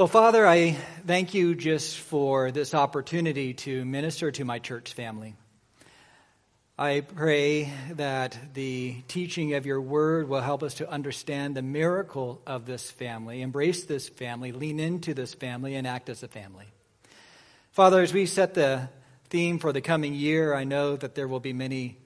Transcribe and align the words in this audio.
Well, 0.00 0.08
Father, 0.08 0.46
I 0.46 0.78
thank 1.06 1.34
you 1.34 1.54
just 1.54 1.98
for 1.98 2.50
this 2.50 2.72
opportunity 2.72 3.52
to 3.52 3.84
minister 3.84 4.30
to 4.30 4.46
my 4.46 4.58
church 4.58 4.94
family. 4.94 5.34
I 6.78 7.02
pray 7.02 7.70
that 7.90 8.54
the 8.54 8.96
teaching 9.08 9.52
of 9.52 9.66
your 9.66 9.78
word 9.78 10.26
will 10.26 10.40
help 10.40 10.62
us 10.62 10.72
to 10.76 10.90
understand 10.90 11.54
the 11.54 11.60
miracle 11.60 12.40
of 12.46 12.64
this 12.64 12.90
family, 12.90 13.42
embrace 13.42 13.84
this 13.84 14.08
family, 14.08 14.52
lean 14.52 14.80
into 14.80 15.12
this 15.12 15.34
family, 15.34 15.74
and 15.74 15.86
act 15.86 16.08
as 16.08 16.22
a 16.22 16.28
family. 16.28 16.68
Father, 17.72 18.00
as 18.00 18.14
we 18.14 18.24
set 18.24 18.54
the 18.54 18.88
theme 19.28 19.58
for 19.58 19.70
the 19.70 19.82
coming 19.82 20.14
year, 20.14 20.54
I 20.54 20.64
know 20.64 20.96
that 20.96 21.14
there 21.14 21.28
will 21.28 21.40
be 21.40 21.52
many 21.52 21.98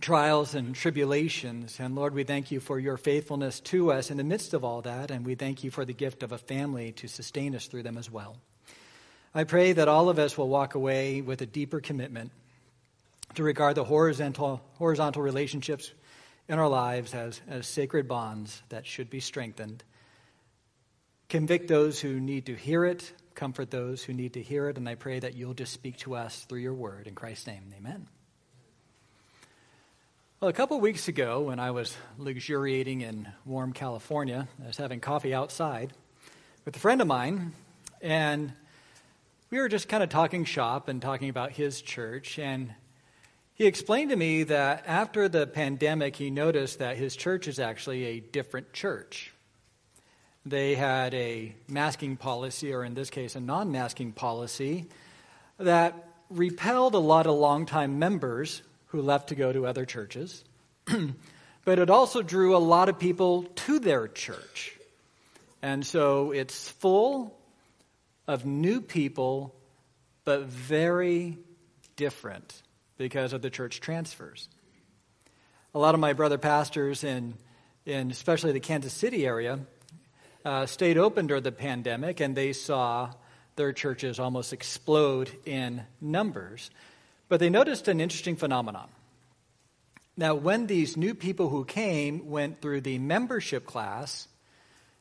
trials 0.00 0.54
and 0.54 0.74
tribulations. 0.74 1.78
And 1.80 1.94
Lord, 1.94 2.14
we 2.14 2.24
thank 2.24 2.50
you 2.50 2.60
for 2.60 2.78
your 2.78 2.96
faithfulness 2.96 3.60
to 3.60 3.92
us 3.92 4.10
in 4.10 4.16
the 4.16 4.24
midst 4.24 4.54
of 4.54 4.64
all 4.64 4.82
that. 4.82 5.10
And 5.10 5.24
we 5.24 5.34
thank 5.34 5.64
you 5.64 5.70
for 5.70 5.84
the 5.84 5.92
gift 5.92 6.22
of 6.22 6.32
a 6.32 6.38
family 6.38 6.92
to 6.92 7.08
sustain 7.08 7.54
us 7.54 7.66
through 7.66 7.84
them 7.84 7.98
as 7.98 8.10
well. 8.10 8.36
I 9.34 9.44
pray 9.44 9.72
that 9.72 9.88
all 9.88 10.08
of 10.08 10.18
us 10.18 10.38
will 10.38 10.48
walk 10.48 10.74
away 10.74 11.20
with 11.20 11.42
a 11.42 11.46
deeper 11.46 11.80
commitment 11.80 12.30
to 13.34 13.42
regard 13.42 13.74
the 13.74 13.84
horizontal, 13.84 14.62
horizontal 14.74 15.22
relationships 15.22 15.92
in 16.48 16.58
our 16.58 16.68
lives 16.68 17.14
as, 17.14 17.40
as 17.48 17.66
sacred 17.66 18.06
bonds 18.06 18.62
that 18.68 18.86
should 18.86 19.10
be 19.10 19.20
strengthened. 19.20 19.82
Convict 21.28 21.68
those 21.68 21.98
who 21.98 22.20
need 22.20 22.46
to 22.46 22.54
hear 22.54 22.84
it, 22.84 23.12
comfort 23.34 23.70
those 23.70 24.04
who 24.04 24.12
need 24.12 24.34
to 24.34 24.42
hear 24.42 24.68
it, 24.68 24.76
and 24.76 24.88
I 24.88 24.94
pray 24.94 25.18
that 25.18 25.34
you'll 25.34 25.54
just 25.54 25.72
speak 25.72 25.96
to 25.98 26.14
us 26.14 26.44
through 26.44 26.60
your 26.60 26.74
word. 26.74 27.08
In 27.08 27.14
Christ's 27.14 27.48
name, 27.48 27.74
amen. 27.76 28.06
Well, 30.44 30.50
a 30.50 30.52
couple 30.52 30.78
weeks 30.78 31.08
ago, 31.08 31.40
when 31.40 31.58
I 31.58 31.70
was 31.70 31.96
luxuriating 32.18 33.00
in 33.00 33.26
warm 33.46 33.72
California, 33.72 34.46
I 34.62 34.66
was 34.66 34.76
having 34.76 35.00
coffee 35.00 35.32
outside 35.32 35.94
with 36.66 36.76
a 36.76 36.78
friend 36.78 37.00
of 37.00 37.06
mine, 37.06 37.54
and 38.02 38.52
we 39.48 39.58
were 39.58 39.70
just 39.70 39.88
kind 39.88 40.02
of 40.02 40.10
talking 40.10 40.44
shop 40.44 40.88
and 40.88 41.00
talking 41.00 41.30
about 41.30 41.52
his 41.52 41.80
church. 41.80 42.38
And 42.38 42.74
he 43.54 43.64
explained 43.64 44.10
to 44.10 44.16
me 44.16 44.42
that 44.42 44.84
after 44.86 45.30
the 45.30 45.46
pandemic, 45.46 46.16
he 46.16 46.28
noticed 46.28 46.78
that 46.78 46.98
his 46.98 47.16
church 47.16 47.48
is 47.48 47.58
actually 47.58 48.04
a 48.04 48.20
different 48.20 48.74
church. 48.74 49.32
They 50.44 50.74
had 50.74 51.14
a 51.14 51.54
masking 51.68 52.18
policy, 52.18 52.74
or 52.74 52.84
in 52.84 52.92
this 52.92 53.08
case, 53.08 53.34
a 53.34 53.40
non 53.40 53.72
masking 53.72 54.12
policy, 54.12 54.88
that 55.56 56.06
repelled 56.28 56.92
a 56.92 56.98
lot 56.98 57.26
of 57.26 57.34
longtime 57.34 57.98
members 57.98 58.60
who 58.94 59.02
left 59.02 59.30
to 59.30 59.34
go 59.34 59.52
to 59.52 59.66
other 59.66 59.84
churches. 59.84 60.44
but 61.64 61.80
it 61.80 61.90
also 61.90 62.22
drew 62.22 62.56
a 62.56 62.58
lot 62.58 62.88
of 62.88 62.96
people 62.96 63.42
to 63.56 63.80
their 63.80 64.06
church. 64.06 64.78
And 65.62 65.84
so 65.84 66.30
it's 66.30 66.68
full 66.68 67.36
of 68.28 68.46
new 68.46 68.80
people, 68.80 69.52
but 70.24 70.42
very 70.44 71.38
different 71.96 72.62
because 72.96 73.32
of 73.32 73.42
the 73.42 73.50
church 73.50 73.80
transfers. 73.80 74.48
A 75.74 75.80
lot 75.80 75.94
of 75.94 76.00
my 76.00 76.12
brother 76.12 76.38
pastors 76.38 77.02
in, 77.02 77.34
in 77.84 78.12
especially 78.12 78.52
the 78.52 78.60
Kansas 78.60 78.92
City 78.92 79.26
area 79.26 79.58
uh, 80.44 80.66
stayed 80.66 80.98
open 80.98 81.26
during 81.26 81.42
the 81.42 81.50
pandemic 81.50 82.20
and 82.20 82.36
they 82.36 82.52
saw 82.52 83.10
their 83.56 83.72
churches 83.72 84.20
almost 84.20 84.52
explode 84.52 85.32
in 85.44 85.82
numbers. 86.00 86.70
But 87.28 87.40
they 87.40 87.50
noticed 87.50 87.88
an 87.88 88.00
interesting 88.00 88.36
phenomenon. 88.36 88.88
Now, 90.16 90.34
when 90.34 90.66
these 90.66 90.96
new 90.96 91.14
people 91.14 91.48
who 91.48 91.64
came 91.64 92.30
went 92.30 92.60
through 92.60 92.82
the 92.82 92.98
membership 92.98 93.66
class, 93.66 94.28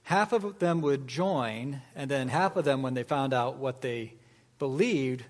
half 0.04 0.34
of 0.34 0.60
them 0.60 0.82
would 0.82 1.08
join, 1.08 1.82
and 1.96 2.10
then 2.10 2.30
half 2.30 2.56
of 2.56 2.66
them, 2.66 2.82
when 2.82 2.96
they 2.96 3.04
found 3.04 3.34
out 3.34 3.58
what 3.58 3.82
they 3.82 4.14
believed, 4.58 5.24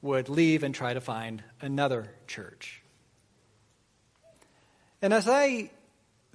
would 0.00 0.28
leave 0.28 0.62
and 0.62 0.74
try 0.74 0.94
to 0.94 1.00
find 1.00 1.42
another 1.60 2.12
church. 2.26 2.82
And 5.00 5.12
as 5.12 5.28
I 5.28 5.70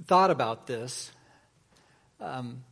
thought 0.05 0.31
about 0.31 0.67
this, 0.67 1.11
um, 2.19 2.63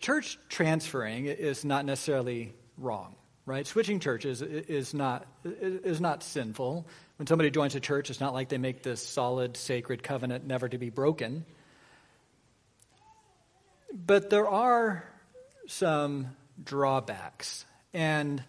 church 0.00 0.38
transferring 0.48 1.26
is 1.26 1.64
not 1.64 1.86
necessarily 1.86 2.52
wrong 2.76 3.14
right? 3.46 3.66
Switching 3.66 4.00
churches 4.00 4.42
is 4.42 4.94
not, 4.94 5.26
is 5.44 6.00
not 6.00 6.22
sinful. 6.22 6.86
When 7.16 7.26
somebody 7.26 7.50
joins 7.50 7.74
a 7.74 7.80
church, 7.80 8.10
it's 8.10 8.20
not 8.20 8.34
like 8.34 8.48
they 8.48 8.58
make 8.58 8.82
this 8.82 9.06
solid, 9.06 9.56
sacred 9.56 10.02
covenant 10.02 10.46
never 10.46 10.68
to 10.68 10.78
be 10.78 10.90
broken. 10.90 11.44
But 13.92 14.30
there 14.30 14.48
are 14.48 15.04
some 15.66 16.28
drawbacks. 16.62 17.64
And 17.92 18.42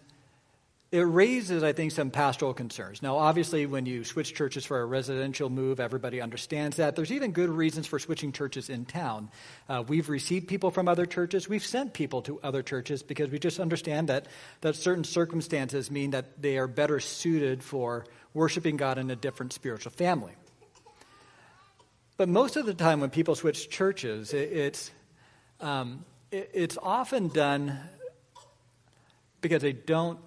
it 0.94 1.02
raises, 1.02 1.64
I 1.64 1.72
think, 1.72 1.90
some 1.90 2.12
pastoral 2.12 2.54
concerns. 2.54 3.02
Now, 3.02 3.16
obviously, 3.16 3.66
when 3.66 3.84
you 3.84 4.04
switch 4.04 4.32
churches 4.32 4.64
for 4.64 4.80
a 4.80 4.84
residential 4.84 5.50
move, 5.50 5.80
everybody 5.80 6.20
understands 6.20 6.76
that. 6.76 6.94
There's 6.94 7.10
even 7.10 7.32
good 7.32 7.50
reasons 7.50 7.88
for 7.88 7.98
switching 7.98 8.30
churches 8.30 8.70
in 8.70 8.84
town. 8.84 9.28
Uh, 9.68 9.82
we've 9.88 10.08
received 10.08 10.46
people 10.46 10.70
from 10.70 10.86
other 10.86 11.04
churches, 11.04 11.48
we've 11.48 11.66
sent 11.66 11.94
people 11.94 12.22
to 12.22 12.38
other 12.44 12.62
churches 12.62 13.02
because 13.02 13.28
we 13.28 13.40
just 13.40 13.58
understand 13.58 14.08
that, 14.08 14.28
that 14.60 14.76
certain 14.76 15.02
circumstances 15.02 15.90
mean 15.90 16.10
that 16.10 16.40
they 16.40 16.58
are 16.58 16.68
better 16.68 17.00
suited 17.00 17.64
for 17.64 18.06
worshiping 18.32 18.76
God 18.76 18.96
in 18.96 19.10
a 19.10 19.16
different 19.16 19.52
spiritual 19.52 19.90
family. 19.90 20.34
But 22.16 22.28
most 22.28 22.54
of 22.54 22.66
the 22.66 22.74
time, 22.74 23.00
when 23.00 23.10
people 23.10 23.34
switch 23.34 23.68
churches, 23.68 24.32
it, 24.32 24.52
it's, 24.52 24.92
um, 25.60 26.04
it, 26.30 26.52
it's 26.54 26.78
often 26.80 27.26
done 27.26 27.80
because 29.40 29.60
they 29.60 29.72
don't 29.72 30.20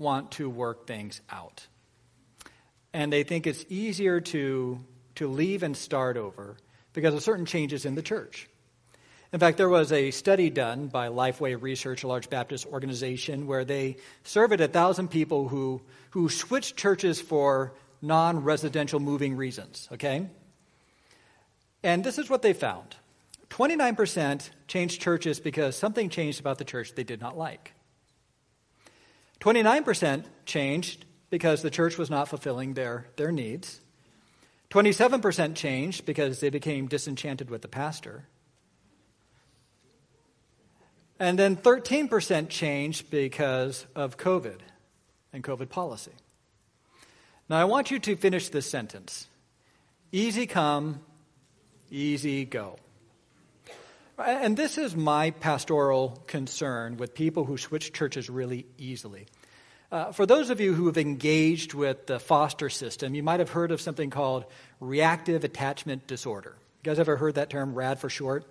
want 0.00 0.32
to 0.32 0.50
work 0.50 0.86
things 0.86 1.20
out. 1.30 1.66
And 2.92 3.12
they 3.12 3.22
think 3.22 3.46
it's 3.46 3.64
easier 3.68 4.20
to, 4.20 4.80
to 5.16 5.28
leave 5.28 5.62
and 5.62 5.76
start 5.76 6.16
over 6.16 6.56
because 6.92 7.14
of 7.14 7.22
certain 7.22 7.46
changes 7.46 7.84
in 7.84 7.94
the 7.94 8.02
church. 8.02 8.48
In 9.32 9.38
fact, 9.38 9.58
there 9.58 9.68
was 9.68 9.92
a 9.92 10.10
study 10.10 10.50
done 10.50 10.88
by 10.88 11.08
Lifeway 11.08 11.60
Research, 11.60 12.02
a 12.02 12.08
large 12.08 12.28
Baptist 12.28 12.66
organization, 12.66 13.46
where 13.46 13.64
they 13.64 13.96
surveyed 14.24 14.60
a 14.60 14.66
thousand 14.66 15.08
people 15.08 15.46
who, 15.46 15.80
who 16.10 16.28
switched 16.28 16.76
churches 16.76 17.20
for 17.20 17.72
non 18.02 18.42
residential 18.42 18.98
moving 18.98 19.36
reasons, 19.36 19.88
okay? 19.92 20.26
And 21.84 22.02
this 22.02 22.18
is 22.18 22.28
what 22.28 22.42
they 22.42 22.52
found 22.52 22.96
29% 23.50 24.50
changed 24.66 25.00
churches 25.00 25.38
because 25.38 25.76
something 25.76 26.08
changed 26.08 26.40
about 26.40 26.58
the 26.58 26.64
church 26.64 26.94
they 26.94 27.04
did 27.04 27.20
not 27.20 27.38
like. 27.38 27.72
29% 29.40 30.24
changed 30.44 31.04
because 31.30 31.62
the 31.62 31.70
church 31.70 31.96
was 31.96 32.10
not 32.10 32.28
fulfilling 32.28 32.74
their, 32.74 33.06
their 33.16 33.32
needs. 33.32 33.80
27% 34.70 35.54
changed 35.54 36.06
because 36.06 36.40
they 36.40 36.50
became 36.50 36.86
disenchanted 36.86 37.50
with 37.50 37.62
the 37.62 37.68
pastor. 37.68 38.24
And 41.18 41.38
then 41.38 41.56
13% 41.56 42.48
changed 42.48 43.10
because 43.10 43.86
of 43.94 44.16
COVID 44.16 44.60
and 45.32 45.42
COVID 45.42 45.68
policy. 45.68 46.12
Now, 47.48 47.58
I 47.58 47.64
want 47.64 47.90
you 47.90 47.98
to 47.98 48.16
finish 48.16 48.48
this 48.48 48.70
sentence 48.70 49.26
easy 50.12 50.46
come, 50.46 51.00
easy 51.90 52.44
go. 52.44 52.78
And 54.20 54.54
this 54.56 54.76
is 54.76 54.94
my 54.94 55.30
pastoral 55.30 56.22
concern 56.26 56.98
with 56.98 57.14
people 57.14 57.44
who 57.44 57.56
switch 57.56 57.92
churches 57.92 58.28
really 58.28 58.66
easily. 58.76 59.26
Uh, 59.90 60.12
for 60.12 60.26
those 60.26 60.50
of 60.50 60.60
you 60.60 60.74
who 60.74 60.86
have 60.86 60.98
engaged 60.98 61.72
with 61.74 62.06
the 62.06 62.20
foster 62.20 62.68
system, 62.68 63.14
you 63.14 63.22
might 63.22 63.40
have 63.40 63.50
heard 63.50 63.72
of 63.72 63.80
something 63.80 64.10
called 64.10 64.44
reactive 64.78 65.42
attachment 65.42 66.06
disorder. 66.06 66.54
You 66.84 66.90
guys 66.90 66.98
ever 66.98 67.16
heard 67.16 67.36
that 67.36 67.50
term, 67.50 67.74
RAD 67.74 67.98
for 67.98 68.10
short? 68.10 68.44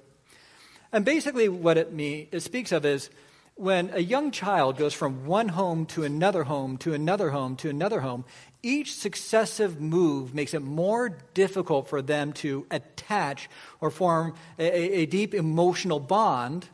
And 0.91 1.05
basically, 1.05 1.49
what 1.49 1.77
it, 1.77 1.89
it 2.31 2.41
speaks 2.41 2.71
of 2.71 2.83
is 2.83 3.09
when 3.55 3.91
a 3.93 3.99
young 3.99 4.31
child 4.31 4.77
goes 4.77 4.93
from 4.93 5.25
one 5.25 5.49
home 5.49 5.85
to 5.87 6.03
another 6.03 6.45
home 6.45 6.77
to 6.77 6.93
another 6.93 7.29
home 7.29 7.57
to 7.57 7.69
another 7.69 7.99
home, 7.99 8.25
each 8.61 8.95
successive 8.95 9.79
move 9.79 10.33
makes 10.33 10.53
it 10.53 10.61
more 10.61 11.09
difficult 11.33 11.87
for 11.87 12.01
them 12.01 12.33
to 12.33 12.65
attach 12.69 13.49
or 13.79 13.89
form 13.89 14.35
a, 14.57 15.01
a 15.01 15.05
deep 15.05 15.33
emotional 15.33 15.99
bond 15.99 16.67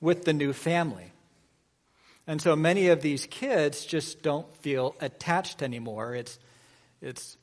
with 0.00 0.24
the 0.24 0.32
new 0.32 0.52
family. 0.52 1.12
And 2.26 2.40
so 2.40 2.56
many 2.56 2.88
of 2.88 3.02
these 3.02 3.26
kids 3.26 3.84
just 3.84 4.22
don't 4.22 4.52
feel 4.56 4.96
attached 5.00 5.62
anymore. 5.62 6.14
It's, 6.14 6.38
it's, 7.00 7.36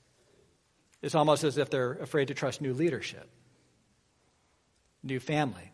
it's 1.02 1.16
almost 1.16 1.44
as 1.44 1.58
if 1.58 1.70
they're 1.70 1.94
afraid 1.94 2.28
to 2.30 2.34
trust 2.34 2.62
new 2.62 2.74
leadership, 2.74 3.30
new 5.04 5.20
family. 5.20 5.71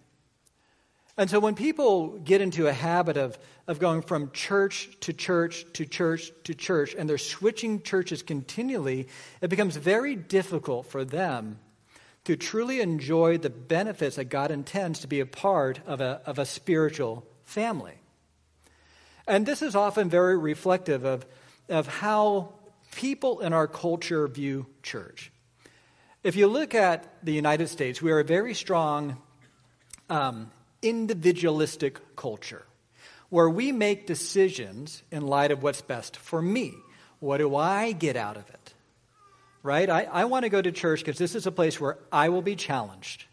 And 1.17 1.29
so 1.29 1.39
when 1.39 1.55
people 1.55 2.19
get 2.19 2.41
into 2.41 2.67
a 2.67 2.73
habit 2.73 3.17
of, 3.17 3.39
of 3.67 3.79
going 3.79 4.03
from 4.03 4.31
church 4.31 4.89
to 5.01 5.13
church 5.13 5.65
to 5.73 5.85
church 5.85 6.31
to 6.43 6.53
church, 6.53 6.93
and 6.95 7.09
they're 7.09 7.17
switching 7.17 7.81
churches 7.81 8.21
continually, 8.21 9.07
it 9.41 9.49
becomes 9.49 9.75
very 9.77 10.15
difficult 10.15 10.85
for 10.85 11.03
them 11.03 11.57
to 12.25 12.35
truly 12.35 12.81
enjoy 12.81 13.37
the 13.37 13.49
benefits 13.49 14.17
that 14.17 14.25
God 14.25 14.51
intends 14.51 14.99
to 14.99 15.07
be 15.07 15.19
a 15.19 15.25
part 15.25 15.79
of 15.87 16.01
a, 16.01 16.21
of 16.25 16.37
a 16.37 16.45
spiritual 16.45 17.25
family. 17.45 17.95
And 19.25 19.45
this 19.45 19.61
is 19.61 19.75
often 19.75 20.09
very 20.09 20.37
reflective 20.37 21.03
of, 21.03 21.25
of 21.67 21.87
how 21.87 22.53
people 22.95 23.39
in 23.39 23.53
our 23.53 23.67
culture 23.67 24.27
view 24.27 24.67
church. 24.83 25.31
If 26.23 26.35
you 26.35 26.47
look 26.47 26.75
at 26.75 27.11
the 27.23 27.33
United 27.33 27.69
States, 27.69 28.01
we 28.01 28.11
are 28.11 28.19
a 28.19 28.23
very 28.23 28.53
strong 28.53 29.17
um, 30.09 30.51
individualistic 30.81 32.15
culture 32.15 32.65
where 33.29 33.49
we 33.49 33.71
make 33.71 34.07
decisions 34.07 35.03
in 35.11 35.25
light 35.25 35.51
of 35.51 35.63
what's 35.63 35.81
best 35.81 36.17
for 36.17 36.41
me. 36.41 36.73
What 37.19 37.37
do 37.37 37.55
I 37.55 37.91
get 37.91 38.15
out 38.15 38.37
of 38.37 38.49
it? 38.49 38.73
Right? 39.63 39.89
I, 39.89 40.03
I 40.03 40.25
want 40.25 40.43
to 40.43 40.49
go 40.49 40.61
to 40.61 40.71
church 40.71 40.99
because 40.99 41.17
this 41.17 41.35
is 41.35 41.45
a 41.45 41.51
place 41.51 41.79
where 41.79 41.97
I 42.11 42.29
will 42.29 42.41
be 42.41 42.55
challenged. 42.55 43.25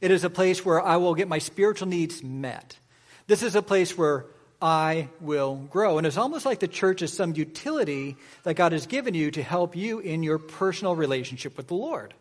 It 0.00 0.10
is 0.10 0.24
a 0.24 0.30
place 0.30 0.64
where 0.64 0.80
I 0.80 0.96
will 0.96 1.14
get 1.14 1.28
my 1.28 1.38
spiritual 1.38 1.88
needs 1.88 2.22
met. 2.22 2.76
This 3.26 3.42
is 3.42 3.54
a 3.54 3.62
place 3.62 3.96
where 3.96 4.26
I 4.60 5.08
will 5.20 5.56
grow. 5.56 5.98
And 5.98 6.06
it's 6.06 6.16
almost 6.16 6.44
like 6.44 6.60
the 6.60 6.68
church 6.68 7.02
is 7.02 7.12
some 7.12 7.34
utility 7.34 8.16
that 8.42 8.54
God 8.54 8.72
has 8.72 8.86
given 8.86 9.14
you 9.14 9.30
to 9.32 9.42
help 9.42 9.76
you 9.76 10.00
in 10.00 10.22
your 10.22 10.38
personal 10.38 10.96
relationship 10.96 11.56
with 11.56 11.68
the 11.68 11.74
Lord. 11.74 12.14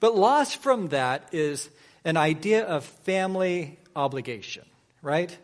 But 0.00 0.16
lost 0.16 0.62
from 0.62 0.88
that 0.88 1.28
is 1.32 1.68
an 2.04 2.16
idea 2.16 2.64
of 2.64 2.84
family 2.84 3.77
obligation, 3.96 4.64
right? 5.02 5.36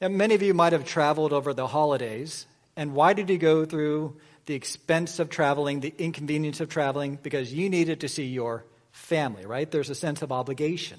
And 0.00 0.16
many 0.16 0.34
of 0.34 0.42
you 0.42 0.54
might 0.54 0.72
have 0.72 0.84
traveled 0.84 1.32
over 1.32 1.54
the 1.54 1.66
holidays. 1.66 2.46
And 2.76 2.94
why 2.94 3.12
did 3.12 3.30
you 3.30 3.38
go 3.38 3.64
through 3.64 4.16
the 4.46 4.54
expense 4.54 5.18
of 5.18 5.30
traveling, 5.30 5.80
the 5.80 5.94
inconvenience 5.98 6.60
of 6.60 6.68
traveling? 6.68 7.18
Because 7.22 7.52
you 7.52 7.70
needed 7.70 8.00
to 8.00 8.08
see 8.08 8.24
your 8.24 8.64
family, 8.90 9.46
right? 9.46 9.70
There's 9.70 9.90
a 9.90 9.94
sense 9.94 10.22
of 10.22 10.32
obligation. 10.32 10.98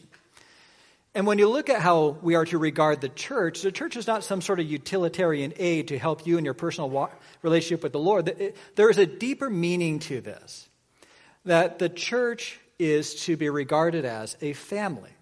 And 1.15 1.27
when 1.27 1.37
you 1.37 1.47
look 1.47 1.69
at 1.69 1.81
how 1.81 2.17
we 2.21 2.33
are 2.35 2.45
to 2.45 2.57
regard 2.57 3.01
the 3.01 3.09
church, 3.09 3.61
the 3.61 3.71
church 3.71 3.95
is 3.95 4.07
not 4.07 4.23
some 4.23 4.41
sort 4.41 4.59
of 4.59 4.65
utilitarian 4.65 5.53
aid 5.57 5.89
to 5.89 5.99
help 5.99 6.25
you 6.25 6.39
in 6.39 6.45
your 6.45 6.55
personal 6.55 7.11
relationship 7.43 7.83
with 7.83 7.91
the 7.91 7.99
Lord. 7.99 8.53
There 8.75 8.89
is 8.89 8.97
a 8.97 9.05
deeper 9.05 9.49
meaning 9.49 9.99
to 9.99 10.21
this 10.21 10.67
that 11.45 11.77
the 11.77 11.89
church 11.89 12.59
is 12.79 13.25
to 13.25 13.37
be 13.37 13.49
regarded 13.49 14.05
as 14.05 14.35
a 14.41 14.53
family. 14.53 15.12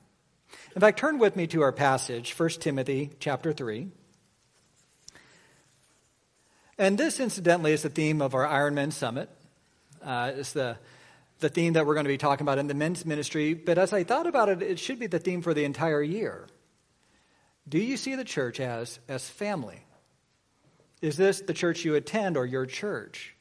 In 0.76 0.82
fact, 0.82 1.00
turn 1.00 1.20
with 1.20 1.36
me 1.36 1.48
to 1.48 1.62
our 1.62 1.72
passage, 1.72 2.34
1 2.38 2.50
Timothy 2.50 3.12
chapter 3.20 3.52
3. 3.52 3.88
And 6.78 6.98
this, 6.98 7.20
incidentally, 7.20 7.74
is 7.74 7.84
the 7.84 7.90
theme 7.90 8.22
of 8.22 8.34
our 8.34 8.46
Ironman 8.46 8.92
Summit. 8.92 9.30
Uh, 10.04 10.32
it's 10.36 10.54
the 10.54 10.78
the 11.42 11.50
theme 11.50 11.74
that 11.74 11.86
we're 11.86 11.96
going 11.96 12.06
to 12.06 12.10
be 12.10 12.18
talking 12.18 12.46
about 12.46 12.60
in 12.60 12.68
the 12.68 12.74
men's 12.74 13.06
ministry, 13.06 13.54
but 13.54 13.78
as 13.78 13.92
I 13.92 14.04
thought 14.04 14.28
about 14.28 14.48
it, 14.48 14.62
it 14.62 14.80
should 14.80 15.00
be 15.00 15.08
the 15.08 15.20
theme 15.20 15.42
for 15.42 15.54
the 15.54 15.66
entire 15.66 16.02
year. 16.02 16.48
Do 17.68 17.80
you 17.80 17.98
see 17.98 18.16
the 18.16 18.24
church 18.24 18.60
as, 18.60 19.00
as 19.10 19.28
family? 19.28 19.84
Is 21.02 21.18
this 21.18 21.42
the 21.42 21.54
church 21.54 21.84
you 21.84 21.96
attend 21.96 22.38
or 22.38 22.46
your 22.46 22.66
church? 22.66 23.36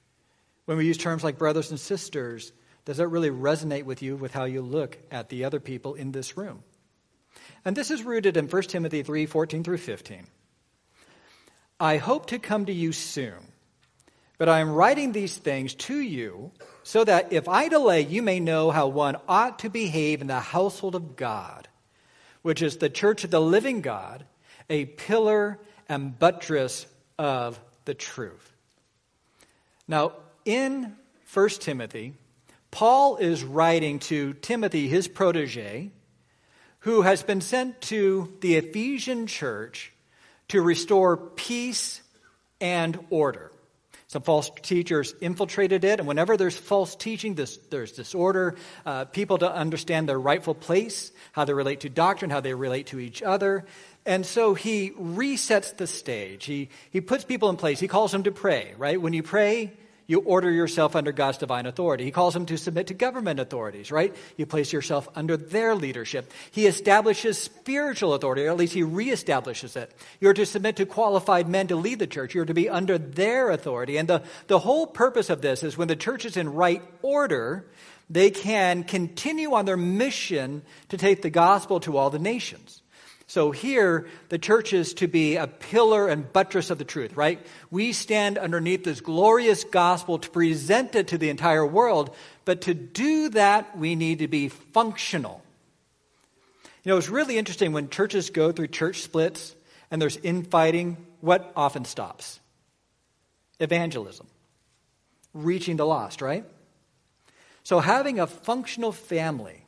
When 0.64 0.78
we 0.78 0.86
use 0.86 0.96
terms 0.96 1.22
like 1.22 1.38
brothers 1.38 1.70
and 1.70 1.78
sisters, 1.78 2.52
does 2.86 2.96
that 2.96 3.08
really 3.08 3.30
resonate 3.30 3.84
with 3.84 4.02
you 4.02 4.16
with 4.16 4.32
how 4.32 4.44
you 4.44 4.62
look 4.62 4.98
at 5.10 5.28
the 5.28 5.44
other 5.44 5.60
people 5.60 5.94
in 5.94 6.12
this 6.12 6.36
room? 6.36 6.62
And 7.64 7.76
this 7.76 7.90
is 7.90 8.02
rooted 8.02 8.36
in 8.36 8.48
1 8.48 8.62
Timothy 8.62 9.02
3 9.02 9.26
14 9.26 9.64
through 9.64 9.78
15. 9.78 10.26
I 11.78 11.96
hope 11.96 12.26
to 12.26 12.38
come 12.38 12.66
to 12.66 12.72
you 12.72 12.92
soon, 12.92 13.52
but 14.38 14.48
I 14.48 14.60
am 14.60 14.70
writing 14.70 15.12
these 15.12 15.36
things 15.36 15.74
to 15.74 15.98
you 15.98 16.52
so 16.82 17.04
that 17.04 17.32
if 17.32 17.48
I 17.48 17.68
delay, 17.68 18.02
you 18.02 18.22
may 18.22 18.40
know 18.40 18.70
how 18.70 18.88
one 18.88 19.16
ought 19.28 19.60
to 19.60 19.70
behave 19.70 20.20
in 20.20 20.26
the 20.26 20.40
household 20.40 20.94
of 20.94 21.16
God, 21.16 21.68
which 22.42 22.62
is 22.62 22.76
the 22.76 22.90
church 22.90 23.24
of 23.24 23.30
the 23.30 23.40
living 23.40 23.80
God, 23.80 24.24
a 24.68 24.86
pillar 24.86 25.58
and 25.88 26.18
buttress 26.18 26.86
of 27.18 27.60
the 27.84 27.94
truth. 27.94 28.52
Now, 29.88 30.12
in 30.44 30.96
1 31.32 31.48
Timothy, 31.60 32.14
Paul 32.70 33.16
is 33.16 33.42
writing 33.42 33.98
to 34.00 34.34
Timothy, 34.34 34.88
his 34.88 35.08
protege, 35.08 35.90
who 36.80 37.02
has 37.02 37.22
been 37.22 37.40
sent 37.40 37.80
to 37.82 38.32
the 38.40 38.56
Ephesian 38.56 39.26
church 39.26 39.92
to 40.48 40.60
restore 40.60 41.16
peace 41.16 42.00
and 42.60 42.98
order. 43.10 43.50
Some 44.08 44.22
false 44.22 44.50
teachers 44.62 45.14
infiltrated 45.20 45.84
it, 45.84 46.00
and 46.00 46.08
whenever 46.08 46.36
there's 46.36 46.56
false 46.56 46.96
teaching, 46.96 47.36
this, 47.36 47.58
there's 47.70 47.92
disorder. 47.92 48.56
Uh, 48.84 49.04
people 49.04 49.38
don't 49.38 49.52
understand 49.52 50.08
their 50.08 50.18
rightful 50.18 50.54
place, 50.54 51.12
how 51.30 51.44
they 51.44 51.52
relate 51.52 51.80
to 51.80 51.88
doctrine, 51.88 52.28
how 52.28 52.40
they 52.40 52.52
relate 52.52 52.88
to 52.88 52.98
each 52.98 53.22
other. 53.22 53.64
And 54.04 54.26
so 54.26 54.54
he 54.54 54.90
resets 54.90 55.76
the 55.76 55.86
stage. 55.86 56.44
He, 56.44 56.70
he 56.90 57.00
puts 57.00 57.22
people 57.22 57.50
in 57.50 57.56
place. 57.56 57.78
He 57.78 57.86
calls 57.86 58.10
them 58.10 58.24
to 58.24 58.32
pray, 58.32 58.74
right? 58.78 59.00
When 59.00 59.12
you 59.12 59.22
pray, 59.22 59.74
you 60.10 60.18
order 60.22 60.50
yourself 60.50 60.96
under 60.96 61.12
God's 61.12 61.38
divine 61.38 61.66
authority. 61.66 62.02
He 62.02 62.10
calls 62.10 62.34
them 62.34 62.44
to 62.46 62.58
submit 62.58 62.88
to 62.88 62.94
government 62.94 63.38
authorities, 63.38 63.92
right? 63.92 64.12
You 64.36 64.44
place 64.44 64.72
yourself 64.72 65.08
under 65.14 65.36
their 65.36 65.76
leadership. 65.76 66.32
He 66.50 66.66
establishes 66.66 67.38
spiritual 67.38 68.14
authority, 68.14 68.44
or 68.44 68.50
at 68.50 68.56
least 68.56 68.72
he 68.72 68.82
reestablishes 68.82 69.76
it. 69.76 69.94
You're 70.18 70.34
to 70.34 70.44
submit 70.44 70.74
to 70.76 70.84
qualified 70.84 71.48
men 71.48 71.68
to 71.68 71.76
lead 71.76 72.00
the 72.00 72.08
church. 72.08 72.34
You're 72.34 72.44
to 72.44 72.52
be 72.52 72.68
under 72.68 72.98
their 72.98 73.50
authority. 73.50 73.98
And 73.98 74.08
the, 74.08 74.24
the 74.48 74.58
whole 74.58 74.88
purpose 74.88 75.30
of 75.30 75.42
this 75.42 75.62
is 75.62 75.78
when 75.78 75.86
the 75.86 75.94
church 75.94 76.24
is 76.24 76.36
in 76.36 76.54
right 76.54 76.82
order, 77.02 77.64
they 78.10 78.32
can 78.32 78.82
continue 78.82 79.54
on 79.54 79.64
their 79.64 79.76
mission 79.76 80.62
to 80.88 80.96
take 80.96 81.22
the 81.22 81.30
gospel 81.30 81.78
to 81.78 81.96
all 81.96 82.10
the 82.10 82.18
nations. 82.18 82.82
So 83.30 83.52
here, 83.52 84.08
the 84.28 84.40
church 84.40 84.72
is 84.72 84.92
to 84.94 85.06
be 85.06 85.36
a 85.36 85.46
pillar 85.46 86.08
and 86.08 86.32
buttress 86.32 86.68
of 86.70 86.78
the 86.78 86.84
truth, 86.84 87.16
right? 87.16 87.38
We 87.70 87.92
stand 87.92 88.38
underneath 88.38 88.82
this 88.82 89.00
glorious 89.00 89.62
gospel 89.62 90.18
to 90.18 90.28
present 90.28 90.96
it 90.96 91.06
to 91.08 91.16
the 91.16 91.28
entire 91.28 91.64
world, 91.64 92.12
but 92.44 92.62
to 92.62 92.74
do 92.74 93.28
that, 93.28 93.78
we 93.78 93.94
need 93.94 94.18
to 94.18 94.26
be 94.26 94.48
functional. 94.48 95.44
You 96.82 96.90
know, 96.90 96.98
it's 96.98 97.08
really 97.08 97.38
interesting 97.38 97.70
when 97.70 97.88
churches 97.88 98.30
go 98.30 98.50
through 98.50 98.66
church 98.66 99.02
splits 99.02 99.54
and 99.92 100.02
there's 100.02 100.16
infighting, 100.16 100.96
what 101.20 101.52
often 101.54 101.84
stops? 101.84 102.40
Evangelism, 103.60 104.26
reaching 105.34 105.76
the 105.76 105.86
lost, 105.86 106.20
right? 106.20 106.44
So 107.62 107.78
having 107.78 108.18
a 108.18 108.26
functional 108.26 108.90
family 108.90 109.59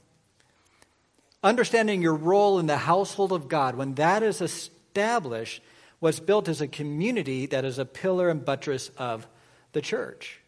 understanding 1.42 2.02
your 2.02 2.14
role 2.14 2.58
in 2.58 2.66
the 2.66 2.76
household 2.76 3.32
of 3.32 3.48
God, 3.48 3.74
when 3.74 3.94
that 3.94 4.22
is 4.22 4.40
established, 4.40 5.62
was 6.00 6.20
built 6.20 6.48
as 6.48 6.60
a 6.60 6.68
community 6.68 7.46
that 7.46 7.64
is 7.64 7.78
a 7.78 7.84
pillar 7.84 8.28
and 8.28 8.44
buttress 8.44 8.90
of 8.98 9.26
the 9.72 9.80
church. 9.80 10.40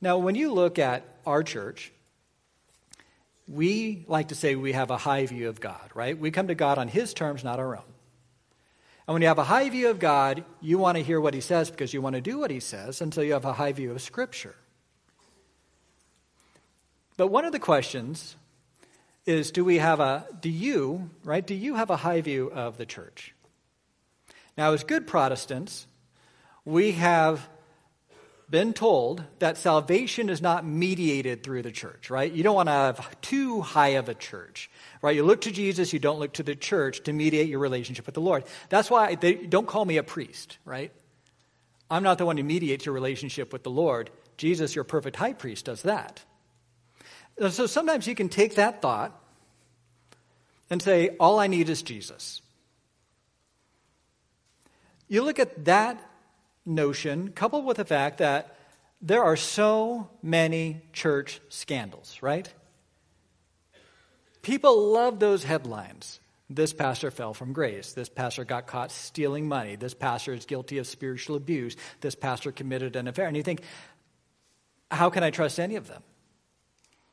Now, 0.00 0.18
when 0.18 0.34
you 0.34 0.52
look 0.52 0.78
at 0.78 1.04
our 1.26 1.42
church, 1.42 1.92
we 3.46 4.04
like 4.08 4.28
to 4.28 4.34
say 4.34 4.54
we 4.54 4.72
have 4.72 4.90
a 4.90 4.96
high 4.96 5.26
view 5.26 5.48
of 5.48 5.60
God, 5.60 5.90
right? 5.94 6.18
We 6.18 6.30
come 6.30 6.48
to 6.48 6.54
God 6.54 6.78
on 6.78 6.88
His 6.88 7.12
terms, 7.12 7.44
not 7.44 7.58
our 7.58 7.76
own. 7.76 7.84
And 9.06 9.14
when 9.14 9.22
you 9.22 9.28
have 9.28 9.38
a 9.38 9.44
high 9.44 9.68
view 9.68 9.90
of 9.90 9.98
God, 9.98 10.44
you 10.60 10.78
want 10.78 10.96
to 10.96 11.02
hear 11.02 11.20
what 11.20 11.34
He 11.34 11.40
says 11.40 11.70
because 11.70 11.92
you 11.92 12.00
want 12.00 12.14
to 12.14 12.20
do 12.20 12.38
what 12.38 12.50
He 12.50 12.60
says, 12.60 13.00
until 13.00 13.24
you 13.24 13.32
have 13.32 13.44
a 13.44 13.54
high 13.54 13.72
view 13.72 13.90
of 13.90 14.00
Scripture. 14.00 14.54
But 17.16 17.26
one 17.26 17.44
of 17.44 17.52
the 17.52 17.58
questions 17.58 18.36
is 19.26 19.50
do 19.50 19.64
we 19.64 19.78
have 19.78 20.00
a, 20.00 20.26
do 20.40 20.48
you, 20.48 21.10
right, 21.24 21.46
do 21.46 21.54
you 21.54 21.74
have 21.74 21.90
a 21.90 21.96
high 21.96 22.20
view 22.20 22.50
of 22.52 22.76
the 22.76 22.86
church? 22.86 23.34
Now, 24.56 24.72
as 24.72 24.84
good 24.84 25.06
Protestants, 25.06 25.86
we 26.64 26.92
have 26.92 27.48
been 28.50 28.72
told 28.72 29.22
that 29.38 29.56
salvation 29.56 30.28
is 30.28 30.42
not 30.42 30.66
mediated 30.66 31.44
through 31.44 31.62
the 31.62 31.70
church, 31.70 32.10
right? 32.10 32.32
You 32.32 32.42
don't 32.42 32.56
want 32.56 32.66
to 32.66 32.72
have 32.72 33.20
too 33.20 33.60
high 33.60 33.90
of 33.90 34.08
a 34.08 34.14
church, 34.14 34.68
right? 35.02 35.14
You 35.14 35.22
look 35.22 35.42
to 35.42 35.52
Jesus, 35.52 35.92
you 35.92 36.00
don't 36.00 36.18
look 36.18 36.32
to 36.34 36.42
the 36.42 36.56
church 36.56 37.04
to 37.04 37.12
mediate 37.12 37.48
your 37.48 37.60
relationship 37.60 38.06
with 38.06 38.16
the 38.16 38.20
Lord. 38.20 38.44
That's 38.68 38.90
why 38.90 39.14
they 39.14 39.34
don't 39.34 39.68
call 39.68 39.84
me 39.84 39.98
a 39.98 40.02
priest, 40.02 40.58
right? 40.64 40.92
I'm 41.88 42.02
not 42.02 42.18
the 42.18 42.26
one 42.26 42.36
who 42.36 42.44
mediates 42.44 42.86
your 42.86 42.94
relationship 42.94 43.52
with 43.52 43.62
the 43.62 43.70
Lord. 43.70 44.10
Jesus, 44.36 44.74
your 44.74 44.84
perfect 44.84 45.16
high 45.16 45.32
priest, 45.32 45.66
does 45.66 45.82
that. 45.82 46.24
So 47.48 47.66
sometimes 47.66 48.06
you 48.06 48.14
can 48.14 48.28
take 48.28 48.56
that 48.56 48.82
thought 48.82 49.18
and 50.68 50.82
say, 50.82 51.16
All 51.18 51.38
I 51.38 51.46
need 51.46 51.68
is 51.68 51.82
Jesus. 51.82 52.42
You 55.08 55.24
look 55.24 55.38
at 55.38 55.64
that 55.64 55.98
notion 56.66 57.32
coupled 57.32 57.64
with 57.64 57.78
the 57.78 57.84
fact 57.84 58.18
that 58.18 58.56
there 59.02 59.24
are 59.24 59.36
so 59.36 60.08
many 60.22 60.82
church 60.92 61.40
scandals, 61.48 62.18
right? 62.20 62.52
People 64.42 64.92
love 64.92 65.18
those 65.18 65.42
headlines. 65.42 66.20
This 66.48 66.72
pastor 66.72 67.10
fell 67.10 67.32
from 67.32 67.52
grace. 67.52 67.92
This 67.92 68.08
pastor 68.08 68.44
got 68.44 68.66
caught 68.66 68.90
stealing 68.90 69.48
money. 69.48 69.76
This 69.76 69.94
pastor 69.94 70.34
is 70.34 70.44
guilty 70.44 70.78
of 70.78 70.86
spiritual 70.86 71.36
abuse. 71.36 71.76
This 72.00 72.14
pastor 72.14 72.52
committed 72.52 72.96
an 72.96 73.08
affair. 73.08 73.26
And 73.26 73.36
you 73.36 73.42
think, 73.42 73.62
how 74.90 75.10
can 75.10 75.22
I 75.22 75.30
trust 75.30 75.58
any 75.58 75.76
of 75.76 75.86
them? 75.86 76.02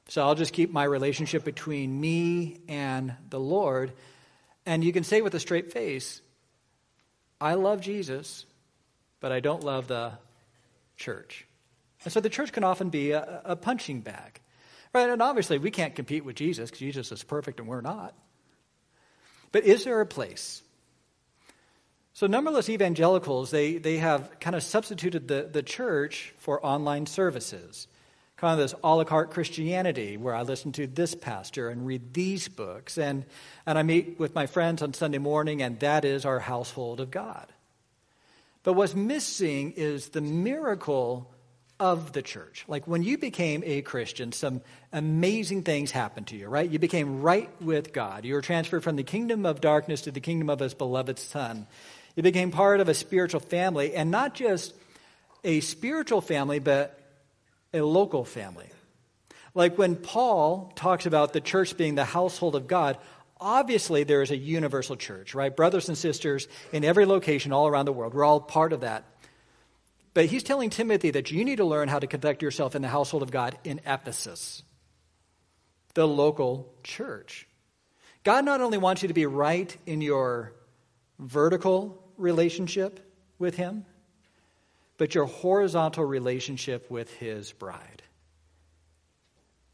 So 0.10 0.24
I'll 0.24 0.36
just 0.36 0.54
keep 0.54 0.72
my 0.72 0.84
relationship 0.84 1.44
between 1.44 2.00
me 2.00 2.60
and 2.68 3.14
the 3.30 3.40
Lord. 3.40 3.92
And 4.66 4.84
you 4.84 4.94
can 4.94 5.04
say 5.04 5.22
with 5.22 5.36
a 5.36 5.40
straight 5.40 5.72
face, 5.72 6.22
I 7.42 7.56
love 7.56 7.82
Jesus, 7.82 8.46
but 9.20 9.32
I 9.32 9.40
don't 9.40 9.64
love 9.64 9.88
the 9.88 10.14
church. 10.96 11.46
And 12.04 12.14
so 12.14 12.20
the 12.20 12.30
church 12.30 12.52
can 12.52 12.64
often 12.64 12.90
be 12.90 13.12
a, 13.12 13.42
a 13.44 13.56
punching 13.56 14.02
bag. 14.02 14.40
Right? 14.94 15.10
And 15.10 15.22
obviously, 15.22 15.58
we 15.58 15.72
can't 15.72 15.96
compete 15.96 16.24
with 16.24 16.36
Jesus 16.36 16.70
because 16.70 16.80
Jesus 16.80 17.12
is 17.12 17.24
perfect 17.24 17.60
and 17.60 17.68
we're 17.68 17.82
not. 17.82 18.16
But 19.52 19.66
is 19.66 19.84
there 19.84 20.02
a 20.02 20.06
place? 20.06 20.64
So, 22.14 22.26
numberless 22.26 22.70
evangelicals, 22.70 23.52
they, 23.52 23.78
they 23.78 23.98
have 23.98 24.40
kind 24.40 24.56
of 24.56 24.64
substituted 24.64 25.28
the, 25.28 25.50
the 25.52 25.62
church 25.62 26.34
for 26.38 26.66
online 26.66 27.06
services. 27.06 27.88
Kind 28.38 28.60
of 28.62 28.70
this 28.70 28.80
a 28.84 28.96
la 28.96 29.04
carte 29.04 29.32
Christianity 29.32 30.16
where 30.16 30.36
I 30.36 30.44
listen 30.44 30.72
to 30.74 30.86
this 30.86 31.16
pastor 31.16 31.70
and 31.70 31.88
read 31.88 32.14
these 32.14 32.48
books. 32.48 32.98
And, 32.98 33.26
and 33.66 33.78
I 33.80 33.84
meet 33.84 34.20
with 34.20 34.36
my 34.36 34.46
friends 34.46 34.84
on 34.84 34.94
Sunday 34.94 35.18
morning, 35.18 35.64
and 35.64 35.80
that 35.80 36.06
is 36.06 36.24
our 36.24 36.40
household 36.40 37.00
of 37.00 37.10
God. 37.10 37.48
But 38.62 38.74
what's 38.74 38.94
missing 38.94 39.74
is 39.76 40.10
the 40.10 40.22
miracle 40.22 41.34
of 41.80 42.12
the 42.14 42.22
church. 42.22 42.64
Like 42.68 42.88
when 42.88 43.02
you 43.02 43.18
became 43.18 43.64
a 43.66 43.82
Christian, 43.82 44.32
some 44.32 44.62
amazing 44.94 45.64
things 45.64 45.90
happened 45.92 46.28
to 46.28 46.36
you, 46.36 46.48
right? 46.48 46.70
You 46.70 46.80
became 46.80 47.22
right 47.22 47.50
with 47.62 47.94
God. 47.94 48.26
You 48.26 48.34
were 48.34 48.42
transferred 48.42 48.84
from 48.84 48.96
the 48.98 49.04
kingdom 49.04 49.46
of 49.46 49.62
darkness 49.62 50.02
to 50.02 50.12
the 50.12 50.20
kingdom 50.20 50.50
of 50.50 50.60
his 50.60 50.74
beloved 50.74 51.18
Son. 51.18 51.68
You 52.16 52.24
became 52.24 52.52
part 52.52 52.82
of 52.82 52.90
a 52.90 52.94
spiritual 52.94 53.40
family, 53.40 53.94
and 53.96 54.12
not 54.12 54.34
just 54.34 54.74
a 55.44 55.60
spiritual 55.60 56.22
family, 56.22 56.60
but 56.60 56.97
a 57.78 57.86
local 57.86 58.26
family. 58.26 58.70
Like 59.54 59.78
when 59.78 59.96
Paul 59.96 60.72
talks 60.76 61.06
about 61.06 61.34
the 61.34 61.42
church 61.42 61.78
being 61.78 61.96
the 61.96 62.06
household 62.06 62.56
of 62.56 62.68
God, 62.68 62.98
obviously 63.40 64.04
there 64.04 64.22
is 64.22 64.32
a 64.32 64.38
universal 64.38 64.96
church, 64.96 65.34
right? 65.34 65.56
Brothers 65.56 65.88
and 65.88 65.98
sisters 65.98 66.48
in 66.72 66.84
every 66.84 67.06
location 67.06 67.52
all 67.52 67.68
around 67.68 67.86
the 67.86 67.94
world. 67.94 68.14
We're 68.14 68.24
all 68.26 68.40
part 68.40 68.74
of 68.74 68.82
that. 68.82 69.04
But 70.14 70.26
he's 70.26 70.44
telling 70.44 70.70
Timothy 70.70 71.12
that 71.12 71.32
you 71.32 71.46
need 71.46 71.58
to 71.58 71.66
learn 71.66 71.90
how 71.90 72.00
to 72.00 72.08
conduct 72.08 72.42
yourself 72.42 72.76
in 72.76 72.82
the 72.82 72.88
household 72.88 73.24
of 73.24 73.32
God 73.32 73.58
in 73.64 73.80
Ephesus, 73.86 74.64
the 75.94 76.08
local 76.08 76.74
church. 76.84 77.48
God 78.24 78.44
not 78.44 78.62
only 78.62 78.78
wants 78.78 79.04
you 79.04 79.10
to 79.10 79.14
be 79.14 79.26
right 79.26 79.76
in 79.86 80.02
your 80.02 80.54
vertical 81.20 82.04
relationship 82.18 83.00
with 83.40 83.56
Him, 83.56 83.86
but 84.98 85.16
your 85.16 85.26
horizontal 85.26 86.04
relationship 86.04 86.90
with 86.90 87.14
His 87.16 87.52
bride. 87.52 88.02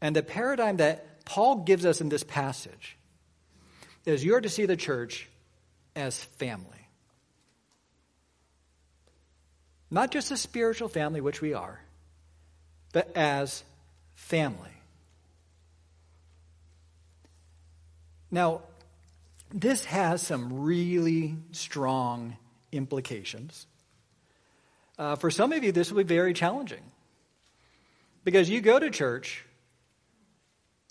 And 0.00 0.14
the 0.14 0.22
paradigm 0.22 0.76
that 0.78 1.24
Paul 1.24 1.64
gives 1.64 1.86
us 1.86 2.00
in 2.00 2.08
this 2.10 2.22
passage 2.22 2.96
is 4.04 4.24
you're 4.24 4.40
to 4.40 4.48
see 4.48 4.66
the 4.66 4.76
church 4.76 5.28
as 5.96 6.22
family. 6.22 6.68
Not 9.90 10.10
just 10.10 10.30
a 10.30 10.36
spiritual 10.36 10.88
family, 10.88 11.20
which 11.20 11.40
we 11.40 11.54
are, 11.54 11.80
but 12.92 13.16
as 13.16 13.62
family. 14.14 14.70
Now, 18.30 18.62
this 19.52 19.84
has 19.84 20.20
some 20.20 20.62
really 20.62 21.36
strong 21.52 22.36
implications. 22.72 23.66
Uh, 24.98 25.16
for 25.16 25.30
some 25.30 25.52
of 25.52 25.64
you, 25.64 25.72
this 25.72 25.90
will 25.90 25.98
be 25.98 26.14
very 26.14 26.32
challenging 26.32 26.82
because 28.24 28.48
you 28.48 28.60
go 28.60 28.78
to 28.78 28.90
church, 28.90 29.44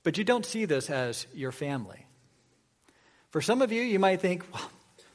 but 0.04 0.18
you 0.18 0.24
don't 0.24 0.46
see 0.46 0.66
this 0.66 0.90
as 0.90 1.26
your 1.34 1.52
family. 1.52 2.06
For 3.32 3.42
some 3.42 3.62
of 3.62 3.72
you, 3.72 3.82
you 3.82 4.00
might 4.00 4.22
think, 4.22 4.44
well, 4.54 4.70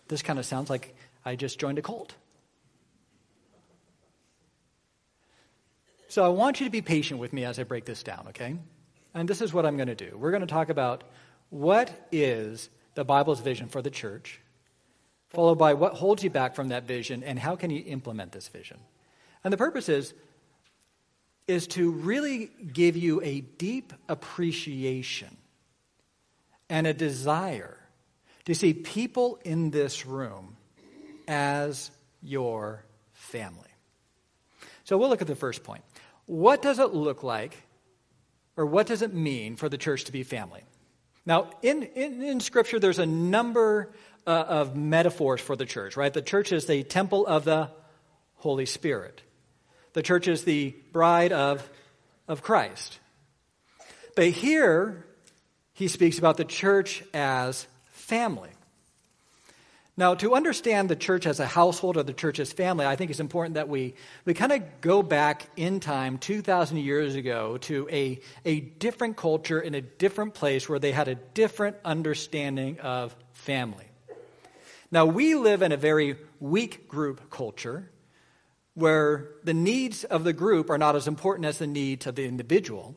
this 0.09 0.23
kind 0.23 0.39
of 0.39 0.47
sounds 0.47 0.71
like 0.71 0.97
I 1.25 1.37
just 1.37 1.59
joined 1.59 1.79
a 1.79 1.83
cult. 1.83 2.15
So 6.09 6.25
I 6.25 6.29
want 6.29 6.59
you 6.59 6.67
to 6.67 6.73
be 6.73 6.81
patient 6.81 7.21
with 7.21 7.35
me 7.35 7.45
as 7.45 7.59
I 7.59 7.65
break 7.65 7.85
this 7.85 8.03
down, 8.03 8.27
okay? 8.31 8.57
And 9.15 9.29
this 9.29 9.43
is 9.43 9.53
what 9.53 9.67
I'm 9.67 9.77
going 9.77 9.89
to 9.89 9.95
do. 9.95 10.17
We're 10.17 10.31
going 10.31 10.41
to 10.41 10.47
talk 10.47 10.71
about 10.71 11.05
what 11.51 11.91
is 12.11 12.71
the 12.95 13.05
Bible's 13.05 13.41
vision 13.41 13.69
for 13.69 13.83
the 13.83 13.91
church, 13.91 14.41
followed 15.31 15.59
by 15.59 15.75
what 15.75 15.95
holds 15.95 16.25
you 16.25 16.31
back 16.31 16.55
from 16.55 16.69
that 16.69 16.85
vision 16.85 17.23
and 17.23 17.39
how 17.39 17.57
can 17.57 17.71
you 17.71 17.83
implement 17.87 18.33
this 18.33 18.49
vision. 18.49 18.79
And 19.45 19.53
the 19.53 19.59
purpose 19.59 19.89
is 19.89 20.15
is 21.47 21.67
to 21.67 21.91
really 21.91 22.51
give 22.75 22.97
you 22.97 23.23
a 23.23 23.41
deep 23.41 23.95
appreciation 24.09 25.35
and 26.69 26.87
a 26.87 26.93
desire 26.93 27.79
to 28.45 28.55
see 28.55 28.75
people 28.75 29.39
in 29.45 29.71
this 29.71 30.05
room 30.05 30.57
as 31.27 31.91
your 32.23 32.85
family. 33.13 33.69
So 34.85 34.99
we'll 34.99 35.09
look 35.09 35.23
at 35.23 35.27
the 35.27 35.35
first 35.35 35.65
point. 35.65 35.83
What 36.27 36.61
does 36.61 36.79
it 36.79 36.93
look 36.93 37.23
like, 37.23 37.57
or 38.57 38.67
what 38.67 38.87
does 38.87 39.01
it 39.01 39.15
mean 39.15 39.57
for 39.57 39.71
the 39.71 39.79
church 39.79 40.05
to 40.05 40.13
be 40.13 40.23
family? 40.23 40.63
Now, 41.25 41.51
in, 41.63 41.83
in, 41.83 42.23
in 42.23 42.41
Scripture, 42.41 42.79
there's 42.79 42.99
a 42.99 43.07
number 43.07 43.93
uh, 44.29 44.45
of 44.47 44.77
metaphors 44.77 45.41
for 45.41 45.57
the 45.57 45.65
church, 45.65 45.97
right? 45.97 46.13
The 46.13 46.21
church 46.21 46.53
is 46.53 46.67
the 46.67 46.83
temple 46.83 47.27
of 47.27 47.45
the 47.45 47.71
Holy 48.37 48.67
Spirit, 48.67 49.23
the 49.95 50.03
church 50.03 50.29
is 50.29 50.45
the 50.45 50.77
bride 50.93 51.33
of, 51.33 51.69
of 52.29 52.43
Christ. 52.43 53.01
But 54.15 54.27
here, 54.29 55.07
he 55.73 55.89
speaks 55.89 56.19
about 56.19 56.37
the 56.37 56.45
church 56.45 57.03
as 57.15 57.67
family. 57.87 58.51
Now, 59.97 60.15
to 60.17 60.35
understand 60.35 60.89
the 60.89 60.97
church 60.97 61.27
as 61.27 61.41
a 61.41 61.47
household 61.47 61.97
or 61.97 62.05
the 62.05 62.13
church 62.13 62.39
as 62.39 62.53
family, 62.53 62.87
I 62.87 62.95
think 62.95 63.11
it's 63.11 63.19
important 63.19 63.55
that 63.55 63.69
we, 63.69 63.95
we 64.25 64.35
kind 64.35 64.53
of 64.53 64.63
go 64.81 65.03
back 65.03 65.47
in 65.57 65.81
time 65.81 66.19
2,000 66.19 66.77
years 66.77 67.17
ago 67.17 67.57
to 67.59 67.89
a, 67.91 68.21
a 68.45 68.61
different 68.61 69.17
culture 69.17 69.61
in 69.61 69.75
a 69.75 69.81
different 69.81 70.35
place 70.35 70.69
where 70.69 70.79
they 70.79 70.93
had 70.93 71.09
a 71.09 71.17
different 71.17 71.77
understanding 71.85 72.79
of 72.79 73.17
family. 73.33 73.88
Now, 74.91 75.05
we 75.05 75.35
live 75.35 75.63
in 75.63 75.73
a 75.73 75.77
very 75.77 76.17
weak 76.41 76.89
group 76.89 77.31
culture 77.31 77.91
where 78.75 79.31
the 79.45 79.55
needs 79.55 80.05
of 80.05 80.25
the 80.25 80.33
group 80.33 80.71
are 80.71 80.79
not 80.79 80.97
as 80.97 81.07
important 81.09 81.47
as 81.47 81.59
the 81.59 81.67
needs 81.67 82.07
of 82.07 82.15
the 82.15 82.25
individual. 82.25 82.97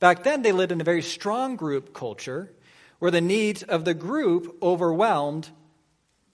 Back 0.00 0.24
then, 0.24 0.42
they 0.42 0.52
lived 0.52 0.72
in 0.72 0.80
a 0.80 0.84
very 0.84 1.02
strong 1.02 1.56
group 1.56 1.94
culture 1.94 2.52
where 2.98 3.10
the 3.10 3.20
needs 3.20 3.62
of 3.62 3.84
the 3.84 3.94
group 3.94 4.58
overwhelmed 4.62 5.48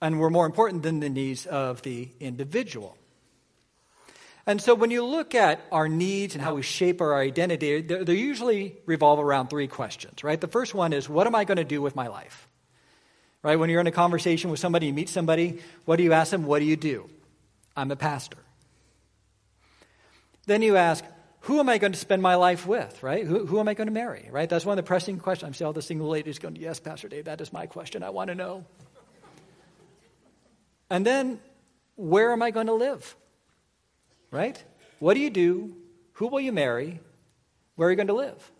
and 0.01 0.19
were 0.19 0.29
more 0.29 0.45
important 0.45 0.83
than 0.83 0.99
the 0.99 1.09
needs 1.09 1.45
of 1.45 1.81
the 1.83 2.09
individual. 2.19 2.97
And 4.47 4.59
so 4.59 4.73
when 4.73 4.89
you 4.89 5.05
look 5.05 5.35
at 5.35 5.61
our 5.71 5.87
needs 5.87 6.33
and 6.33 6.43
how 6.43 6.55
we 6.55 6.63
shape 6.63 6.99
our 6.99 7.15
identity, 7.15 7.81
they 7.81 8.15
usually 8.15 8.75
revolve 8.87 9.19
around 9.19 9.49
three 9.49 9.67
questions, 9.67 10.23
right? 10.23 10.41
The 10.41 10.47
first 10.47 10.73
one 10.73 10.91
is, 10.91 11.07
what 11.07 11.27
am 11.27 11.35
I 11.35 11.45
going 11.45 11.57
to 11.57 11.63
do 11.63 11.81
with 11.81 11.95
my 11.95 12.07
life? 12.07 12.49
Right? 13.43 13.57
When 13.57 13.69
you're 13.69 13.81
in 13.81 13.87
a 13.87 13.91
conversation 13.91 14.51
with 14.51 14.59
somebody, 14.59 14.87
you 14.87 14.93
meet 14.93 15.09
somebody, 15.09 15.59
what 15.85 15.95
do 15.95 16.03
you 16.03 16.13
ask 16.13 16.31
them? 16.31 16.45
What 16.45 16.59
do 16.59 16.65
you 16.65 16.75
do? 16.75 17.09
I'm 17.75 17.89
a 17.91 17.95
pastor. 17.95 18.37
Then 20.45 20.61
you 20.61 20.77
ask, 20.77 21.03
who 21.41 21.59
am 21.59 21.69
I 21.69 21.79
going 21.79 21.93
to 21.93 21.97
spend 21.97 22.21
my 22.21 22.35
life 22.35 22.67
with, 22.67 23.01
right? 23.01 23.25
Who, 23.25 23.47
who 23.47 23.59
am 23.59 23.67
I 23.67 23.73
going 23.73 23.87
to 23.87 23.93
marry, 23.93 24.29
right? 24.31 24.47
That's 24.47 24.65
one 24.65 24.77
of 24.77 24.83
the 24.83 24.87
pressing 24.87 25.17
questions. 25.17 25.47
I'm 25.47 25.53
seeing 25.55 25.65
all 25.65 25.73
the 25.73 25.81
single 25.81 26.07
ladies 26.07 26.37
going, 26.37 26.55
yes, 26.55 26.79
Pastor 26.79 27.07
Dave, 27.07 27.25
that 27.25 27.41
is 27.41 27.51
my 27.51 27.65
question. 27.65 28.03
I 28.03 28.11
want 28.11 28.27
to 28.27 28.35
know. 28.35 28.65
And 30.89 31.05
then, 31.05 31.39
where 31.95 32.31
am 32.31 32.43
I 32.43 32.51
going 32.51 32.67
to 32.67 32.73
live? 32.73 33.15
Right? 34.29 34.63
What 34.99 35.15
do 35.15 35.19
you 35.19 35.31
do? 35.31 35.75
Who 36.13 36.27
will 36.27 36.41
you 36.41 36.51
marry? 36.51 36.99
Where 37.75 37.87
are 37.87 37.91
you 37.91 37.97
going 37.97 38.07
to 38.07 38.13
live? 38.13 38.51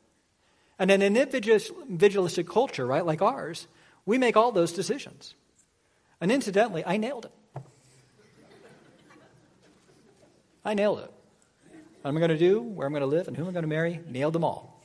And 0.80 0.90
in 0.90 1.04
an 1.04 1.16
individualistic 1.16 2.48
culture, 2.48 2.88
right, 2.88 3.06
like 3.06 3.22
ours, 3.22 3.68
we 4.06 4.18
make 4.18 4.36
all 4.38 4.52
those 4.52 4.72
decisions. 4.72 5.36
And 6.20 6.32
incidentally, 6.32 6.84
I 6.86 6.98
nailed 6.98 7.26
it. 7.26 7.64
I 10.64 10.74
nailed 10.74 11.00
it. 11.00 11.12
What 12.02 12.10
am 12.10 12.18
I 12.18 12.20
going 12.20 12.30
to 12.30 12.38
do? 12.38 12.62
Where 12.62 12.88
am 12.88 12.96
I 12.96 13.00
going 13.00 13.10
to 13.10 13.16
live? 13.16 13.28
And 13.28 13.36
who 13.38 13.44
am 13.44 13.50
I 13.50 13.52
going 13.52 13.64
to 13.64 13.70
marry? 13.70 14.00
Nailed 14.08 14.34
them 14.34 14.44
all. 14.44 14.82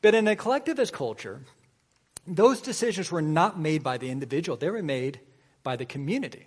But 0.00 0.14
in 0.14 0.28
a 0.28 0.36
collectivist 0.36 0.92
culture, 0.92 1.40
those 2.26 2.60
decisions 2.60 3.10
were 3.10 3.22
not 3.22 3.58
made 3.58 3.82
by 3.82 3.98
the 3.98 4.10
individual, 4.10 4.56
they 4.56 4.70
were 4.70 4.82
made 4.82 5.20
by 5.62 5.76
the 5.76 5.84
community. 5.84 6.46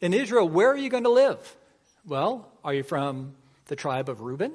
In 0.00 0.12
Israel, 0.12 0.48
where 0.48 0.70
are 0.70 0.76
you 0.76 0.90
going 0.90 1.04
to 1.04 1.10
live? 1.10 1.56
Well, 2.04 2.50
are 2.64 2.74
you 2.74 2.82
from 2.82 3.34
the 3.66 3.76
tribe 3.76 4.08
of 4.08 4.20
Reuben? 4.20 4.52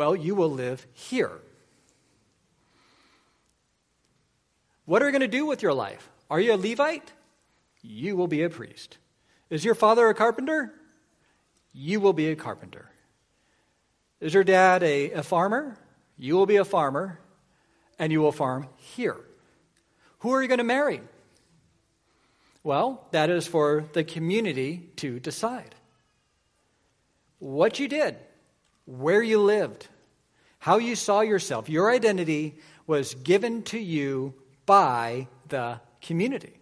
Well, 0.00 0.16
you 0.16 0.34
will 0.34 0.48
live 0.50 0.86
here. 0.94 1.30
What 4.86 5.02
are 5.02 5.04
you 5.04 5.12
going 5.12 5.20
to 5.20 5.28
do 5.28 5.44
with 5.44 5.60
your 5.60 5.74
life? 5.74 6.08
Are 6.30 6.40
you 6.40 6.54
a 6.54 6.56
Levite? 6.56 7.12
You 7.82 8.16
will 8.16 8.26
be 8.26 8.42
a 8.42 8.48
priest. 8.48 8.96
Is 9.50 9.62
your 9.62 9.74
father 9.74 10.08
a 10.08 10.14
carpenter? 10.14 10.72
you 11.74 12.00
will 12.00 12.14
be 12.14 12.28
a 12.28 12.34
carpenter. 12.34 12.88
Is 14.20 14.32
your 14.32 14.42
dad 14.42 14.82
a, 14.82 15.10
a 15.10 15.22
farmer? 15.22 15.76
You 16.16 16.34
will 16.34 16.46
be 16.46 16.56
a 16.56 16.64
farmer, 16.64 17.20
and 17.98 18.10
you 18.10 18.22
will 18.22 18.32
farm 18.32 18.68
here. 18.76 19.20
Who 20.20 20.32
are 20.32 20.40
you 20.40 20.48
going 20.48 20.64
to 20.64 20.64
marry? 20.64 21.02
Well, 22.62 23.06
that 23.10 23.28
is 23.28 23.46
for 23.46 23.84
the 23.92 24.02
community 24.02 24.88
to 24.96 25.20
decide. 25.20 25.74
What 27.38 27.78
you 27.78 27.86
did, 27.86 28.16
where 28.90 29.22
you 29.22 29.40
lived, 29.40 29.88
how 30.58 30.78
you 30.78 30.96
saw 30.96 31.20
yourself, 31.20 31.68
your 31.68 31.90
identity 31.90 32.56
was 32.86 33.14
given 33.14 33.62
to 33.62 33.78
you 33.78 34.34
by 34.66 35.28
the 35.48 35.80
community. 36.02 36.59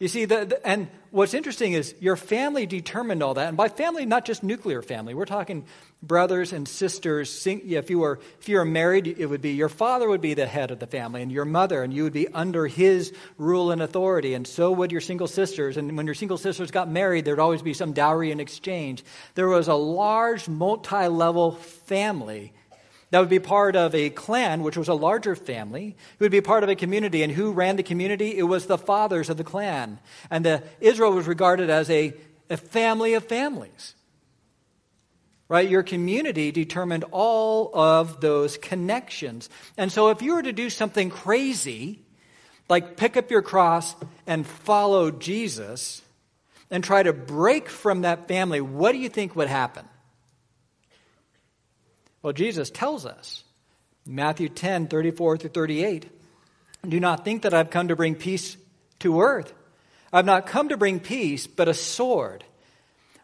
You 0.00 0.08
see, 0.08 0.24
the, 0.24 0.44
the, 0.44 0.66
and 0.66 0.88
what's 1.12 1.34
interesting 1.34 1.72
is 1.72 1.94
your 2.00 2.16
family 2.16 2.66
determined 2.66 3.22
all 3.22 3.34
that. 3.34 3.46
And 3.46 3.56
by 3.56 3.68
family, 3.68 4.04
not 4.04 4.24
just 4.24 4.42
nuclear 4.42 4.82
family. 4.82 5.14
We're 5.14 5.24
talking 5.24 5.64
brothers 6.02 6.52
and 6.52 6.66
sisters. 6.66 7.46
If 7.46 7.90
you 7.90 8.00
were 8.00 8.18
if 8.40 8.48
you 8.48 8.56
were 8.56 8.64
married, 8.64 9.06
it 9.06 9.26
would 9.26 9.40
be 9.40 9.52
your 9.52 9.68
father 9.68 10.08
would 10.08 10.20
be 10.20 10.34
the 10.34 10.46
head 10.46 10.72
of 10.72 10.80
the 10.80 10.88
family, 10.88 11.22
and 11.22 11.30
your 11.30 11.44
mother, 11.44 11.82
and 11.84 11.94
you 11.94 12.02
would 12.02 12.12
be 12.12 12.26
under 12.26 12.66
his 12.66 13.14
rule 13.38 13.70
and 13.70 13.80
authority. 13.80 14.34
And 14.34 14.46
so 14.46 14.72
would 14.72 14.90
your 14.90 15.00
single 15.00 15.28
sisters. 15.28 15.76
And 15.76 15.96
when 15.96 16.06
your 16.06 16.16
single 16.16 16.38
sisters 16.38 16.72
got 16.72 16.90
married, 16.90 17.24
there'd 17.24 17.38
always 17.38 17.62
be 17.62 17.72
some 17.72 17.92
dowry 17.92 18.32
in 18.32 18.40
exchange. 18.40 19.04
There 19.36 19.48
was 19.48 19.68
a 19.68 19.74
large, 19.74 20.48
multi-level 20.48 21.52
family 21.52 22.52
that 23.14 23.20
would 23.20 23.28
be 23.28 23.38
part 23.38 23.76
of 23.76 23.94
a 23.94 24.10
clan, 24.10 24.64
which 24.64 24.76
was 24.76 24.88
a 24.88 24.94
larger 24.94 25.36
family. 25.36 25.94
It 26.14 26.20
would 26.20 26.32
be 26.32 26.40
part 26.40 26.64
of 26.64 26.68
a 26.68 26.74
community. 26.74 27.22
And 27.22 27.32
who 27.32 27.52
ran 27.52 27.76
the 27.76 27.84
community? 27.84 28.36
It 28.36 28.42
was 28.42 28.66
the 28.66 28.76
fathers 28.76 29.30
of 29.30 29.36
the 29.36 29.44
clan. 29.44 30.00
And 30.32 30.44
the, 30.44 30.64
Israel 30.80 31.12
was 31.12 31.28
regarded 31.28 31.70
as 31.70 31.88
a, 31.90 32.12
a 32.50 32.56
family 32.56 33.14
of 33.14 33.22
families. 33.22 33.94
Right? 35.46 35.70
Your 35.70 35.84
community 35.84 36.50
determined 36.50 37.04
all 37.12 37.70
of 37.72 38.20
those 38.20 38.56
connections. 38.56 39.48
And 39.76 39.92
so 39.92 40.08
if 40.08 40.20
you 40.20 40.34
were 40.34 40.42
to 40.42 40.52
do 40.52 40.68
something 40.68 41.08
crazy, 41.08 42.00
like 42.68 42.96
pick 42.96 43.16
up 43.16 43.30
your 43.30 43.42
cross 43.42 43.94
and 44.26 44.44
follow 44.44 45.12
Jesus, 45.12 46.02
and 46.68 46.82
try 46.82 47.04
to 47.04 47.12
break 47.12 47.68
from 47.68 48.00
that 48.00 48.26
family, 48.26 48.60
what 48.60 48.90
do 48.90 48.98
you 48.98 49.08
think 49.08 49.36
would 49.36 49.46
happen? 49.46 49.88
Well, 52.24 52.32
Jesus 52.32 52.70
tells 52.70 53.04
us, 53.04 53.44
Matthew 54.06 54.48
10, 54.48 54.86
34 54.86 55.36
through 55.36 55.50
38, 55.50 56.06
do 56.88 56.98
not 56.98 57.22
think 57.22 57.42
that 57.42 57.52
I've 57.52 57.68
come 57.68 57.88
to 57.88 57.96
bring 57.96 58.14
peace 58.14 58.56
to 59.00 59.20
earth. 59.20 59.52
I've 60.10 60.24
not 60.24 60.46
come 60.46 60.70
to 60.70 60.78
bring 60.78 61.00
peace, 61.00 61.46
but 61.46 61.68
a 61.68 61.74
sword. 61.74 62.42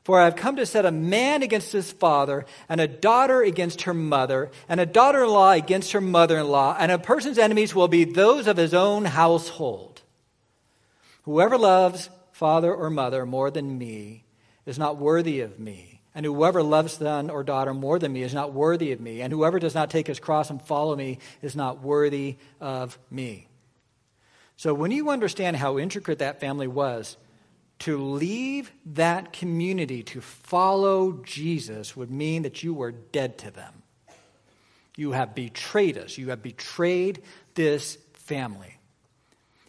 For 0.04 0.20
I 0.20 0.26
have 0.26 0.36
come 0.36 0.56
to 0.56 0.66
set 0.66 0.84
a 0.84 0.90
man 0.90 1.42
against 1.42 1.72
his 1.72 1.90
father, 1.90 2.44
and 2.68 2.78
a 2.78 2.86
daughter 2.86 3.40
against 3.40 3.82
her 3.82 3.94
mother, 3.94 4.50
and 4.68 4.80
a 4.80 4.86
daughter 4.86 5.24
in 5.24 5.30
law 5.30 5.52
against 5.52 5.92
her 5.92 6.02
mother 6.02 6.36
in 6.36 6.48
law, 6.48 6.76
and 6.78 6.92
a 6.92 6.98
person's 6.98 7.38
enemies 7.38 7.74
will 7.74 7.88
be 7.88 8.04
those 8.04 8.46
of 8.46 8.58
his 8.58 8.74
own 8.74 9.06
household. 9.06 10.02
Whoever 11.22 11.56
loves 11.56 12.10
father 12.32 12.74
or 12.74 12.90
mother 12.90 13.24
more 13.24 13.50
than 13.50 13.78
me 13.78 14.24
is 14.66 14.78
not 14.78 14.98
worthy 14.98 15.40
of 15.40 15.58
me. 15.58 15.99
And 16.14 16.26
whoever 16.26 16.62
loves 16.62 16.94
son 16.94 17.30
or 17.30 17.44
daughter 17.44 17.72
more 17.72 17.98
than 17.98 18.12
me 18.12 18.22
is 18.22 18.34
not 18.34 18.52
worthy 18.52 18.92
of 18.92 19.00
me. 19.00 19.20
And 19.20 19.32
whoever 19.32 19.58
does 19.58 19.74
not 19.74 19.90
take 19.90 20.08
his 20.08 20.18
cross 20.18 20.50
and 20.50 20.60
follow 20.60 20.96
me 20.96 21.18
is 21.40 21.54
not 21.54 21.82
worthy 21.82 22.36
of 22.60 22.98
me. 23.10 23.46
So 24.56 24.74
when 24.74 24.90
you 24.90 25.10
understand 25.10 25.56
how 25.56 25.78
intricate 25.78 26.18
that 26.18 26.40
family 26.40 26.66
was, 26.66 27.16
to 27.80 27.96
leave 27.96 28.70
that 28.84 29.32
community 29.32 30.02
to 30.02 30.20
follow 30.20 31.12
Jesus 31.24 31.96
would 31.96 32.10
mean 32.10 32.42
that 32.42 32.62
you 32.62 32.74
were 32.74 32.92
dead 32.92 33.38
to 33.38 33.50
them. 33.50 33.82
You 34.96 35.12
have 35.12 35.34
betrayed 35.34 35.96
us. 35.96 36.18
You 36.18 36.28
have 36.28 36.42
betrayed 36.42 37.22
this 37.54 37.96
family. 38.12 38.76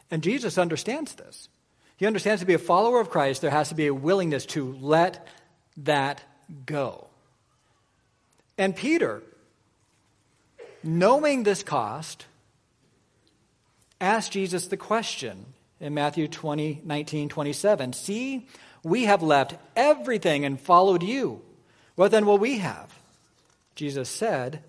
And 0.09 0.23
Jesus 0.23 0.57
understands 0.57 1.15
this. 1.15 1.47
He 1.95 2.05
understands 2.05 2.41
to 2.41 2.47
be 2.47 2.53
a 2.53 2.59
follower 2.59 2.99
of 2.99 3.09
Christ, 3.09 3.41
there 3.41 3.51
has 3.51 3.69
to 3.69 3.75
be 3.75 3.87
a 3.87 3.93
willingness 3.93 4.45
to 4.47 4.75
let 4.81 5.25
that 5.77 6.21
go. 6.65 7.07
And 8.57 8.75
Peter, 8.75 9.23
knowing 10.83 11.43
this 11.43 11.63
cost, 11.63 12.25
asked 13.99 14.31
Jesus 14.31 14.67
the 14.67 14.77
question 14.77 15.45
in 15.79 15.93
Matthew 15.93 16.27
20, 16.27 16.81
19, 16.83 17.29
27 17.29 17.93
See, 17.93 18.47
we 18.83 19.03
have 19.03 19.21
left 19.21 19.55
everything 19.75 20.45
and 20.45 20.59
followed 20.59 21.03
you. 21.03 21.41
What 21.95 22.11
then 22.11 22.25
will 22.25 22.37
we 22.37 22.59
have? 22.59 22.93
Jesus 23.75 24.09
said 24.09 24.63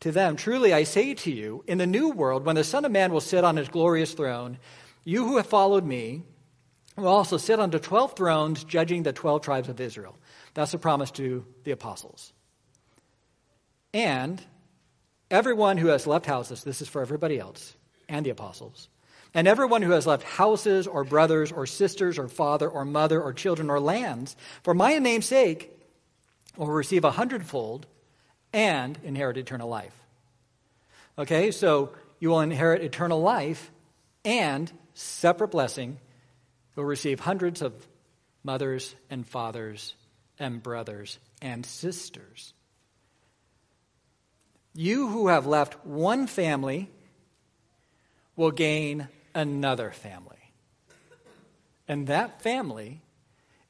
to 0.00 0.12
them, 0.12 0.36
Truly 0.36 0.72
I 0.72 0.84
say 0.84 1.14
to 1.14 1.30
you, 1.30 1.64
in 1.66 1.78
the 1.78 1.86
new 1.86 2.10
world, 2.10 2.44
when 2.44 2.56
the 2.56 2.64
Son 2.64 2.84
of 2.84 2.92
Man 2.92 3.12
will 3.12 3.20
sit 3.20 3.44
on 3.44 3.56
his 3.56 3.68
glorious 3.68 4.12
throne, 4.12 4.58
you 5.04 5.24
who 5.24 5.36
have 5.36 5.46
followed 5.46 5.84
me 5.84 6.22
will 6.96 7.08
also 7.08 7.36
sit 7.36 7.58
on 7.58 7.70
the 7.70 7.78
12 7.78 8.14
thrones, 8.14 8.64
judging 8.64 9.02
the 9.02 9.12
12 9.12 9.42
tribes 9.42 9.68
of 9.68 9.80
Israel. 9.80 10.16
That's 10.54 10.74
a 10.74 10.78
promise 10.78 11.10
to 11.12 11.44
the 11.64 11.72
apostles. 11.72 12.32
And 13.92 14.42
everyone 15.30 15.78
who 15.78 15.88
has 15.88 16.06
left 16.06 16.26
houses, 16.26 16.64
this 16.64 16.80
is 16.80 16.88
for 16.88 17.02
everybody 17.02 17.38
else 17.38 17.74
and 18.08 18.24
the 18.24 18.30
apostles, 18.30 18.88
and 19.34 19.48
everyone 19.48 19.82
who 19.82 19.92
has 19.92 20.06
left 20.06 20.22
houses 20.22 20.86
or 20.86 21.04
brothers 21.04 21.50
or 21.50 21.66
sisters 21.66 22.18
or 22.18 22.28
father 22.28 22.68
or 22.68 22.84
mother 22.84 23.20
or 23.20 23.32
children 23.32 23.68
or 23.68 23.80
lands, 23.80 24.36
for 24.62 24.74
my 24.74 24.98
name's 24.98 25.26
sake, 25.26 25.70
will 26.56 26.68
receive 26.68 27.04
a 27.04 27.10
hundredfold 27.10 27.86
and 28.52 28.98
inherit 29.02 29.36
eternal 29.36 29.68
life. 29.68 29.94
Okay, 31.18 31.50
so 31.50 31.92
you 32.20 32.28
will 32.28 32.40
inherit 32.40 32.82
eternal 32.82 33.20
life 33.20 33.72
and 34.24 34.70
separate 34.94 35.48
blessing. 35.48 35.98
You'll 36.76 36.86
receive 36.86 37.18
hundreds 37.18 37.62
of 37.62 37.72
mothers 38.44 38.94
and 39.10 39.26
fathers 39.26 39.94
and 40.38 40.62
brothers 40.62 41.18
and 41.40 41.64
sisters. 41.64 42.52
You 44.74 45.08
who 45.08 45.28
have 45.28 45.46
left 45.46 45.86
one 45.86 46.26
family 46.26 46.90
will 48.36 48.50
gain 48.50 49.08
another 49.34 49.90
family. 49.92 50.52
And 51.86 52.06
that 52.06 52.42
family 52.42 53.02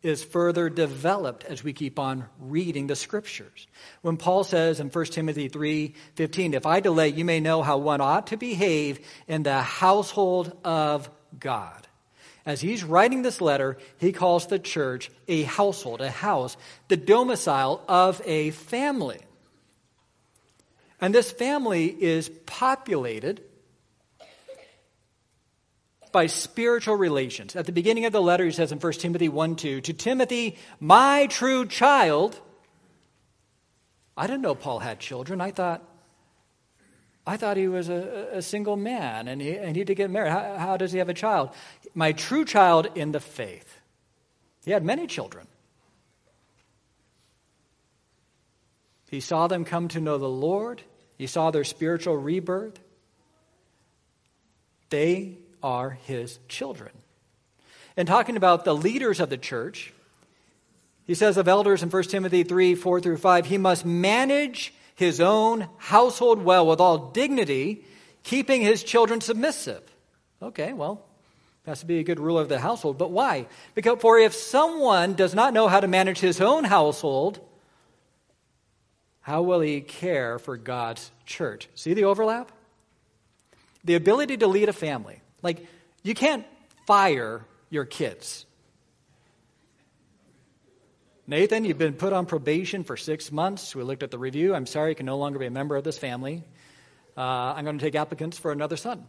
is 0.02 0.22
further 0.22 0.68
developed 0.68 1.44
as 1.44 1.64
we 1.64 1.72
keep 1.72 1.98
on 1.98 2.26
reading 2.38 2.86
the 2.86 2.96
scriptures. 2.96 3.66
When 4.02 4.18
Paul 4.18 4.44
says 4.44 4.78
in 4.78 4.90
1 4.90 5.12
Timothy 5.12 5.48
3:15, 5.48 6.52
"If 6.52 6.66
I 6.66 6.80
delay, 6.80 7.08
you 7.08 7.24
may 7.24 7.40
know 7.40 7.62
how 7.62 7.78
one 7.78 8.02
ought 8.02 8.26
to 8.28 8.36
behave 8.36 9.04
in 9.26 9.42
the 9.42 9.62
household 9.62 10.58
of 10.62 11.10
God." 11.38 11.83
As 12.46 12.60
he's 12.60 12.84
writing 12.84 13.22
this 13.22 13.40
letter, 13.40 13.78
he 13.98 14.12
calls 14.12 14.46
the 14.46 14.58
church 14.58 15.10
a 15.28 15.42
household, 15.42 16.00
a 16.00 16.10
house, 16.10 16.56
the 16.88 16.96
domicile 16.96 17.82
of 17.88 18.20
a 18.26 18.50
family. 18.50 19.20
And 21.00 21.14
this 21.14 21.30
family 21.30 21.86
is 21.86 22.30
populated 22.44 23.42
by 26.12 26.26
spiritual 26.26 26.96
relations. 26.96 27.56
At 27.56 27.66
the 27.66 27.72
beginning 27.72 28.04
of 28.04 28.12
the 28.12 28.22
letter, 28.22 28.44
he 28.44 28.52
says 28.52 28.72
in 28.72 28.78
1 28.78 28.92
Timothy 28.92 29.28
1 29.28 29.56
2, 29.56 29.80
To 29.80 29.92
Timothy, 29.92 30.56
my 30.80 31.26
true 31.26 31.66
child. 31.66 32.40
I 34.16 34.26
didn't 34.26 34.42
know 34.42 34.54
Paul 34.54 34.78
had 34.78 35.00
children. 35.00 35.40
I 35.40 35.50
thought 35.50 35.82
I 37.26 37.36
thought 37.36 37.56
he 37.56 37.68
was 37.68 37.88
a, 37.88 38.28
a 38.32 38.42
single 38.42 38.76
man 38.76 39.28
and 39.28 39.40
he, 39.40 39.56
and 39.56 39.74
he 39.74 39.84
did 39.84 39.94
get 39.96 40.10
married. 40.10 40.30
How, 40.30 40.58
how 40.58 40.76
does 40.76 40.92
he 40.92 40.98
have 40.98 41.08
a 41.08 41.14
child? 41.14 41.50
My 41.94 42.12
true 42.12 42.44
child 42.44 42.88
in 42.94 43.12
the 43.12 43.20
faith. 43.20 43.80
He 44.64 44.72
had 44.72 44.84
many 44.84 45.06
children. 45.06 45.46
He 49.10 49.20
saw 49.20 49.46
them 49.46 49.64
come 49.64 49.88
to 49.88 50.00
know 50.00 50.18
the 50.18 50.28
Lord. 50.28 50.82
He 51.16 51.26
saw 51.26 51.50
their 51.50 51.64
spiritual 51.64 52.16
rebirth. 52.16 52.80
They 54.90 55.38
are 55.62 55.90
his 55.90 56.38
children. 56.48 56.90
And 57.96 58.08
talking 58.08 58.36
about 58.36 58.64
the 58.64 58.74
leaders 58.74 59.20
of 59.20 59.30
the 59.30 59.38
church, 59.38 59.92
he 61.06 61.14
says 61.14 61.36
of 61.36 61.46
elders 61.46 61.82
in 61.82 61.90
1 61.90 62.02
Timothy 62.04 62.42
3 62.42 62.74
4 62.74 63.00
through 63.00 63.18
5, 63.18 63.46
he 63.46 63.58
must 63.58 63.84
manage 63.84 64.74
his 64.96 65.20
own 65.20 65.68
household 65.76 66.42
well 66.42 66.66
with 66.66 66.80
all 66.80 67.10
dignity, 67.10 67.84
keeping 68.22 68.62
his 68.62 68.82
children 68.82 69.20
submissive. 69.20 69.82
Okay, 70.42 70.72
well, 70.72 71.04
has 71.66 71.80
to 71.80 71.86
be 71.86 71.98
a 71.98 72.04
good 72.04 72.20
ruler 72.20 72.42
of 72.42 72.48
the 72.48 72.58
household. 72.58 72.98
But 72.98 73.10
why? 73.10 73.46
Because 73.74 73.98
for 74.00 74.18
if 74.18 74.34
someone 74.34 75.14
does 75.14 75.34
not 75.34 75.54
know 75.54 75.66
how 75.66 75.80
to 75.80 75.88
manage 75.88 76.18
his 76.18 76.40
own 76.40 76.64
household, 76.64 77.40
how 79.20 79.42
will 79.42 79.60
he 79.60 79.80
care 79.80 80.38
for 80.38 80.58
God's 80.58 81.10
church? 81.24 81.68
See 81.74 81.94
the 81.94 82.04
overlap? 82.04 82.52
The 83.84 83.94
ability 83.94 84.38
to 84.38 84.46
lead 84.46 84.68
a 84.68 84.72
family. 84.74 85.20
Like, 85.42 85.66
you 86.02 86.14
can't 86.14 86.44
fire 86.86 87.44
your 87.70 87.86
kids. 87.86 88.44
Nathan, 91.26 91.64
you've 91.64 91.78
been 91.78 91.94
put 91.94 92.12
on 92.12 92.26
probation 92.26 92.84
for 92.84 92.98
six 92.98 93.32
months. 93.32 93.74
We 93.74 93.82
looked 93.82 94.02
at 94.02 94.10
the 94.10 94.18
review. 94.18 94.54
I'm 94.54 94.66
sorry 94.66 94.90
you 94.90 94.94
can 94.94 95.06
no 95.06 95.16
longer 95.16 95.38
be 95.38 95.46
a 95.46 95.50
member 95.50 95.76
of 95.76 95.84
this 95.84 95.96
family. 95.96 96.44
Uh, 97.16 97.54
I'm 97.56 97.64
going 97.64 97.78
to 97.78 97.84
take 97.84 97.94
applicants 97.94 98.38
for 98.38 98.52
another 98.52 98.76
son. 98.76 99.08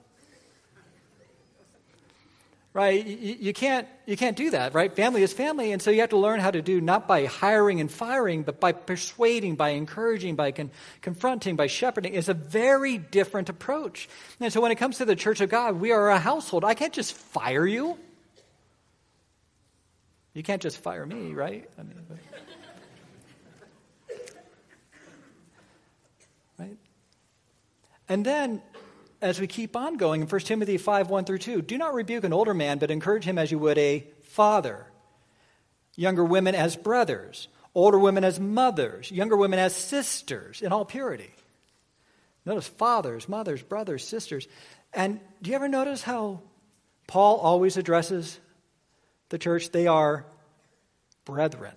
Right? 2.75 3.07
You, 3.07 3.37
you, 3.39 3.53
can't, 3.53 3.87
you 4.05 4.17
can't 4.17 4.35
do 4.35 4.49
that, 4.49 4.73
right? 4.73 4.93
Family 4.93 5.23
is 5.23 5.31
family, 5.31 5.71
and 5.71 5.81
so 5.81 5.91
you 5.91 6.01
have 6.01 6.09
to 6.09 6.17
learn 6.17 6.41
how 6.41 6.51
to 6.51 6.61
do 6.61 6.81
not 6.81 7.07
by 7.07 7.23
hiring 7.23 7.79
and 7.79 7.89
firing, 7.89 8.43
but 8.43 8.59
by 8.59 8.73
persuading, 8.73 9.55
by 9.55 9.69
encouraging, 9.69 10.35
by 10.35 10.51
con- 10.51 10.71
confronting, 11.01 11.55
by 11.55 11.67
shepherding. 11.67 12.15
It's 12.15 12.27
a 12.27 12.33
very 12.33 12.97
different 12.97 13.47
approach. 13.47 14.09
And 14.41 14.51
so 14.51 14.59
when 14.59 14.73
it 14.73 14.75
comes 14.75 14.97
to 14.97 15.05
the 15.05 15.15
church 15.15 15.39
of 15.39 15.49
God, 15.49 15.79
we 15.79 15.93
are 15.93 16.09
a 16.09 16.19
household. 16.19 16.65
I 16.65 16.73
can't 16.73 16.91
just 16.91 17.13
fire 17.13 17.65
you. 17.65 17.97
You 20.33 20.43
can't 20.43 20.61
just 20.61 20.79
fire 20.79 21.05
me, 21.05 21.31
right? 21.31 21.69
I 21.79 21.83
mean, 21.83 21.95
but... 22.09 22.17
right? 26.59 26.77
And 28.09 28.25
then, 28.25 28.61
as 29.25 29.39
we 29.39 29.47
keep 29.47 29.75
on 29.75 29.97
going 29.97 30.21
in 30.21 30.27
1 30.27 30.41
Timothy 30.41 30.77
5 30.77 31.09
1 31.09 31.25
through 31.25 31.39
2, 31.39 31.61
do 31.63 31.77
not 31.77 31.93
rebuke 31.93 32.23
an 32.23 32.33
older 32.33 32.53
man, 32.53 32.77
but 32.77 32.91
encourage 32.91 33.23
him 33.23 33.37
as 33.37 33.51
you 33.51 33.57
would 33.59 33.77
a 33.77 34.05
father. 34.23 34.85
Younger 35.95 36.23
women 36.23 36.53
as 36.53 36.75
brothers, 36.75 37.47
older 37.73 37.97
women 37.97 38.23
as 38.23 38.39
mothers, 38.39 39.09
younger 39.09 39.35
women 39.35 39.57
as 39.57 39.75
sisters, 39.75 40.61
in 40.61 40.71
all 40.71 40.85
purity. 40.85 41.31
Notice 42.45 42.67
fathers, 42.67 43.27
mothers, 43.27 43.63
brothers, 43.63 44.07
sisters. 44.07 44.47
And 44.93 45.19
do 45.41 45.49
you 45.49 45.55
ever 45.55 45.67
notice 45.67 46.03
how 46.03 46.41
Paul 47.07 47.37
always 47.37 47.77
addresses 47.77 48.39
the 49.29 49.39
church, 49.39 49.71
they 49.71 49.87
are 49.87 50.25
brethren, 51.25 51.73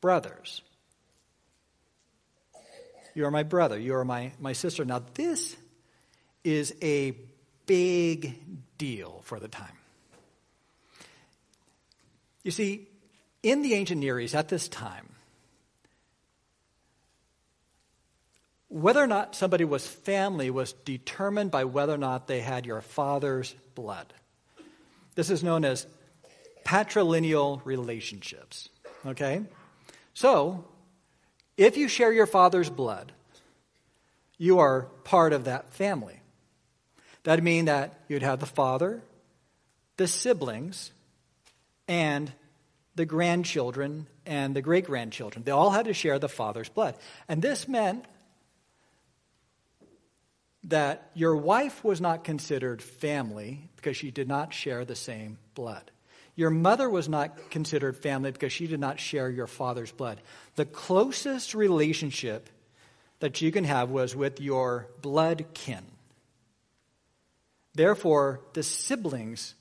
brothers. 0.00 0.62
You 3.14 3.26
are 3.26 3.30
my 3.30 3.44
brother. 3.44 3.78
You 3.78 3.94
are 3.94 4.04
my, 4.04 4.32
my 4.40 4.52
sister. 4.52 4.84
Now, 4.84 5.02
this 5.14 5.56
is 6.44 6.74
a 6.82 7.16
big 7.66 8.38
deal 8.78 9.22
for 9.24 9.40
the 9.40 9.48
time. 9.48 9.76
You 12.42 12.50
see, 12.50 12.86
in 13.42 13.62
the 13.62 13.74
ancient 13.74 14.00
Near 14.00 14.20
East 14.20 14.34
at 14.34 14.48
this 14.48 14.68
time, 14.68 15.08
whether 18.68 19.02
or 19.02 19.06
not 19.06 19.34
somebody 19.34 19.64
was 19.64 19.86
family 19.86 20.50
was 20.50 20.72
determined 20.72 21.50
by 21.50 21.64
whether 21.64 21.94
or 21.94 21.98
not 21.98 22.26
they 22.26 22.40
had 22.40 22.66
your 22.66 22.80
father's 22.80 23.54
blood. 23.74 24.12
This 25.14 25.30
is 25.30 25.42
known 25.44 25.64
as 25.64 25.86
patrilineal 26.64 27.60
relationships. 27.64 28.68
Okay? 29.06 29.42
So, 30.12 30.64
if 31.56 31.76
you 31.76 31.88
share 31.88 32.12
your 32.12 32.26
father's 32.26 32.68
blood, 32.68 33.12
you 34.38 34.58
are 34.58 34.82
part 35.04 35.32
of 35.32 35.44
that 35.44 35.72
family. 35.72 36.20
That'd 37.24 37.44
mean 37.44 37.64
that 37.64 38.00
you'd 38.08 38.22
have 38.22 38.40
the 38.40 38.46
father, 38.46 39.02
the 39.96 40.06
siblings, 40.06 40.92
and 41.88 42.32
the 42.94 43.06
grandchildren 43.06 44.06
and 44.26 44.54
the 44.54 44.62
great 44.62 44.84
grandchildren. 44.84 45.44
They 45.44 45.50
all 45.50 45.70
had 45.70 45.86
to 45.86 45.94
share 45.94 46.18
the 46.18 46.28
father's 46.28 46.68
blood. 46.68 46.96
And 47.28 47.42
this 47.42 47.66
meant 47.66 48.04
that 50.64 51.10
your 51.14 51.36
wife 51.36 51.84
was 51.84 52.00
not 52.00 52.24
considered 52.24 52.82
family 52.82 53.68
because 53.76 53.96
she 53.96 54.10
did 54.10 54.28
not 54.28 54.54
share 54.54 54.84
the 54.84 54.96
same 54.96 55.38
blood. 55.54 55.90
Your 56.36 56.50
mother 56.50 56.88
was 56.88 57.08
not 57.08 57.50
considered 57.50 57.96
family 57.96 58.32
because 58.32 58.52
she 58.52 58.66
did 58.66 58.80
not 58.80 58.98
share 58.98 59.30
your 59.30 59.46
father's 59.46 59.92
blood. 59.92 60.20
The 60.56 60.64
closest 60.64 61.54
relationship 61.54 62.48
that 63.20 63.40
you 63.40 63.52
can 63.52 63.64
have 63.64 63.90
was 63.90 64.16
with 64.16 64.40
your 64.40 64.88
blood 65.00 65.46
kin. 65.54 65.84
Therefore, 67.74 68.40
the 68.52 68.62
siblings 68.62 69.54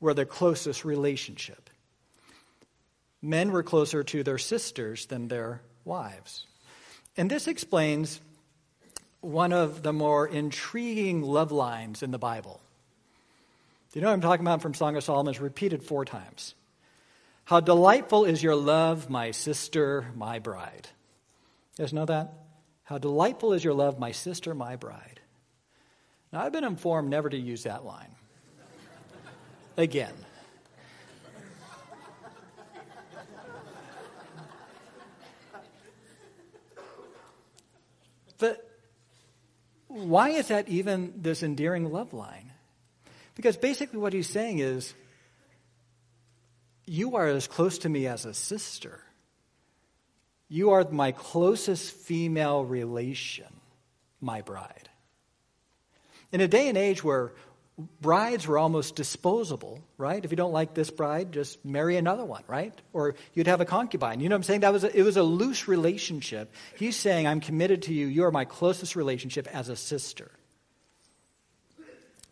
were 0.00 0.14
the 0.14 0.26
closest 0.26 0.84
relationship. 0.84 1.70
Men 3.20 3.50
were 3.50 3.62
closer 3.62 4.04
to 4.04 4.22
their 4.22 4.38
sisters 4.38 5.06
than 5.06 5.28
their 5.28 5.62
wives. 5.84 6.46
And 7.16 7.30
this 7.30 7.48
explains 7.48 8.20
one 9.20 9.52
of 9.52 9.82
the 9.82 9.92
more 9.92 10.26
intriguing 10.26 11.22
love 11.22 11.50
lines 11.50 12.02
in 12.02 12.10
the 12.10 12.18
Bible. 12.18 12.60
Do 13.90 13.98
you 13.98 14.02
know 14.02 14.08
what 14.08 14.14
I'm 14.14 14.20
talking 14.20 14.46
about 14.46 14.62
from 14.62 14.74
Song 14.74 14.96
of 14.96 15.02
Solomon? 15.02 15.32
It's 15.32 15.40
repeated 15.40 15.82
four 15.82 16.04
times. 16.04 16.54
How 17.44 17.60
delightful 17.60 18.24
is 18.24 18.42
your 18.42 18.54
love, 18.54 19.08
my 19.08 19.30
sister, 19.30 20.06
my 20.14 20.38
bride. 20.38 20.88
You 21.78 21.84
guys 21.84 21.92
know 21.92 22.04
that? 22.04 22.32
How 22.84 22.98
delightful 22.98 23.52
is 23.52 23.64
your 23.64 23.74
love, 23.74 23.98
my 23.98 24.12
sister, 24.12 24.54
my 24.54 24.76
bride. 24.76 25.15
Now, 26.36 26.42
I've 26.42 26.52
been 26.52 26.64
informed 26.64 27.08
never 27.08 27.30
to 27.30 27.36
use 27.38 27.62
that 27.62 27.86
line 27.86 28.14
again. 29.78 30.12
But 38.36 38.70
why 39.88 40.28
is 40.28 40.48
that 40.48 40.68
even 40.68 41.14
this 41.22 41.42
endearing 41.42 41.90
love 41.90 42.12
line? 42.12 42.52
Because 43.34 43.56
basically, 43.56 43.98
what 43.98 44.12
he's 44.12 44.28
saying 44.28 44.58
is, 44.58 44.92
You 46.84 47.16
are 47.16 47.28
as 47.28 47.46
close 47.46 47.78
to 47.78 47.88
me 47.88 48.06
as 48.06 48.26
a 48.26 48.34
sister. 48.34 49.00
You 50.50 50.72
are 50.72 50.86
my 50.90 51.12
closest 51.12 51.94
female 51.94 52.62
relation, 52.62 53.48
my 54.20 54.42
bride. 54.42 54.90
In 56.32 56.40
a 56.40 56.48
day 56.48 56.68
and 56.68 56.76
age 56.76 57.02
where 57.04 57.32
brides 58.00 58.46
were 58.46 58.58
almost 58.58 58.96
disposable, 58.96 59.82
right? 59.98 60.24
If 60.24 60.30
you 60.30 60.36
don't 60.36 60.52
like 60.52 60.72
this 60.74 60.90
bride, 60.90 61.32
just 61.32 61.62
marry 61.64 61.96
another 61.96 62.24
one, 62.24 62.42
right? 62.46 62.72
Or 62.92 63.16
you'd 63.34 63.48
have 63.48 63.60
a 63.60 63.66
concubine. 63.66 64.20
You 64.20 64.28
know 64.28 64.34
what 64.34 64.40
I'm 64.40 64.42
saying? 64.44 64.60
That 64.60 64.72
was 64.72 64.84
a, 64.84 64.98
it 64.98 65.02
was 65.02 65.16
a 65.16 65.22
loose 65.22 65.68
relationship. 65.68 66.52
He's 66.76 66.96
saying, 66.96 67.26
I'm 67.26 67.40
committed 67.40 67.82
to 67.82 67.94
you. 67.94 68.06
You 68.06 68.24
are 68.24 68.30
my 68.30 68.46
closest 68.46 68.96
relationship 68.96 69.46
as 69.54 69.68
a 69.68 69.76
sister. 69.76 70.30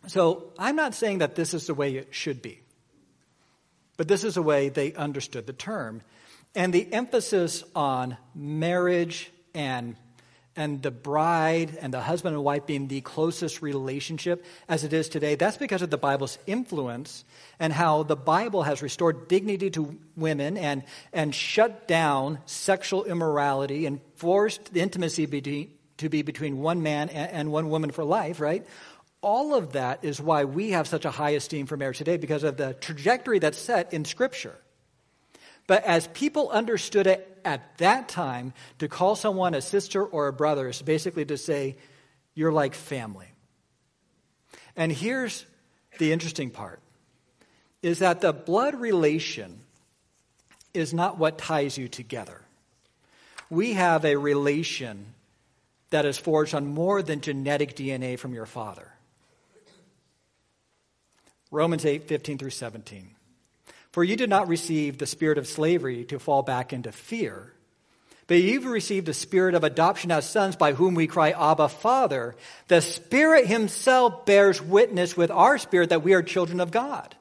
So 0.07 0.51
I'm 0.57 0.75
not 0.75 0.93
saying 0.93 1.19
that 1.19 1.35
this 1.35 1.53
is 1.53 1.67
the 1.67 1.73
way 1.73 1.95
it 1.95 2.09
should 2.13 2.41
be, 2.41 2.61
but 3.97 4.07
this 4.07 4.23
is 4.23 4.35
the 4.35 4.41
way 4.41 4.69
they 4.69 4.93
understood 4.93 5.47
the 5.47 5.53
term. 5.53 6.01
And 6.53 6.73
the 6.73 6.91
emphasis 6.93 7.63
on 7.75 8.17
marriage 8.33 9.31
and 9.53 9.95
and 10.55 10.81
the 10.81 10.91
bride 10.91 11.77
and 11.81 11.93
the 11.93 12.01
husband 12.01 12.35
and 12.35 12.43
wife 12.43 12.65
being 12.65 12.87
the 12.87 13.01
closest 13.01 13.61
relationship 13.61 14.45
as 14.67 14.83
it 14.83 14.93
is 14.93 15.09
today, 15.09 15.35
that's 15.35 15.57
because 15.57 15.81
of 15.81 15.89
the 15.89 15.97
Bible's 15.97 16.37
influence 16.47 17.25
and 17.59 17.73
how 17.73 18.03
the 18.03 18.15
Bible 18.15 18.63
has 18.63 18.81
restored 18.81 19.27
dignity 19.27 19.69
to 19.71 19.97
women 20.15 20.57
and, 20.57 20.83
and 21.11 21.33
shut 21.35 21.87
down 21.87 22.39
sexual 22.45 23.03
immorality 23.05 23.85
and 23.85 23.99
forced 24.15 24.73
the 24.73 24.81
intimacy 24.81 25.25
be, 25.25 25.71
to 25.97 26.09
be 26.09 26.21
between 26.21 26.59
one 26.59 26.83
man 26.83 27.09
and, 27.09 27.31
and 27.31 27.51
one 27.51 27.69
woman 27.69 27.91
for 27.91 28.03
life, 28.03 28.39
right? 28.39 28.65
all 29.25 29.55
of 29.55 29.71
that 29.71 30.03
is 30.03 30.21
why 30.21 30.43
we 30.43 30.69
have 30.69 30.87
such 30.87 31.03
a 31.03 31.09
high 31.09 31.31
esteem 31.31 31.65
for 31.65 31.75
marriage 31.75 31.97
today 31.97 32.15
because 32.15 32.43
of 32.43 32.57
the 32.57 32.75
trajectory 32.75 33.39
that's 33.39 33.57
set 33.57 33.91
in 33.91 34.05
Scripture. 34.05 34.55
But 35.67 35.83
as 35.83 36.07
people 36.07 36.49
understood 36.49 37.07
it 37.07 37.39
at 37.43 37.77
that 37.77 38.07
time, 38.07 38.53
to 38.79 38.87
call 38.87 39.15
someone 39.15 39.53
a 39.53 39.61
sister 39.61 40.03
or 40.03 40.27
a 40.27 40.33
brother 40.33 40.69
is 40.69 40.81
basically 40.81 41.25
to 41.25 41.37
say, 41.37 41.75
you're 42.35 42.51
like 42.51 42.75
family. 42.75 43.27
And 44.75 44.91
here's 44.91 45.45
the 45.97 46.11
interesting 46.11 46.49
part 46.49 46.81
is 47.81 47.99
that 47.99 48.19
the 48.19 48.33
blood 48.33 48.75
relation 48.75 49.59
is 50.73 50.93
not 50.93 51.17
what 51.17 51.37
ties 51.37 51.77
you 51.77 51.87
together. 51.87 52.41
We 53.49 53.73
have 53.73 54.05
a 54.05 54.15
relation 54.15 55.13
that 55.91 56.05
is 56.05 56.17
forged 56.17 56.55
on 56.55 56.65
more 56.65 57.01
than 57.01 57.21
genetic 57.21 57.75
DNA 57.75 58.17
from 58.17 58.33
your 58.33 58.47
father. 58.47 58.91
Romans 61.51 61.85
8, 61.85 62.07
15 62.07 62.37
through 62.39 62.49
17. 62.49 63.14
For 63.95 64.03
you 64.03 64.17
did 64.17 64.29
not 64.29 64.49
receive 64.49 64.97
the 64.97 65.05
spirit 65.05 65.37
of 65.37 65.47
slavery 65.47 66.03
to 66.07 66.19
fall 66.19 66.43
back 66.43 66.73
into 66.73 66.91
fear, 66.91 67.53
but 68.27 68.35
you've 68.35 68.65
received 68.65 69.05
the 69.05 69.13
spirit 69.13 69.55
of 69.55 69.63
adoption 69.63 70.11
as 70.11 70.29
sons 70.29 70.57
by 70.57 70.73
whom 70.73 70.95
we 70.95 71.07
cry, 71.07 71.31
Abba, 71.31 71.69
Father. 71.69 72.35
The 72.67 72.81
Spirit 72.81 73.47
Himself 73.47 74.25
bears 74.25 74.61
witness 74.61 75.15
with 75.15 75.31
our 75.31 75.57
spirit 75.57 75.91
that 75.91 76.03
we 76.03 76.13
are 76.13 76.21
children 76.21 76.59
of 76.59 76.71
God. 76.71 77.15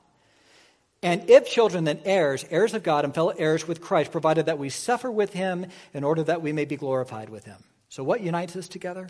And 1.01 1.31
if 1.31 1.49
children, 1.49 1.85
then 1.85 2.01
heirs, 2.05 2.45
heirs 2.51 2.75
of 2.75 2.83
God 2.83 3.05
and 3.05 3.15
fellow 3.15 3.33
heirs 3.39 3.69
with 3.69 3.81
Christ, 3.81 4.11
provided 4.11 4.47
that 4.47 4.59
we 4.59 4.69
suffer 4.69 5.13
with 5.13 5.33
Him 5.33 5.67
in 5.93 6.03
order 6.03 6.25
that 6.25 6.43
we 6.43 6.53
may 6.53 6.65
be 6.65 6.75
glorified 6.75 7.31
with 7.31 7.45
Him. 7.45 7.63
So, 7.89 8.03
what 8.03 8.21
unites 8.21 8.57
us 8.57 8.67
together? 8.67 9.09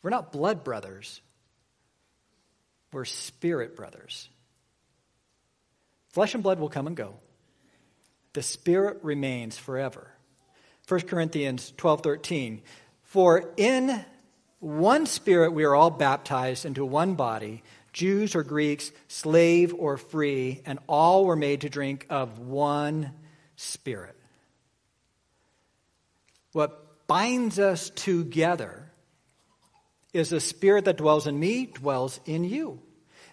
We're 0.00 0.10
not 0.10 0.30
blood 0.30 0.62
brothers, 0.62 1.20
we're 2.92 3.04
spirit 3.04 3.74
brothers. 3.74 4.28
Flesh 6.18 6.34
and 6.34 6.42
blood 6.42 6.58
will 6.58 6.68
come 6.68 6.88
and 6.88 6.96
go. 6.96 7.14
the 8.32 8.42
Spirit 8.42 8.98
remains 9.04 9.56
forever. 9.56 10.10
1 10.88 11.02
Corinthians 11.02 11.72
12 11.76 12.00
13. 12.00 12.62
For 13.02 13.52
in 13.56 14.04
one 14.58 15.06
Spirit 15.06 15.52
we 15.52 15.62
are 15.62 15.76
all 15.76 15.90
baptized 15.90 16.64
into 16.64 16.84
one 16.84 17.14
body, 17.14 17.62
Jews 17.92 18.34
or 18.34 18.42
Greeks, 18.42 18.90
slave 19.06 19.72
or 19.78 19.96
free, 19.96 20.60
and 20.66 20.80
all 20.88 21.24
were 21.24 21.36
made 21.36 21.60
to 21.60 21.68
drink 21.68 22.04
of 22.10 22.40
one 22.40 23.12
Spirit. 23.54 24.16
What 26.50 27.06
binds 27.06 27.60
us 27.60 27.90
together 27.90 28.90
is 30.12 30.30
the 30.30 30.40
Spirit 30.40 30.86
that 30.86 30.96
dwells 30.96 31.28
in 31.28 31.38
me, 31.38 31.66
dwells 31.66 32.18
in 32.26 32.42
you. 32.42 32.82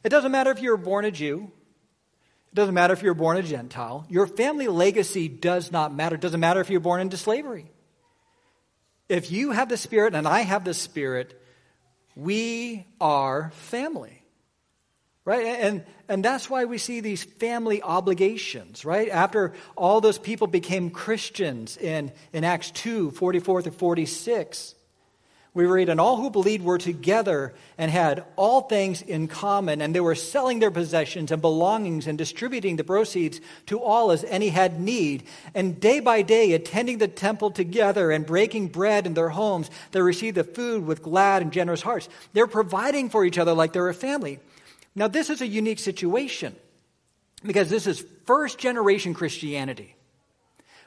It 0.04 0.10
doesn't 0.10 0.32
matter 0.32 0.52
if 0.52 0.62
you're 0.62 0.78
born 0.78 1.06
a 1.06 1.10
Jew. 1.10 1.52
It 2.56 2.63
doesn't 2.63 2.74
matter 2.74 2.94
if 2.94 3.04
you're 3.04 3.13
born 3.13 3.36
a 3.36 3.44
Gentile. 3.44 4.06
Your 4.08 4.28
family 4.28 4.70
legacy 4.70 5.28
does 5.28 5.74
not 5.74 5.94
matter. 5.94 6.15
It 6.15 6.22
doesn't 6.22 6.39
matter 6.39 6.62
if 6.62 6.70
you're 6.70 6.80
born 6.80 7.02
into 7.02 7.18
slavery. 7.18 7.70
If 9.10 9.30
you 9.30 9.52
have 9.52 9.68
the 9.68 9.76
Spirit 9.76 10.15
and 10.15 10.26
I 10.26 10.39
have 10.39 10.63
the 10.63 10.74
Spirit, 10.74 11.38
we 12.15 12.88
are 13.02 13.52
family. 13.56 14.24
Right? 15.26 15.46
And, 15.46 15.84
and 16.08 16.24
that's 16.24 16.50
why 16.50 16.63
we 16.63 16.78
see 16.78 17.02
these 17.02 17.26
family 17.26 17.82
obligations, 17.82 18.86
right? 18.86 19.10
After 19.10 19.52
all 19.76 20.00
those 20.00 20.18
people 20.18 20.48
became 20.48 20.91
Christians 20.91 21.76
in, 21.76 22.13
in 22.32 22.46
Acts 22.46 22.72
2 22.72 23.12
44 23.12 23.63
to 23.63 23.72
46, 23.72 24.75
we 25.56 25.65
read, 25.65 25.88
And 25.88 26.02
all 26.02 26.18
who 26.18 26.30
believed 26.30 26.65
were 26.65 26.78
together 26.78 27.56
and 27.78 27.89
had 27.89 28.26
all 28.36 28.62
things 28.62 29.02
in 29.02 29.30
common, 29.30 29.82
and 29.82 29.96
they 29.96 30.02
were 30.02 30.13
selling 30.13 30.60
their 30.60 30.70
possessions 30.70 31.32
and 31.32 31.41
belongings 31.41 32.08
and 32.08 32.18
distributing 32.18 32.76
the 32.76 32.84
proceeds 32.84 33.39
to 33.68 33.82
all 33.82 34.12
as 34.12 34.26
any 34.26 34.50
had 34.50 34.82
need. 34.82 35.24
And 35.56 35.80
day 35.80 36.02
by 36.02 36.24
day, 36.24 36.52
attending 36.52 36.98
the 36.98 37.08
temple 37.08 37.52
together 37.52 38.12
and 38.12 38.26
breaking 38.26 38.68
bread 38.68 39.08
in 39.08 39.13
their 39.13 39.30
homes, 39.30 39.72
they 39.91 40.02
received 40.02 40.36
the 40.36 40.44
food 40.44 40.86
with 40.86 41.02
glad 41.02 41.41
and 41.41 41.54
generous 41.54 41.82
hearts. 41.82 42.10
They're 42.34 42.48
providing 42.48 43.10
for 43.10 43.24
each 43.24 43.38
other 43.38 43.54
like 43.54 43.72
they're 43.72 43.88
a 43.88 43.94
family. 43.94 44.39
Now, 44.94 45.08
this 45.08 45.30
is 45.30 45.41
a 45.41 45.48
unique 45.48 45.80
situation 45.80 46.54
because 47.44 47.70
this 47.70 47.88
is 47.88 48.06
first 48.26 48.60
generation 48.60 49.13
Christianity. 49.13 49.94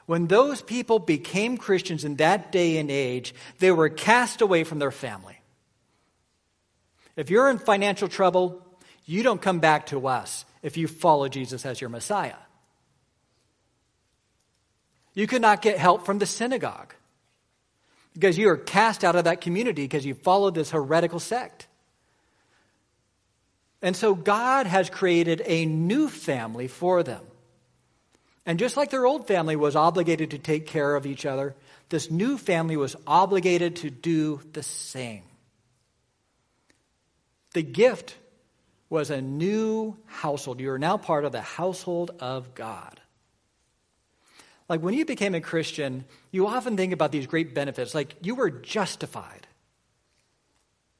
When 0.09 0.25
those 0.25 0.59
people 0.63 0.97
became 0.97 1.55
Christians 1.55 2.03
in 2.03 2.15
that 2.15 2.51
day 2.51 2.79
and 2.79 2.89
age, 2.89 3.31
they 3.59 3.71
were 3.71 3.89
cast 3.89 4.41
away 4.41 4.63
from 4.63 4.79
their 4.79 4.89
family. 4.89 5.39
If 7.15 7.29
you're 7.29 7.47
in 7.47 7.59
financial 7.59 8.07
trouble, 8.07 8.65
you 9.05 9.21
don't 9.21 9.39
come 9.39 9.59
back 9.59 9.85
to 9.87 10.07
us 10.07 10.45
if 10.63 10.77
you 10.77 10.87
follow 10.87 11.27
Jesus 11.27 11.63
as 11.63 11.79
your 11.79 11.91
Messiah. 11.91 12.41
You 15.13 15.27
could 15.27 15.43
not 15.43 15.61
get 15.61 15.77
help 15.77 16.07
from 16.07 16.17
the 16.17 16.25
synagogue 16.25 16.95
because 18.15 18.35
you 18.35 18.49
are 18.49 18.57
cast 18.57 19.03
out 19.03 19.15
of 19.15 19.25
that 19.25 19.41
community 19.41 19.83
because 19.83 20.07
you 20.07 20.15
followed 20.15 20.55
this 20.55 20.71
heretical 20.71 21.19
sect. 21.19 21.67
And 23.83 23.95
so 23.95 24.15
God 24.15 24.65
has 24.65 24.89
created 24.89 25.43
a 25.45 25.67
new 25.67 26.09
family 26.09 26.67
for 26.67 27.03
them. 27.03 27.21
And 28.45 28.57
just 28.59 28.77
like 28.77 28.89
their 28.89 29.05
old 29.05 29.27
family 29.27 29.55
was 29.55 29.75
obligated 29.75 30.31
to 30.31 30.37
take 30.37 30.65
care 30.65 30.95
of 30.95 31.05
each 31.05 31.25
other, 31.25 31.55
this 31.89 32.09
new 32.09 32.37
family 32.37 32.77
was 32.77 32.95
obligated 33.05 33.77
to 33.77 33.89
do 33.89 34.41
the 34.53 34.63
same. 34.63 35.23
The 37.53 37.63
gift 37.63 38.15
was 38.89 39.09
a 39.09 39.21
new 39.21 39.97
household. 40.05 40.59
You 40.59 40.71
are 40.71 40.79
now 40.79 40.97
part 40.97 41.25
of 41.25 41.31
the 41.31 41.41
household 41.41 42.11
of 42.19 42.55
God. 42.55 42.99
Like 44.67 44.81
when 44.81 44.93
you 44.93 45.05
became 45.05 45.33
a 45.33 45.41
Christian, 45.41 46.05
you 46.31 46.47
often 46.47 46.77
think 46.77 46.93
about 46.93 47.11
these 47.11 47.27
great 47.27 47.55
benefits, 47.55 47.95
like 47.95 48.15
you 48.21 48.35
were 48.35 48.51
justified. 48.51 49.47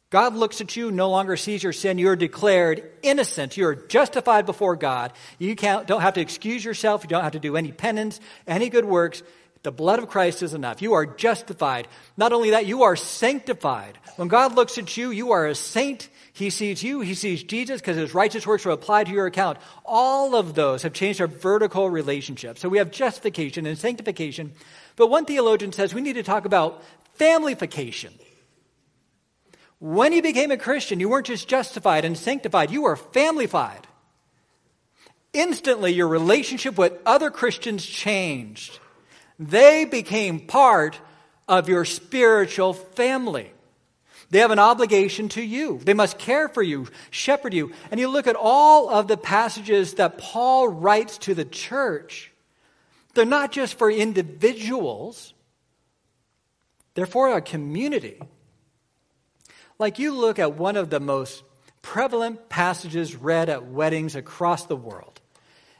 God 0.09 0.33
looks 0.35 0.59
at 0.59 0.75
you, 0.75 0.89
no 0.89 1.09
longer 1.09 1.37
sees 1.37 1.61
your 1.61 1.73
sin. 1.73 1.99
You're 1.99 2.15
declared 2.15 2.89
innocent. 3.03 3.57
You're 3.57 3.75
justified 3.75 4.47
before 4.47 4.75
God. 4.75 5.13
You 5.37 5.53
don't 5.55 6.01
have 6.01 6.15
to 6.15 6.21
excuse 6.21 6.65
yourself. 6.65 7.03
You 7.03 7.09
don't 7.09 7.23
have 7.23 7.33
to 7.33 7.39
do 7.39 7.55
any 7.55 7.71
penance, 7.71 8.19
any 8.47 8.69
good 8.69 8.85
works. 8.85 9.21
The 9.61 9.71
blood 9.71 9.99
of 9.99 10.07
Christ 10.07 10.41
is 10.41 10.53
enough. 10.53 10.81
You 10.81 10.93
are 10.93 11.05
justified. 11.05 11.87
Not 12.17 12.33
only 12.33 12.51
that, 12.51 12.65
you 12.65 12.83
are 12.83 12.95
sanctified. 12.95 13.99
When 14.15 14.29
God 14.29 14.55
looks 14.55 14.77
at 14.77 14.95
you, 14.97 15.11
you 15.11 15.31
are 15.33 15.45
a 15.45 15.53
saint. 15.53 16.09
He 16.33 16.49
sees 16.49 16.81
you, 16.81 17.01
he 17.01 17.13
sees 17.13 17.43
Jesus 17.43 17.81
because 17.81 17.97
his 17.97 18.13
righteous 18.13 18.47
works 18.47 18.65
are 18.65 18.71
applied 18.71 19.07
to 19.07 19.13
your 19.13 19.25
account. 19.25 19.57
All 19.85 20.35
of 20.35 20.55
those 20.55 20.83
have 20.83 20.93
changed 20.93 21.19
our 21.19 21.27
vertical 21.27 21.89
relationship. 21.89 22.57
So 22.57 22.69
we 22.69 22.77
have 22.77 22.89
justification 22.89 23.65
and 23.65 23.77
sanctification. 23.77 24.53
But 24.95 25.07
one 25.07 25.25
theologian 25.25 25.73
says 25.73 25.93
we 25.93 26.01
need 26.01 26.13
to 26.13 26.23
talk 26.23 26.45
about 26.45 26.81
familyfication. 27.19 28.13
When 29.79 30.11
you 30.11 30.21
became 30.21 30.51
a 30.51 30.57
Christian, 30.57 30.99
you 30.99 31.09
weren't 31.09 31.27
just 31.27 31.47
justified 31.47 32.05
and 32.05 32.17
sanctified, 32.17 32.71
you 32.71 32.83
were 32.83 32.97
familyfied. 32.97 33.83
Instantly, 35.31 35.93
your 35.93 36.07
relationship 36.07 36.77
with 36.77 36.93
other 37.05 37.29
Christians 37.29 37.85
changed. 37.85 38.79
They 39.37 39.85
became 39.85 40.41
part 40.41 40.99
of 41.47 41.69
your 41.69 41.85
spiritual 41.85 42.73
family. 42.73 43.51
They 44.31 44.39
have 44.39 44.51
an 44.51 44.59
obligation 44.59 45.29
to 45.29 45.41
you. 45.41 45.79
They 45.83 45.93
must 45.93 46.19
care 46.19 46.49
for 46.49 46.61
you, 46.61 46.87
shepherd 47.09 47.53
you. 47.53 47.71
And 47.89 47.99
you 47.99 48.09
look 48.09 48.27
at 48.27 48.35
all 48.35 48.89
of 48.89 49.07
the 49.07 49.17
passages 49.17 49.95
that 49.95 50.17
Paul 50.17 50.67
writes 50.67 51.17
to 51.19 51.33
the 51.33 51.45
church, 51.45 52.31
they're 53.13 53.25
not 53.25 53.51
just 53.51 53.77
for 53.77 53.89
individuals, 53.89 55.33
they're 56.93 57.07
for 57.07 57.35
a 57.35 57.41
community. 57.41 58.19
Like 59.79 59.97
you 59.97 60.13
look 60.13 60.39
at 60.39 60.55
one 60.55 60.75
of 60.75 60.89
the 60.89 60.99
most 60.99 61.41
prevalent 61.81 62.49
passages 62.49 63.15
read 63.15 63.47
at 63.47 63.65
weddings 63.65 64.15
across 64.15 64.65
the 64.65 64.75
world 64.75 65.21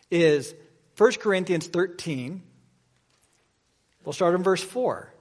is 0.09 0.55
1 0.97 1.12
Corinthians 1.13 1.67
13. 1.67 2.41
We'll 4.05 4.13
start 4.13 4.35
in 4.35 4.43
verse 4.43 4.63
4. 4.63 5.13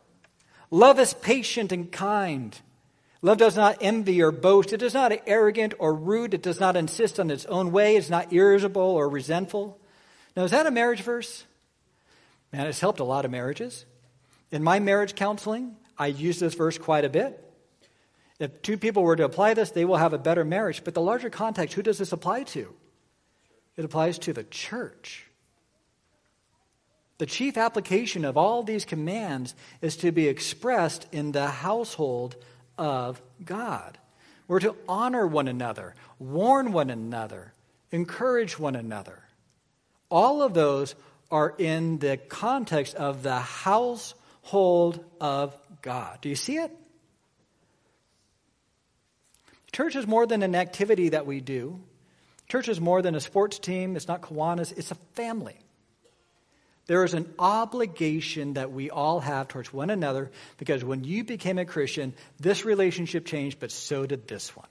Love 0.71 1.01
is 1.01 1.13
patient 1.13 1.73
and 1.73 1.91
kind. 1.91 2.59
Love 3.21 3.39
does 3.39 3.57
not 3.57 3.79
envy 3.81 4.23
or 4.23 4.31
boast. 4.31 4.73
It 4.73 4.83
is 4.83 4.95
not 4.95 5.13
arrogant 5.27 5.75
or 5.81 5.93
rude. 5.93 6.35
It 6.35 6.43
does 6.43 6.61
not 6.61 6.77
insist 6.77 7.19
on 7.19 7.31
its 7.31 7.47
own 7.47 7.73
way. 7.73 7.97
It's 7.97 8.09
not 8.09 8.33
irritable 8.33 8.83
or 8.83 9.09
resentful. 9.09 9.81
Now, 10.37 10.45
is 10.45 10.53
that 10.53 10.67
a 10.67 10.71
marriage 10.71 11.03
verse? 11.03 11.45
Man, 12.53 12.69
it's 12.69 12.79
helped 12.79 13.01
a 13.01 13.05
lot 13.05 13.25
of 13.25 13.33
marriages. 13.33 13.87
In 14.53 14.63
my 14.63 14.79
marriage 14.79 15.17
counseling, 15.17 15.75
I 15.99 16.07
use 16.07 16.39
this 16.39 16.55
verse 16.55 16.79
quite 16.79 17.05
a 17.05 17.09
bit. 17.09 17.45
If 18.39 18.63
two 18.63 18.77
people 18.77 19.03
were 19.03 19.17
to 19.17 19.25
apply 19.25 19.55
this, 19.55 19.71
they 19.71 19.85
will 19.85 19.97
have 19.97 20.13
a 20.13 20.19
better 20.19 20.45
marriage. 20.45 20.85
But 20.85 20.95
the 20.95 21.01
larger 21.01 21.31
context, 21.31 21.75
who 21.75 21.83
does 21.83 21.99
this 21.99 22.13
apply 22.13 22.45
to? 22.45 22.73
It 23.77 23.85
applies 23.85 24.19
to 24.21 24.33
the 24.33 24.45
church. 24.45 25.25
The 27.19 27.27
chief 27.27 27.57
application 27.57 28.25
of 28.25 28.37
all 28.37 28.63
these 28.63 28.85
commands 28.85 29.55
is 29.83 29.97
to 29.99 30.13
be 30.13 30.29
expressed 30.29 31.07
in 31.11 31.33
the 31.33 31.49
household 31.49 32.37
of 32.77 33.21
God. 33.45 33.99
We're 34.47 34.61
to 34.61 34.77
honor 34.89 35.27
one 35.27 35.49
another, 35.49 35.95
warn 36.19 36.73
one 36.73 36.91
another, 36.91 37.53
encourage 37.91 38.59
one 38.59 38.77
another. 38.77 39.21
All 40.11 40.43
of 40.43 40.55
those 40.55 40.95
are 41.31 41.55
in 41.59 41.99
the 41.99 42.17
context 42.17 42.95
of 42.95 43.23
the 43.23 43.41
household 43.41 45.05
of 45.21 45.55
God. 45.83 46.21
Do 46.21 46.29
you 46.29 46.37
see 46.37 46.57
it? 46.57 46.71
Church 49.79 49.95
is 49.95 50.09
more 50.09 50.27
than 50.27 50.43
an 50.43 50.57
activity 50.57 51.11
that 51.11 51.25
we 51.25 51.41
do. 51.41 51.79
Church 52.49 52.69
is 52.69 52.81
more 52.81 53.01
than 53.01 53.15
a 53.15 53.21
sports 53.21 53.61
team. 53.61 53.95
It's 53.95 54.09
not 54.09 54.23
Kiwanis, 54.23 54.77
it's 54.77 54.91
a 54.91 54.97
family. 55.15 55.57
There 56.87 57.05
is 57.05 57.15
an 57.15 57.33
obligation 57.39 58.55
that 58.55 58.73
we 58.73 58.91
all 58.91 59.21
have 59.21 59.47
towards 59.47 59.73
one 59.73 59.91
another 59.91 60.33
because 60.57 60.83
when 60.83 61.05
you 61.05 61.23
became 61.23 61.59
a 61.59 61.65
Christian, 61.65 62.13
this 62.41 62.65
relationship 62.65 63.25
changed, 63.25 63.61
but 63.61 63.71
so 63.71 64.05
did 64.05 64.27
this 64.27 64.57
one. 64.57 64.67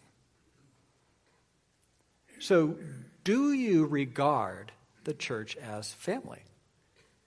So, 2.39 2.75
do 3.23 3.53
you 3.53 3.85
regard 3.85 4.73
the 5.05 5.13
church 5.13 5.55
as 5.55 5.89
family? 5.93 6.43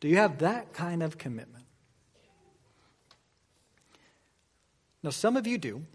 Do 0.00 0.08
you 0.08 0.18
have 0.18 0.40
that 0.40 0.74
kind 0.74 1.02
of 1.02 1.16
commitment? 1.16 1.64
Now, 5.02 5.08
some 5.08 5.38
of 5.38 5.46
you 5.46 5.56
do. 5.56 5.86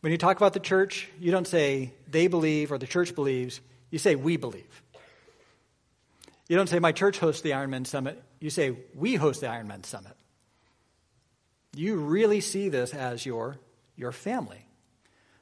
When 0.00 0.12
you 0.12 0.18
talk 0.18 0.36
about 0.36 0.52
the 0.52 0.60
church, 0.60 1.08
you 1.18 1.30
don't 1.32 1.46
say 1.46 1.92
they 2.08 2.26
believe 2.26 2.70
or 2.70 2.78
the 2.78 2.86
church 2.86 3.14
believes, 3.14 3.60
you 3.90 3.98
say 3.98 4.14
we 4.14 4.36
believe. 4.36 4.82
You 6.48 6.56
don't 6.56 6.68
say 6.68 6.78
my 6.78 6.92
church 6.92 7.18
hosts 7.18 7.42
the 7.42 7.50
Ironman 7.50 7.86
Summit, 7.86 8.22
you 8.40 8.50
say 8.50 8.76
we 8.94 9.16
host 9.16 9.40
the 9.40 9.48
Ironman 9.48 9.84
Summit. 9.84 10.12
You 11.74 11.96
really 11.96 12.40
see 12.40 12.68
this 12.68 12.94
as 12.94 13.26
your, 13.26 13.58
your 13.96 14.12
family. 14.12 14.64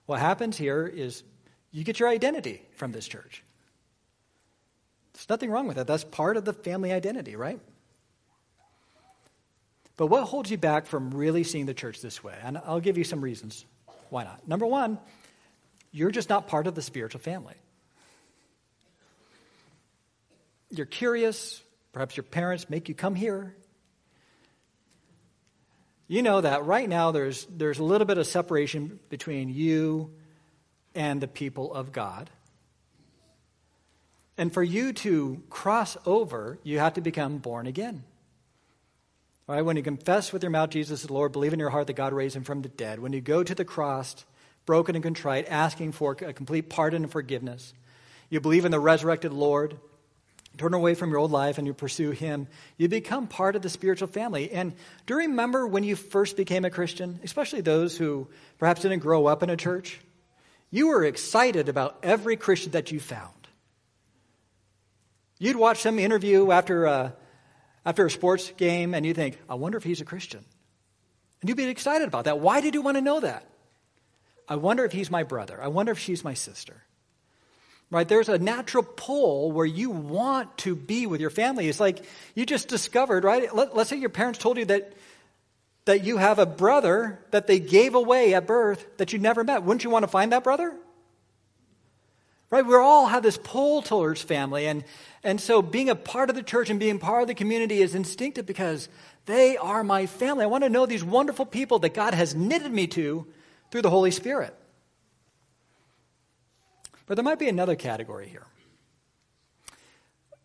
What 0.06 0.20
happens 0.20 0.56
here 0.56 0.86
is 0.86 1.22
you 1.70 1.84
get 1.84 2.00
your 2.00 2.08
identity 2.08 2.62
from 2.76 2.92
this 2.92 3.06
church. 3.06 3.42
There's 5.12 5.28
nothing 5.28 5.50
wrong 5.50 5.66
with 5.68 5.76
that. 5.76 5.86
That's 5.86 6.04
part 6.04 6.36
of 6.36 6.44
the 6.44 6.52
family 6.52 6.92
identity, 6.92 7.36
right? 7.36 7.60
But 9.96 10.08
what 10.08 10.24
holds 10.24 10.50
you 10.50 10.58
back 10.58 10.86
from 10.86 11.12
really 11.12 11.44
seeing 11.44 11.66
the 11.66 11.74
church 11.74 12.00
this 12.00 12.24
way? 12.24 12.34
And 12.42 12.58
I'll 12.58 12.80
give 12.80 12.98
you 12.98 13.04
some 13.04 13.20
reasons 13.20 13.64
why 14.10 14.24
not. 14.24 14.46
Number 14.46 14.66
one, 14.66 14.98
you're 15.92 16.10
just 16.10 16.28
not 16.28 16.48
part 16.48 16.66
of 16.66 16.74
the 16.74 16.82
spiritual 16.82 17.20
family. 17.20 17.54
You're 20.70 20.86
curious, 20.86 21.62
perhaps 21.92 22.16
your 22.16 22.24
parents 22.24 22.68
make 22.68 22.88
you 22.88 22.94
come 22.94 23.14
here. 23.14 23.54
You 26.08 26.22
know 26.22 26.40
that 26.40 26.64
right 26.66 26.88
now 26.88 27.12
there's, 27.12 27.46
there's 27.46 27.78
a 27.78 27.84
little 27.84 28.06
bit 28.06 28.18
of 28.18 28.26
separation 28.26 28.98
between 29.08 29.48
you 29.48 30.10
and 30.94 31.20
the 31.20 31.28
people 31.28 31.72
of 31.72 31.92
God. 31.92 32.28
And 34.36 34.52
for 34.52 34.62
you 34.62 34.92
to 34.92 35.42
cross 35.48 35.96
over, 36.04 36.58
you 36.62 36.80
have 36.80 36.94
to 36.94 37.00
become 37.00 37.38
born 37.38 37.66
again. 37.66 38.04
Right? 39.46 39.62
When 39.62 39.76
you 39.76 39.82
confess 39.82 40.32
with 40.32 40.42
your 40.42 40.50
mouth 40.50 40.70
Jesus 40.70 41.04
is 41.04 41.10
Lord, 41.10 41.32
believe 41.32 41.52
in 41.52 41.58
your 41.58 41.70
heart 41.70 41.86
that 41.88 41.94
God 41.94 42.12
raised 42.12 42.36
him 42.36 42.44
from 42.44 42.62
the 42.62 42.68
dead, 42.68 42.98
when 42.98 43.12
you 43.12 43.20
go 43.20 43.42
to 43.42 43.54
the 43.54 43.64
cross, 43.64 44.24
broken 44.64 44.94
and 44.94 45.04
contrite, 45.04 45.46
asking 45.48 45.92
for 45.92 46.12
a 46.12 46.32
complete 46.32 46.70
pardon 46.70 47.02
and 47.02 47.12
forgiveness, 47.12 47.74
you 48.30 48.40
believe 48.40 48.64
in 48.64 48.72
the 48.72 48.80
resurrected 48.80 49.32
Lord, 49.32 49.76
turn 50.56 50.72
away 50.72 50.94
from 50.94 51.10
your 51.10 51.18
old 51.18 51.30
life 51.30 51.58
and 51.58 51.66
you 51.66 51.74
pursue 51.74 52.12
him, 52.12 52.46
you 52.78 52.88
become 52.88 53.26
part 53.26 53.54
of 53.54 53.62
the 53.62 53.68
spiritual 53.68 54.08
family. 54.08 54.50
And 54.50 54.72
do 55.06 55.14
you 55.14 55.20
remember 55.20 55.66
when 55.66 55.84
you 55.84 55.94
first 55.94 56.36
became 56.36 56.64
a 56.64 56.70
Christian, 56.70 57.20
especially 57.22 57.60
those 57.60 57.98
who 57.98 58.28
perhaps 58.58 58.80
didn't 58.80 59.00
grow 59.00 59.26
up 59.26 59.42
in 59.42 59.50
a 59.50 59.56
church? 59.56 60.00
You 60.70 60.88
were 60.88 61.04
excited 61.04 61.68
about 61.68 61.98
every 62.02 62.36
Christian 62.36 62.72
that 62.72 62.90
you 62.90 62.98
found. 62.98 63.30
You'd 65.38 65.56
watch 65.56 65.82
some 65.82 65.98
interview 65.98 66.50
after 66.50 66.86
a, 66.86 67.14
after 67.84 68.06
a 68.06 68.10
sports 68.10 68.50
game 68.56 68.94
and 68.94 69.04
you 69.04 69.14
think, 69.14 69.38
I 69.48 69.54
wonder 69.54 69.78
if 69.78 69.84
he's 69.84 70.00
a 70.00 70.04
Christian. 70.04 70.44
And 71.40 71.48
you'd 71.48 71.56
be 71.56 71.64
excited 71.64 72.08
about 72.08 72.24
that. 72.24 72.38
Why 72.38 72.60
did 72.60 72.74
you 72.74 72.82
want 72.82 72.96
to 72.96 73.02
know 73.02 73.20
that? 73.20 73.46
I 74.48 74.56
wonder 74.56 74.84
if 74.84 74.92
he's 74.92 75.10
my 75.10 75.22
brother. 75.22 75.62
I 75.62 75.68
wonder 75.68 75.92
if 75.92 75.98
she's 75.98 76.24
my 76.24 76.34
sister. 76.34 76.82
Right? 77.90 78.08
There's 78.08 78.28
a 78.28 78.38
natural 78.38 78.82
pull 78.82 79.52
where 79.52 79.66
you 79.66 79.90
want 79.90 80.56
to 80.58 80.74
be 80.74 81.06
with 81.06 81.20
your 81.20 81.30
family. 81.30 81.68
It's 81.68 81.80
like 81.80 82.04
you 82.34 82.46
just 82.46 82.68
discovered, 82.68 83.24
right? 83.24 83.54
Let, 83.54 83.76
us 83.76 83.88
say 83.88 83.96
your 83.96 84.08
parents 84.08 84.38
told 84.38 84.56
you 84.56 84.64
that, 84.66 84.94
that 85.84 86.04
you 86.04 86.16
have 86.16 86.38
a 86.38 86.46
brother 86.46 87.20
that 87.30 87.46
they 87.46 87.60
gave 87.60 87.94
away 87.94 88.34
at 88.34 88.46
birth 88.46 88.96
that 88.96 89.12
you 89.12 89.18
never 89.18 89.44
met. 89.44 89.62
Wouldn't 89.62 89.84
you 89.84 89.90
want 89.90 90.02
to 90.02 90.08
find 90.08 90.32
that 90.32 90.44
brother? 90.44 90.74
Right? 92.54 92.64
We 92.64 92.76
all 92.76 93.08
have 93.08 93.24
this 93.24 93.36
pull 93.36 93.82
towards 93.82 94.22
family. 94.22 94.68
And, 94.68 94.84
and 95.24 95.40
so 95.40 95.60
being 95.60 95.90
a 95.90 95.96
part 95.96 96.30
of 96.30 96.36
the 96.36 96.42
church 96.44 96.70
and 96.70 96.78
being 96.78 97.00
part 97.00 97.22
of 97.22 97.26
the 97.26 97.34
community 97.34 97.82
is 97.82 97.96
instinctive 97.96 98.46
because 98.46 98.88
they 99.26 99.56
are 99.56 99.82
my 99.82 100.06
family. 100.06 100.44
I 100.44 100.46
want 100.46 100.62
to 100.62 100.70
know 100.70 100.86
these 100.86 101.02
wonderful 101.02 101.46
people 101.46 101.80
that 101.80 101.94
God 101.94 102.14
has 102.14 102.32
knitted 102.36 102.70
me 102.70 102.86
to 102.86 103.26
through 103.72 103.82
the 103.82 103.90
Holy 103.90 104.12
Spirit. 104.12 104.54
But 107.06 107.16
there 107.16 107.24
might 107.24 107.40
be 107.40 107.48
another 107.48 107.74
category 107.74 108.28
here. 108.28 108.46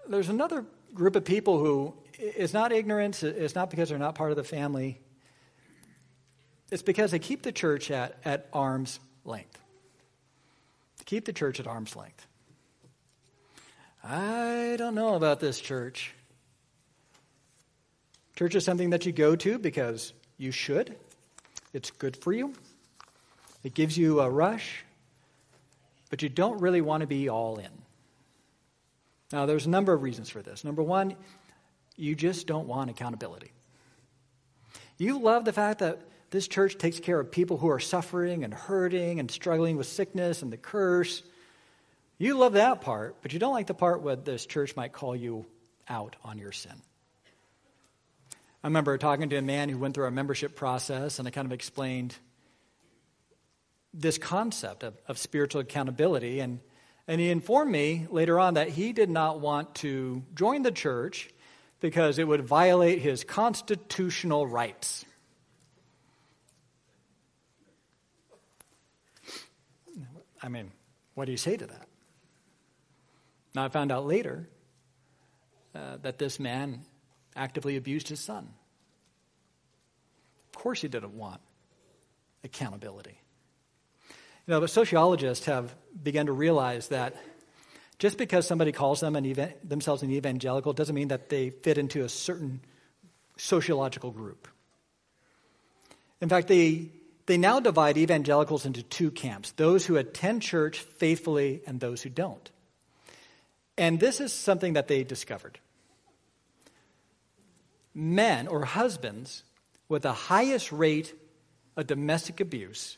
There's 0.07 0.29
another 0.29 0.65
group 0.95 1.15
of 1.15 1.23
people 1.23 1.59
who 1.59 1.93
is 2.17 2.55
not 2.55 2.71
ignorance, 2.71 3.21
it's 3.21 3.53
not 3.53 3.69
because 3.69 3.89
they're 3.89 3.99
not 3.99 4.15
part 4.15 4.31
of 4.31 4.35
the 4.35 4.43
family, 4.43 4.99
it's 6.71 6.81
because 6.81 7.11
they 7.11 7.19
keep 7.19 7.43
the 7.43 7.51
church 7.51 7.91
at, 7.91 8.17
at 8.25 8.49
arm's 8.51 8.99
length. 9.25 9.61
Keep 11.09 11.25
the 11.25 11.33
church 11.33 11.59
at 11.59 11.65
arm's 11.65 11.95
length. 11.95 12.27
I 14.03 14.75
don't 14.77 14.93
know 14.93 15.15
about 15.15 15.39
this 15.39 15.59
church. 15.59 16.13
Church 18.35 18.53
is 18.53 18.63
something 18.63 18.91
that 18.91 19.07
you 19.07 19.11
go 19.11 19.35
to 19.35 19.57
because 19.57 20.13
you 20.37 20.51
should. 20.51 20.95
It's 21.73 21.89
good 21.89 22.15
for 22.15 22.31
you. 22.31 22.53
It 23.63 23.73
gives 23.73 23.97
you 23.97 24.19
a 24.19 24.29
rush, 24.29 24.85
but 26.11 26.21
you 26.21 26.29
don't 26.29 26.61
really 26.61 26.81
want 26.81 27.01
to 27.01 27.07
be 27.07 27.27
all 27.27 27.57
in. 27.57 27.71
Now, 29.31 29.47
there's 29.47 29.65
a 29.65 29.69
number 29.71 29.93
of 29.93 30.03
reasons 30.03 30.29
for 30.29 30.43
this. 30.43 30.63
Number 30.63 30.83
one, 30.83 31.15
you 31.95 32.13
just 32.13 32.45
don't 32.45 32.67
want 32.67 32.91
accountability. 32.91 33.51
You 34.99 35.17
love 35.17 35.43
the 35.43 35.53
fact 35.53 35.79
that 35.79 36.01
this 36.31 36.47
church 36.47 36.77
takes 36.77 36.99
care 36.99 37.19
of 37.19 37.31
people 37.31 37.57
who 37.57 37.69
are 37.69 37.79
suffering 37.79 38.43
and 38.43 38.53
hurting 38.53 39.19
and 39.19 39.31
struggling 39.31 39.77
with 39.77 39.87
sickness 39.87 40.41
and 40.41 40.51
the 40.51 40.57
curse. 40.57 41.23
You 42.17 42.37
love 42.37 42.53
that 42.53 42.81
part, 42.81 43.17
but 43.21 43.33
you 43.33 43.39
don't 43.39 43.53
like 43.53 43.67
the 43.67 43.73
part 43.73 44.01
where 44.01 44.15
this 44.15 44.45
church 44.45 44.75
might 44.75 44.91
call 44.91 45.15
you 45.15 45.45
out 45.87 46.15
on 46.23 46.37
your 46.37 46.51
sin. 46.51 46.73
I 48.63 48.67
remember 48.67 48.97
talking 48.97 49.29
to 49.29 49.37
a 49.37 49.41
man 49.41 49.69
who 49.69 49.77
went 49.77 49.95
through 49.95 50.05
a 50.05 50.11
membership 50.11 50.55
process, 50.55 51.17
and 51.17 51.27
I 51.27 51.31
kind 51.31 51.45
of 51.45 51.53
explained 51.53 52.15
this 53.93 54.17
concept 54.17 54.83
of, 54.83 54.95
of 55.07 55.17
spiritual 55.17 55.61
accountability. 55.61 56.41
And, 56.41 56.59
and 57.07 57.19
he 57.19 57.29
informed 57.29 57.71
me 57.71 58.05
later 58.09 58.39
on 58.39 58.55
that 58.55 58.69
he 58.69 58.93
did 58.93 59.09
not 59.09 59.39
want 59.39 59.75
to 59.75 60.23
join 60.35 60.61
the 60.61 60.71
church 60.71 61.29
because 61.79 62.19
it 62.19 62.27
would 62.27 62.43
violate 62.43 62.99
his 62.99 63.23
constitutional 63.23 64.45
rights. 64.45 65.05
I 70.41 70.49
mean, 70.49 70.71
what 71.15 71.25
do 71.25 71.31
you 71.31 71.37
say 71.37 71.57
to 71.57 71.65
that? 71.65 71.87
Now, 73.55 73.65
I 73.65 73.69
found 73.69 73.91
out 73.91 74.05
later 74.05 74.47
uh, 75.75 75.97
that 76.01 76.17
this 76.17 76.39
man 76.39 76.81
actively 77.35 77.77
abused 77.77 78.07
his 78.07 78.19
son. 78.19 78.49
Of 80.53 80.61
course, 80.61 80.81
he 80.81 80.87
didn't 80.87 81.13
want 81.13 81.41
accountability. 82.43 83.19
You 84.47 84.53
know, 84.53 84.61
but 84.61 84.69
sociologists 84.69 85.45
have 85.45 85.75
begun 86.01 86.27
to 86.27 86.31
realize 86.31 86.87
that 86.87 87.15
just 87.97 88.17
because 88.17 88.47
somebody 88.47 88.71
calls 88.71 88.99
them 88.99 89.15
an 89.15 89.53
themselves 89.63 90.03
an 90.03 90.11
evangelical 90.11 90.73
doesn't 90.73 90.95
mean 90.95 91.09
that 91.09 91.29
they 91.29 91.49
fit 91.49 91.77
into 91.77 92.03
a 92.03 92.09
certain 92.09 92.61
sociological 93.37 94.11
group. 94.11 94.47
In 96.21 96.29
fact, 96.29 96.47
they 96.47 96.89
they 97.29 97.37
now 97.37 97.59
divide 97.59 97.95
evangelicals 97.95 98.65
into 98.65 98.81
two 98.81 99.11
camps 99.11 99.51
those 99.51 99.85
who 99.85 99.97
attend 99.97 100.41
church 100.41 100.79
faithfully 100.79 101.61
and 101.67 101.79
those 101.79 102.01
who 102.01 102.09
don't. 102.09 102.49
And 103.77 103.99
this 103.99 104.19
is 104.19 104.33
something 104.33 104.73
that 104.73 104.87
they 104.87 105.03
discovered. 105.03 105.59
Men 107.93 108.47
or 108.47 108.65
husbands 108.65 109.43
with 109.87 110.01
the 110.01 110.11
highest 110.11 110.71
rate 110.71 111.13
of 111.77 111.85
domestic 111.85 112.39
abuse 112.39 112.97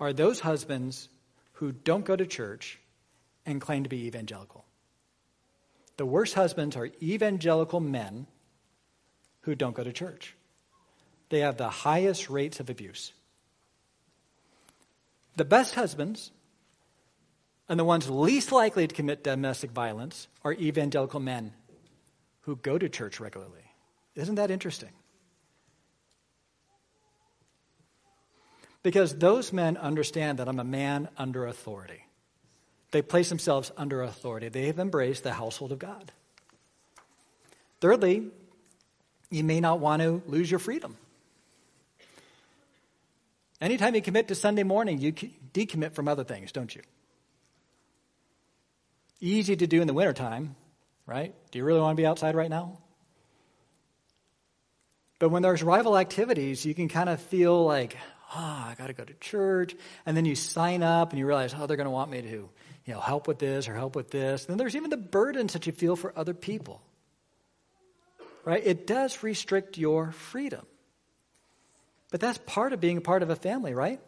are 0.00 0.14
those 0.14 0.40
husbands 0.40 1.10
who 1.52 1.72
don't 1.72 2.06
go 2.06 2.16
to 2.16 2.24
church 2.24 2.78
and 3.44 3.60
claim 3.60 3.82
to 3.82 3.90
be 3.90 4.06
evangelical. 4.06 4.64
The 5.98 6.06
worst 6.06 6.32
husbands 6.32 6.74
are 6.74 6.88
evangelical 7.02 7.80
men 7.80 8.28
who 9.42 9.54
don't 9.54 9.76
go 9.76 9.84
to 9.84 9.92
church. 9.92 10.34
They 11.28 11.40
have 11.40 11.58
the 11.58 11.68
highest 11.68 12.30
rates 12.30 12.60
of 12.60 12.70
abuse. 12.70 13.12
The 15.36 15.44
best 15.44 15.74
husbands 15.74 16.32
and 17.68 17.78
the 17.78 17.84
ones 17.84 18.08
least 18.08 18.52
likely 18.52 18.86
to 18.86 18.94
commit 18.94 19.22
domestic 19.22 19.70
violence 19.70 20.28
are 20.42 20.52
evangelical 20.52 21.20
men 21.20 21.52
who 22.42 22.56
go 22.56 22.78
to 22.78 22.88
church 22.88 23.20
regularly. 23.20 23.52
Isn't 24.14 24.36
that 24.36 24.50
interesting? 24.50 24.90
Because 28.82 29.16
those 29.16 29.52
men 29.52 29.76
understand 29.76 30.38
that 30.38 30.48
I'm 30.48 30.60
a 30.60 30.64
man 30.64 31.08
under 31.18 31.46
authority. 31.46 32.04
They 32.92 33.02
place 33.02 33.28
themselves 33.28 33.72
under 33.76 34.02
authority. 34.02 34.48
They 34.48 34.66
have 34.66 34.78
embraced 34.78 35.24
the 35.24 35.32
household 35.32 35.72
of 35.72 35.78
God. 35.80 36.12
Thirdly, 37.80 38.28
you 39.28 39.42
may 39.42 39.60
not 39.60 39.80
want 39.80 40.02
to 40.02 40.22
lose 40.26 40.50
your 40.50 40.60
freedom. 40.60 40.96
Anytime 43.60 43.94
you 43.94 44.02
commit 44.02 44.28
to 44.28 44.34
Sunday 44.34 44.64
morning, 44.64 44.98
you 44.98 45.12
decommit 45.12 45.94
from 45.94 46.08
other 46.08 46.24
things, 46.24 46.52
don't 46.52 46.74
you? 46.74 46.82
Easy 49.20 49.56
to 49.56 49.66
do 49.66 49.80
in 49.80 49.86
the 49.86 49.94
wintertime, 49.94 50.56
right? 51.06 51.34
Do 51.50 51.58
you 51.58 51.64
really 51.64 51.80
want 51.80 51.96
to 51.96 52.00
be 52.00 52.06
outside 52.06 52.34
right 52.34 52.50
now? 52.50 52.78
But 55.18 55.30
when 55.30 55.40
there's 55.40 55.62
rival 55.62 55.96
activities, 55.96 56.66
you 56.66 56.74
can 56.74 56.88
kind 56.88 57.08
of 57.08 57.18
feel 57.18 57.64
like, 57.64 57.96
oh, 58.34 58.64
I 58.68 58.74
got 58.76 58.88
to 58.88 58.92
go 58.92 59.04
to 59.04 59.14
church. 59.14 59.74
And 60.04 60.14
then 60.14 60.26
you 60.26 60.34
sign 60.34 60.82
up 60.82 61.10
and 61.10 61.18
you 61.18 61.26
realize, 61.26 61.54
oh, 61.56 61.66
they're 61.66 61.78
going 61.78 61.86
to 61.86 61.90
want 61.90 62.10
me 62.10 62.20
to, 62.20 62.28
you 62.28 62.94
know, 62.94 63.00
help 63.00 63.26
with 63.26 63.38
this 63.38 63.68
or 63.68 63.74
help 63.74 63.96
with 63.96 64.10
this. 64.10 64.42
And 64.42 64.50
then 64.50 64.58
there's 64.58 64.76
even 64.76 64.90
the 64.90 64.98
burdens 64.98 65.54
that 65.54 65.66
you 65.66 65.72
feel 65.72 65.96
for 65.96 66.12
other 66.14 66.34
people. 66.34 66.82
Right? 68.44 68.62
It 68.64 68.86
does 68.86 69.22
restrict 69.22 69.78
your 69.78 70.12
freedom. 70.12 70.66
But 72.16 72.22
that's 72.22 72.38
part 72.46 72.72
of 72.72 72.80
being 72.80 72.96
a 72.96 73.02
part 73.02 73.22
of 73.22 73.28
a 73.28 73.36
family, 73.36 73.74
right? 73.74 74.00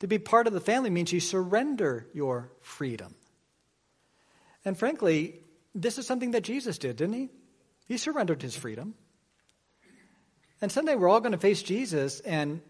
To 0.00 0.08
be 0.08 0.18
part 0.18 0.48
of 0.48 0.52
the 0.52 0.60
family 0.60 0.90
means 0.90 1.12
you 1.12 1.20
surrender 1.20 2.08
your 2.12 2.50
freedom. 2.60 3.14
And 4.64 4.76
frankly, 4.76 5.38
this 5.76 5.98
is 5.98 6.08
something 6.08 6.32
that 6.32 6.42
Jesus 6.42 6.76
did, 6.76 6.96
didn't 6.96 7.14
he? 7.14 7.28
He 7.86 7.98
surrendered 7.98 8.42
his 8.42 8.56
freedom. 8.56 8.94
And 10.60 10.72
someday 10.72 10.96
we're 10.96 11.08
all 11.08 11.20
going 11.20 11.30
to 11.30 11.38
face 11.38 11.62
Jesus 11.62 12.18
and 12.18 12.62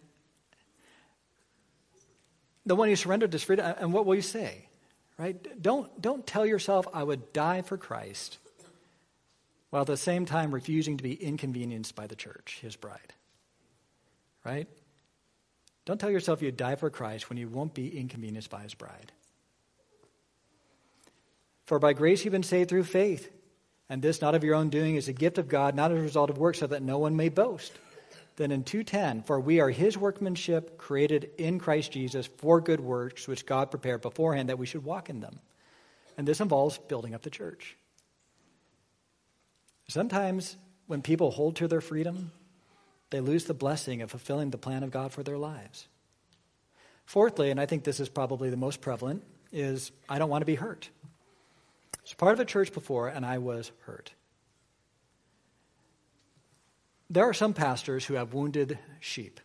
the 2.66 2.76
one 2.76 2.90
who 2.90 2.96
surrendered 2.96 3.32
his 3.32 3.44
freedom. 3.44 3.74
And 3.78 3.94
what 3.94 4.04
will 4.04 4.14
you 4.14 4.20
say? 4.20 4.68
Right? 5.16 5.62
Don't, 5.62 6.02
don't 6.02 6.26
tell 6.26 6.44
yourself, 6.44 6.86
I 6.92 7.02
would 7.02 7.32
die 7.32 7.62
for 7.62 7.78
Christ, 7.78 8.36
while 9.70 9.80
at 9.80 9.86
the 9.86 9.96
same 9.96 10.26
time 10.26 10.52
refusing 10.52 10.98
to 10.98 11.02
be 11.02 11.14
inconvenienced 11.14 11.94
by 11.94 12.06
the 12.06 12.14
church, 12.14 12.58
his 12.60 12.76
bride. 12.76 13.14
Right? 14.48 14.66
Don't 15.84 16.00
tell 16.00 16.10
yourself 16.10 16.40
you'd 16.40 16.56
die 16.56 16.76
for 16.76 16.88
Christ 16.88 17.28
when 17.28 17.36
you 17.36 17.48
won't 17.48 17.74
be 17.74 17.98
inconvenienced 17.98 18.48
by 18.48 18.62
his 18.62 18.72
bride. 18.72 19.12
For 21.66 21.78
by 21.78 21.92
grace 21.92 22.24
you've 22.24 22.32
been 22.32 22.42
saved 22.42 22.70
through 22.70 22.84
faith, 22.84 23.30
and 23.90 24.00
this 24.00 24.22
not 24.22 24.34
of 24.34 24.42
your 24.44 24.54
own 24.54 24.70
doing 24.70 24.96
is 24.96 25.06
a 25.06 25.12
gift 25.12 25.36
of 25.36 25.48
God, 25.48 25.74
not 25.74 25.92
as 25.92 25.98
a 25.98 26.02
result 26.02 26.30
of 26.30 26.38
works, 26.38 26.60
so 26.60 26.66
that 26.66 26.82
no 26.82 26.98
one 26.98 27.14
may 27.14 27.28
boast. 27.28 27.72
Then 28.36 28.50
in 28.50 28.64
2:10, 28.64 29.22
for 29.22 29.38
we 29.38 29.60
are 29.60 29.68
his 29.68 29.98
workmanship 29.98 30.78
created 30.78 31.30
in 31.36 31.58
Christ 31.58 31.92
Jesus 31.92 32.26
for 32.26 32.58
good 32.58 32.80
works 32.80 33.28
which 33.28 33.44
God 33.44 33.70
prepared 33.70 34.00
beforehand 34.00 34.48
that 34.48 34.58
we 34.58 34.66
should 34.66 34.84
walk 34.84 35.10
in 35.10 35.20
them. 35.20 35.40
And 36.16 36.26
this 36.26 36.40
involves 36.40 36.78
building 36.78 37.14
up 37.14 37.20
the 37.20 37.28
church. 37.28 37.76
Sometimes 39.88 40.56
when 40.86 41.02
people 41.02 41.32
hold 41.32 41.56
to 41.56 41.68
their 41.68 41.82
freedom, 41.82 42.32
they 43.10 43.20
lose 43.20 43.44
the 43.44 43.54
blessing 43.54 44.02
of 44.02 44.10
fulfilling 44.10 44.50
the 44.50 44.58
plan 44.58 44.82
of 44.82 44.90
God 44.90 45.12
for 45.12 45.22
their 45.22 45.38
lives. 45.38 45.88
Fourthly, 47.06 47.50
and 47.50 47.58
I 47.58 47.66
think 47.66 47.84
this 47.84 48.00
is 48.00 48.08
probably 48.08 48.50
the 48.50 48.56
most 48.56 48.80
prevalent, 48.80 49.22
is 49.50 49.92
I 50.08 50.18
don't 50.18 50.28
want 50.28 50.42
to 50.42 50.46
be 50.46 50.56
hurt. 50.56 50.90
I 51.04 51.98
was 52.02 52.14
part 52.14 52.34
of 52.34 52.40
a 52.40 52.44
church 52.44 52.72
before, 52.72 53.08
and 53.08 53.24
I 53.24 53.38
was 53.38 53.72
hurt. 53.80 54.12
There 57.10 57.24
are 57.24 57.34
some 57.34 57.54
pastors 57.54 58.04
who 58.04 58.14
have 58.14 58.34
wounded 58.34 58.78
sheep. 59.00 59.40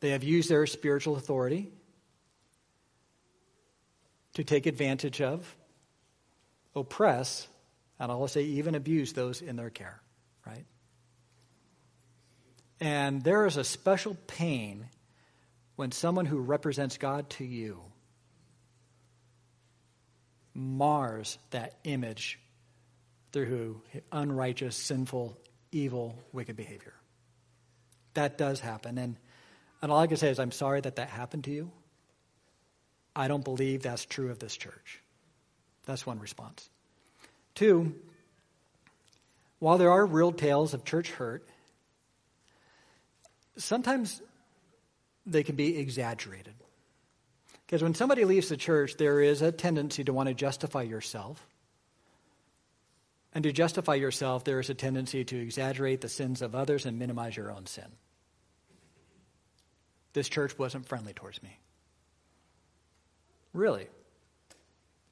They 0.00 0.10
have 0.10 0.24
used 0.24 0.50
their 0.50 0.66
spiritual 0.66 1.16
authority 1.16 1.70
to 4.34 4.42
take 4.44 4.66
advantage 4.66 5.20
of, 5.20 5.54
oppress, 6.74 7.46
and 7.98 8.10
I'll 8.10 8.28
say 8.28 8.42
even 8.42 8.74
abuse 8.74 9.12
those 9.12 9.40
in 9.40 9.56
their 9.56 9.70
care, 9.70 10.00
right? 10.44 10.64
And 12.80 13.22
there 13.22 13.46
is 13.46 13.56
a 13.56 13.64
special 13.64 14.16
pain 14.26 14.88
when 15.76 15.92
someone 15.92 16.26
who 16.26 16.38
represents 16.38 16.98
God 16.98 17.30
to 17.30 17.44
you 17.44 17.80
mars 20.54 21.38
that 21.50 21.74
image 21.84 22.38
through 23.32 23.82
unrighteous, 24.10 24.74
sinful 24.74 25.36
evil, 25.70 26.18
wicked 26.32 26.56
behavior. 26.56 26.94
That 28.14 28.38
does 28.38 28.60
happen. 28.60 28.96
And, 28.96 29.16
and 29.82 29.92
all 29.92 29.98
I 30.00 30.06
can 30.06 30.16
say 30.16 30.30
is, 30.30 30.38
I'm 30.38 30.52
sorry 30.52 30.80
that 30.80 30.96
that 30.96 31.10
happened 31.10 31.44
to 31.44 31.50
you. 31.50 31.70
I 33.14 33.28
don't 33.28 33.44
believe 33.44 33.82
that's 33.82 34.04
true 34.04 34.30
of 34.30 34.38
this 34.38 34.56
church. 34.56 35.02
That's 35.84 36.06
one 36.06 36.18
response. 36.18 36.68
Two, 37.54 37.94
while 39.58 39.78
there 39.78 39.90
are 39.90 40.04
real 40.04 40.32
tales 40.32 40.74
of 40.74 40.84
church 40.84 41.10
hurt, 41.10 41.46
sometimes 43.56 44.20
they 45.24 45.42
can 45.42 45.56
be 45.56 45.78
exaggerated. 45.78 46.54
Because 47.66 47.82
when 47.82 47.94
somebody 47.94 48.24
leaves 48.24 48.48
the 48.48 48.56
church, 48.56 48.96
there 48.96 49.20
is 49.20 49.42
a 49.42 49.50
tendency 49.50 50.04
to 50.04 50.12
want 50.12 50.28
to 50.28 50.34
justify 50.34 50.82
yourself 50.82 51.44
and 53.36 53.42
to 53.42 53.52
justify 53.52 53.96
yourself, 53.96 54.44
there 54.44 54.60
is 54.60 54.70
a 54.70 54.74
tendency 54.74 55.22
to 55.22 55.36
exaggerate 55.36 56.00
the 56.00 56.08
sins 56.08 56.40
of 56.40 56.54
others 56.54 56.86
and 56.86 56.98
minimize 56.98 57.36
your 57.36 57.52
own 57.52 57.66
sin. 57.66 57.84
This 60.14 60.30
church 60.30 60.58
wasn't 60.58 60.86
friendly 60.86 61.12
towards 61.12 61.42
me. 61.42 61.60
Really? 63.52 63.88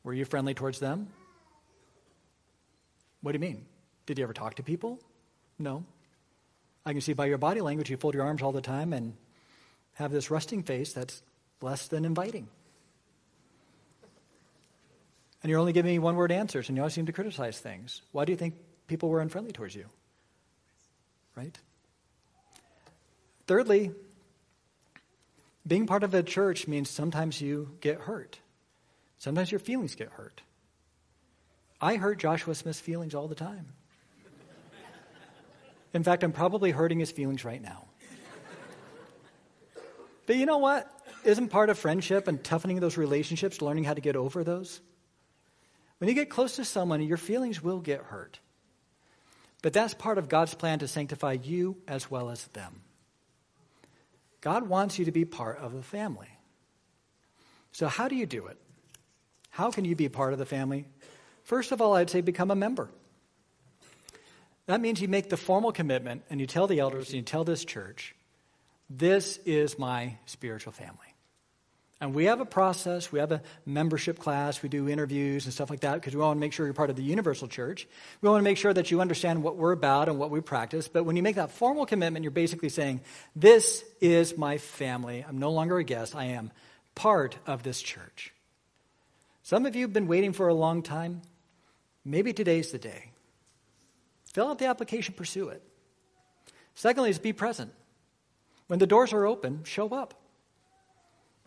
Were 0.05 0.14
you 0.14 0.24
friendly 0.24 0.55
towards 0.55 0.80
them? 0.80 1.09
What 3.20 3.32
do 3.32 3.36
you 3.36 3.40
mean? 3.40 3.66
Did 4.07 4.16
you 4.16 4.24
ever 4.24 4.32
talk 4.32 4.55
to 4.55 4.62
people? 4.62 4.99
No. 5.59 5.84
I 6.87 6.93
can 6.93 7.01
see 7.01 7.12
by 7.12 7.26
your 7.26 7.39
body 7.39 7.61
language 7.61 7.91
you 7.91 7.97
fold 7.97 8.14
your 8.14 8.24
arms 8.24 8.43
all 8.43 8.53
the 8.53 8.61
time 8.61 8.93
and 8.93 9.14
have 9.95 10.12
this 10.12 10.30
resting 10.30 10.62
face 10.62 10.93
that's 10.93 11.22
less 11.61 11.89
than 11.89 12.05
inviting. 12.05 12.49
And 15.43 15.51
you're 15.51 15.61
only 15.61 15.72
giving 15.72 15.93
me 15.93 15.99
one 15.99 16.16
word 16.16 16.32
answers, 16.32 16.68
and 16.68 16.76
you 16.76 16.82
always 16.82 16.95
seem 16.95 17.07
to 17.07 17.12
criticize 17.12 17.59
things. 17.59 18.03
Why 18.12 18.24
do 18.24 18.32
you 18.32 18.39
think 18.39 18.55
people 18.87 19.09
were 19.09 19.20
unfriendly 19.20 19.53
towards 19.53 19.74
you? 19.74 19.87
Right? 21.37 21.57
Thirdly, 23.47 23.93
being 25.66 25.87
part 25.87 26.03
of 26.03 26.14
a 26.14 26.22
church 26.22 26.66
means 26.66 26.89
sometimes 26.91 27.41
you 27.41 27.76
get 27.80 28.01
hurt. 28.01 28.39
Sometimes 29.18 29.51
your 29.51 29.59
feelings 29.59 29.95
get 29.95 30.09
hurt. 30.11 30.43
I 31.80 31.97
hurt 31.97 32.18
Joshua 32.18 32.55
Smith's 32.55 32.80
feelings 32.80 33.14
all 33.14 33.28
the 33.28 33.35
time. 33.35 33.66
In 35.95 36.03
fact, 36.03 36.24
I'm 36.24 36.32
probably 36.32 36.72
hurting 36.72 36.99
his 36.99 37.11
feelings 37.11 37.45
right 37.45 37.62
now. 37.62 37.86
But 40.26 40.36
you 40.36 40.47
know 40.47 40.59
what? 40.59 40.90
Isn't 41.24 41.49
part 41.49 41.70
of 41.70 41.78
friendship 41.78 42.28
and 42.28 42.42
toughening 42.42 42.80
those 42.80 42.97
relationships 42.97 43.62
learning 43.62 43.84
how 43.84 43.95
to 43.95 44.01
get 44.01 44.16
over 44.16 44.42
those? 44.42 44.80
When 45.99 46.09
you 46.09 46.14
get 46.14 46.30
close 46.30 46.57
to 46.57 46.64
someone, 46.64 47.03
your 47.03 47.16
feelings 47.16 47.62
will 47.62 47.80
get 47.80 48.03
hurt. 48.03 48.38
But 49.62 49.72
that's 49.72 49.95
part 49.95 50.18
of 50.18 50.28
God's 50.28 50.55
plan 50.55 50.80
to 50.80 50.88
sanctify 50.88 51.38
you 51.42 51.76
as 51.88 52.11
well 52.11 52.30
as 52.30 52.45
them. 52.49 52.82
God 54.40 54.68
wants 54.68 54.99
you 54.99 55.07
to 55.07 55.12
be 55.12 55.24
part 55.24 55.59
of 55.59 55.72
the 55.72 55.82
family. 55.82 56.28
So, 57.72 57.86
how 57.88 58.09
do 58.09 58.16
you 58.16 58.26
do 58.26 58.47
it? 58.47 58.59
How 59.49 59.70
can 59.70 59.84
you 59.84 59.97
be 59.97 60.09
part 60.09 60.34
of 60.34 60.38
the 60.38 60.45
family? 60.45 60.86
First 61.45 61.72
of 61.72 61.80
all, 61.80 61.95
I'd 61.95 62.11
say 62.11 62.20
become 62.20 62.51
a 62.51 62.57
member. 62.57 62.90
That 64.67 64.81
means 64.81 65.01
you 65.01 65.09
make 65.09 65.29
the 65.29 65.37
formal 65.37 65.73
commitment 65.73 66.23
and 66.31 66.41
you 66.41 66.47
tell 66.47 66.67
the 66.67 66.81
elders 66.81 67.09
and 67.09 67.17
you 67.17 67.23
tell 67.23 67.45
this 67.45 67.65
church, 67.65 68.15
this 68.89 69.39
is 69.45 69.79
my 69.79 70.17
spiritual 70.27 70.73
family. 70.73 71.15
And 72.01 72.12
we 72.12 72.25
have 72.27 72.41
a 72.41 72.45
process, 72.45 73.11
we 73.12 73.19
have 73.21 73.33
a 73.33 73.41
membership 73.65 74.19
class, 74.19 74.62
we 74.62 74.69
do 74.69 74.89
interviews 74.89 75.45
and 75.45 75.55
stuff 75.55 75.71
like 75.71 75.81
that 75.81 75.95
because 75.95 76.15
we 76.15 76.21
want 76.21 76.37
to 76.37 76.41
make 76.41 76.53
sure 76.53 76.67
you're 76.67 76.75
part 76.75 76.91
of 76.91 76.97
the 76.97 77.03
universal 77.03 77.49
church. 77.49 77.87
We 78.21 78.29
want 78.29 78.41
to 78.41 78.45
make 78.45 78.59
sure 78.59 78.75
that 78.75 78.91
you 78.91 79.01
understand 79.01 79.43
what 79.43 79.57
we're 79.57 79.73
about 79.73 80.09
and 80.09 80.19
what 80.19 80.31
we 80.31 80.41
practice. 80.41 80.89
But 80.89 81.05
when 81.05 81.17
you 81.17 81.23
make 81.23 81.37
that 81.37 81.53
formal 81.53 81.87
commitment, 81.87 82.23
you're 82.23 82.31
basically 82.31 82.69
saying, 82.69 83.01
This 83.35 83.85
is 84.01 84.37
my 84.37 84.59
family. 84.59 85.25
I'm 85.27 85.39
no 85.39 85.53
longer 85.53 85.79
a 85.79 85.85
guest, 85.85 86.15
I 86.15 86.27
am 86.27 86.51
part 86.95 87.39
of 87.47 87.62
this 87.62 87.81
church. 87.81 88.33
Some 89.43 89.65
of 89.65 89.77
you 89.77 89.83
have 89.83 89.93
been 89.93 90.09
waiting 90.09 90.33
for 90.33 90.49
a 90.49 90.55
long 90.55 90.83
time. 90.83 91.23
Maybe 92.05 92.33
today's 92.33 92.73
the 92.73 92.79
day. 92.79 93.12
Fill 94.35 94.49
out 94.49 94.59
the 94.59 94.66
application, 94.66 95.14
pursue 95.14 95.49
it. 95.49 95.62
Secondly, 96.74 97.09
is 97.09 97.18
be 97.18 97.32
present. 97.32 97.72
When 98.66 98.80
the 98.80 98.87
doors 98.87 99.12
are 99.12 99.26
open, 99.26 99.62
show 99.64 99.89
up. 99.91 100.14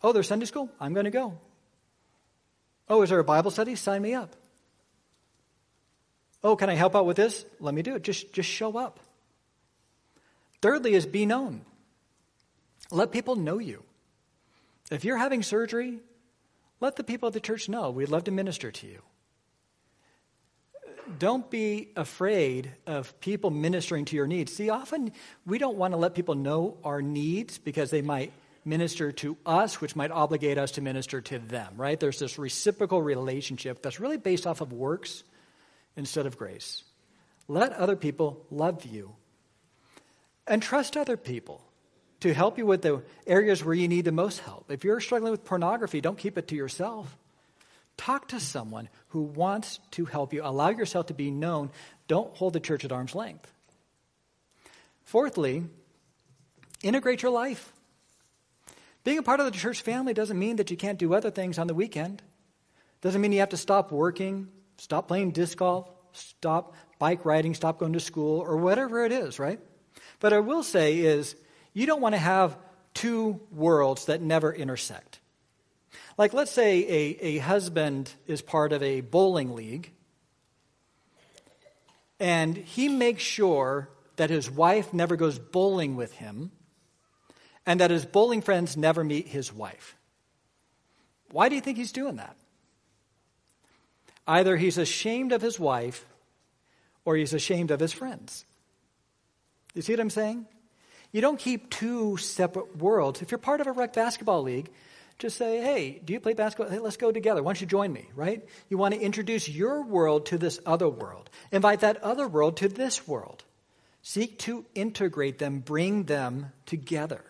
Oh, 0.02 0.14
there's 0.14 0.28
Sunday 0.28 0.46
school? 0.46 0.70
I'm 0.80 0.94
going 0.94 1.04
to 1.04 1.12
go. 1.12 1.38
Oh, 2.88 3.02
is 3.02 3.10
there 3.10 3.20
a 3.20 3.26
Bible 3.26 3.52
study? 3.52 3.76
Sign 3.76 4.02
me 4.02 4.14
up. 4.14 4.36
Oh, 6.44 6.56
can 6.56 6.70
I 6.70 6.76
help 6.76 6.96
out 6.96 7.06
with 7.06 7.18
this? 7.18 7.46
Let 7.60 7.74
me 7.74 7.82
do 7.82 7.96
it. 7.96 8.04
Just, 8.04 8.32
just 8.32 8.48
show 8.48 8.78
up. 8.78 9.02
Thirdly, 10.62 10.94
is 10.94 11.06
be 11.06 11.26
known. 11.26 11.62
Let 12.90 13.12
people 13.12 13.36
know 13.36 13.60
you. 13.60 13.84
If 14.90 15.04
you're 15.04 15.18
having 15.18 15.44
surgery, 15.44 16.00
let 16.80 16.96
the 16.96 17.04
people 17.04 17.28
at 17.28 17.34
the 17.34 17.42
church 17.42 17.68
know. 17.68 17.90
We'd 17.90 18.10
love 18.10 18.26
to 18.26 18.32
minister 18.32 18.72
to 18.72 18.88
you. 18.88 19.02
Don't 21.20 21.50
be 21.50 21.90
afraid 21.96 22.72
of 22.86 23.20
people 23.20 23.50
ministering 23.50 24.06
to 24.06 24.16
your 24.16 24.28
needs. 24.28 24.54
See, 24.54 24.70
often 24.70 25.12
we 25.46 25.58
don't 25.58 25.78
want 25.78 25.94
to 25.94 25.98
let 25.98 26.14
people 26.14 26.36
know 26.36 26.78
our 26.84 27.02
needs 27.02 27.58
because 27.58 27.90
they 27.90 28.02
might 28.02 28.32
minister 28.66 29.12
to 29.14 29.38
us, 29.46 29.80
which 29.80 29.96
might 29.96 30.12
obligate 30.12 30.58
us 30.58 30.72
to 30.72 30.82
minister 30.82 31.22
to 31.22 31.40
them, 31.40 31.74
right? 31.78 32.00
There's 32.00 32.20
this 32.20 32.38
reciprocal 32.38 33.02
relationship 33.02 33.82
that's 33.82 34.00
really 34.00 34.18
based 34.18 34.46
off 34.46 34.62
of 34.62 34.74
works 34.74 35.24
instead 35.96 36.26
of 36.26 36.38
grace. 36.38 36.84
Let 37.48 37.72
other 37.74 37.96
people 37.96 38.46
love 38.52 38.86
you 38.86 39.16
and 40.46 40.62
trust 40.62 40.98
other 40.98 41.18
people 41.18 41.64
to 42.20 42.34
help 42.34 42.58
you 42.58 42.66
with 42.66 42.82
the 42.82 43.04
areas 43.26 43.64
where 43.64 43.76
you 43.76 43.88
need 43.88 44.06
the 44.06 44.12
most 44.12 44.40
help. 44.40 44.70
If 44.70 44.84
you're 44.84 45.00
struggling 45.00 45.32
with 45.32 45.46
pornography, 45.46 46.02
don't 46.02 46.18
keep 46.18 46.38
it 46.38 46.48
to 46.50 46.56
yourself. 46.56 47.16
Talk 47.98 48.30
to 48.30 48.40
someone 48.40 48.90
who 49.10 49.22
wants 49.24 49.80
to 49.92 50.06
help 50.06 50.34
you. 50.34 50.42
Allow 50.44 50.70
yourself 50.70 51.08
to 51.08 51.14
be 51.14 51.32
known. 51.32 51.72
Don't 52.08 52.36
hold 52.36 52.54
the 52.54 52.60
church 52.60 52.86
at 52.86 52.92
arm's 52.92 53.16
length. 53.16 53.52
Fourthly, 55.04 55.64
integrate 56.84 57.22
your 57.22 57.32
life. 57.32 57.74
Being 59.04 59.18
a 59.18 59.24
part 59.24 59.40
of 59.40 59.46
the 59.46 59.52
church 59.52 59.82
family 59.82 60.14
doesn't 60.14 60.38
mean 60.38 60.58
that 60.58 60.70
you 60.70 60.78
can't 60.78 61.00
do 61.00 61.14
other 61.14 61.32
things 61.32 61.58
on 61.58 61.68
the 61.68 61.74
weekend. 61.74 62.22
Doesn't 63.02 63.22
mean 63.22 63.32
you 63.32 63.40
have 63.40 63.50
to 63.50 63.58
stop 63.58 63.92
working 63.92 64.50
stop 64.78 65.08
playing 65.08 65.32
disc 65.32 65.58
golf, 65.58 65.90
stop 66.14 66.74
bike 67.00 67.26
riding, 67.26 67.54
stop 67.54 67.80
going 67.80 67.94
to 67.94 68.00
school, 68.00 68.40
or 68.40 68.58
whatever 68.58 69.04
it 69.06 69.12
is, 69.12 69.40
right? 69.40 69.60
But 70.20 70.34
I 70.34 70.40
will 70.40 70.64
say 70.64 71.00
is 71.00 71.36
you 71.74 71.86
don't 71.86 72.02
want 72.02 72.16
to 72.16 72.20
have 72.20 72.58
two 72.94 73.42
worlds 73.52 74.06
that 74.06 74.22
never 74.22 74.54
intersect. 74.54 75.20
Like, 76.18 76.34
let's 76.34 76.52
say 76.52 76.80
a, 76.80 77.26
a 77.26 77.38
husband 77.38 78.12
is 78.26 78.42
part 78.42 78.74
of 78.74 78.82
a 78.82 79.02
bowling 79.02 79.56
league, 79.56 79.92
and 82.20 82.58
he 82.58 82.90
makes 82.90 83.22
sure 83.22 83.90
that 84.16 84.32
his 84.32 84.50
wife 84.50 84.94
never 84.94 85.16
goes 85.16 85.38
bowling 85.38 85.96
with 85.96 86.14
him, 86.14 86.52
and 87.68 87.80
that 87.80 87.92
his 87.92 88.06
bowling 88.06 88.42
friends 88.42 88.76
never 88.76 89.04
meet 89.04 89.28
his 89.28 89.54
wife. 89.54 89.96
Why 91.32 91.50
do 91.50 91.56
you 91.56 91.62
think 91.62 91.78
he's 91.78 91.92
doing 91.92 92.16
that? 92.16 92.36
Either 94.26 94.58
he's 94.58 94.78
ashamed 94.78 95.32
of 95.32 95.42
his 95.42 95.60
wife 95.60 96.06
or 97.06 97.16
he's 97.16 97.34
ashamed 97.34 97.72
of 97.72 97.80
his 97.80 97.94
friends. 97.94 98.44
You 99.74 99.82
see 99.82 99.94
what 99.94 100.00
I'm 100.00 100.10
saying? 100.10 100.46
You 101.12 101.22
don't 101.22 101.40
keep 101.40 101.70
two 101.70 102.18
separate 102.18 102.78
worlds. 102.78 103.22
If 103.22 103.32
you're 103.32 103.38
part 103.38 103.62
of 103.62 103.68
a 103.68 103.72
rec 103.72 103.94
basketball 103.94 104.42
league, 104.42 104.70
just 105.20 105.38
say, 105.38 105.62
hey, 105.62 106.00
do 106.04 106.14
you 106.14 106.20
play 106.20 106.34
basketball? 106.34 106.72
Hey, 106.72 106.80
let's 106.80 106.98
go 106.98 107.12
together. 107.12 107.42
Why 107.42 107.54
don't 107.54 107.62
you 107.62 107.68
join 107.68 107.92
me, 107.92 108.10
right? 108.16 108.48
You 108.70 108.78
want 108.78 108.94
to 108.94 109.00
introduce 109.00 109.50
your 109.50 109.84
world 109.84 110.28
to 110.28 110.38
this 110.38 110.60
other 110.66 110.88
world. 110.88 111.30
Invite 111.52 111.80
that 111.80 112.04
other 112.04 112.28
world 112.28 112.58
to 112.58 112.68
this 112.68 113.08
world. 113.08 113.44
Seek 114.04 114.38
to 114.40 114.66
integrate 114.76 115.40
them, 115.40 115.60
bring 115.60 116.04
them 116.04 116.52
together. 116.66 117.24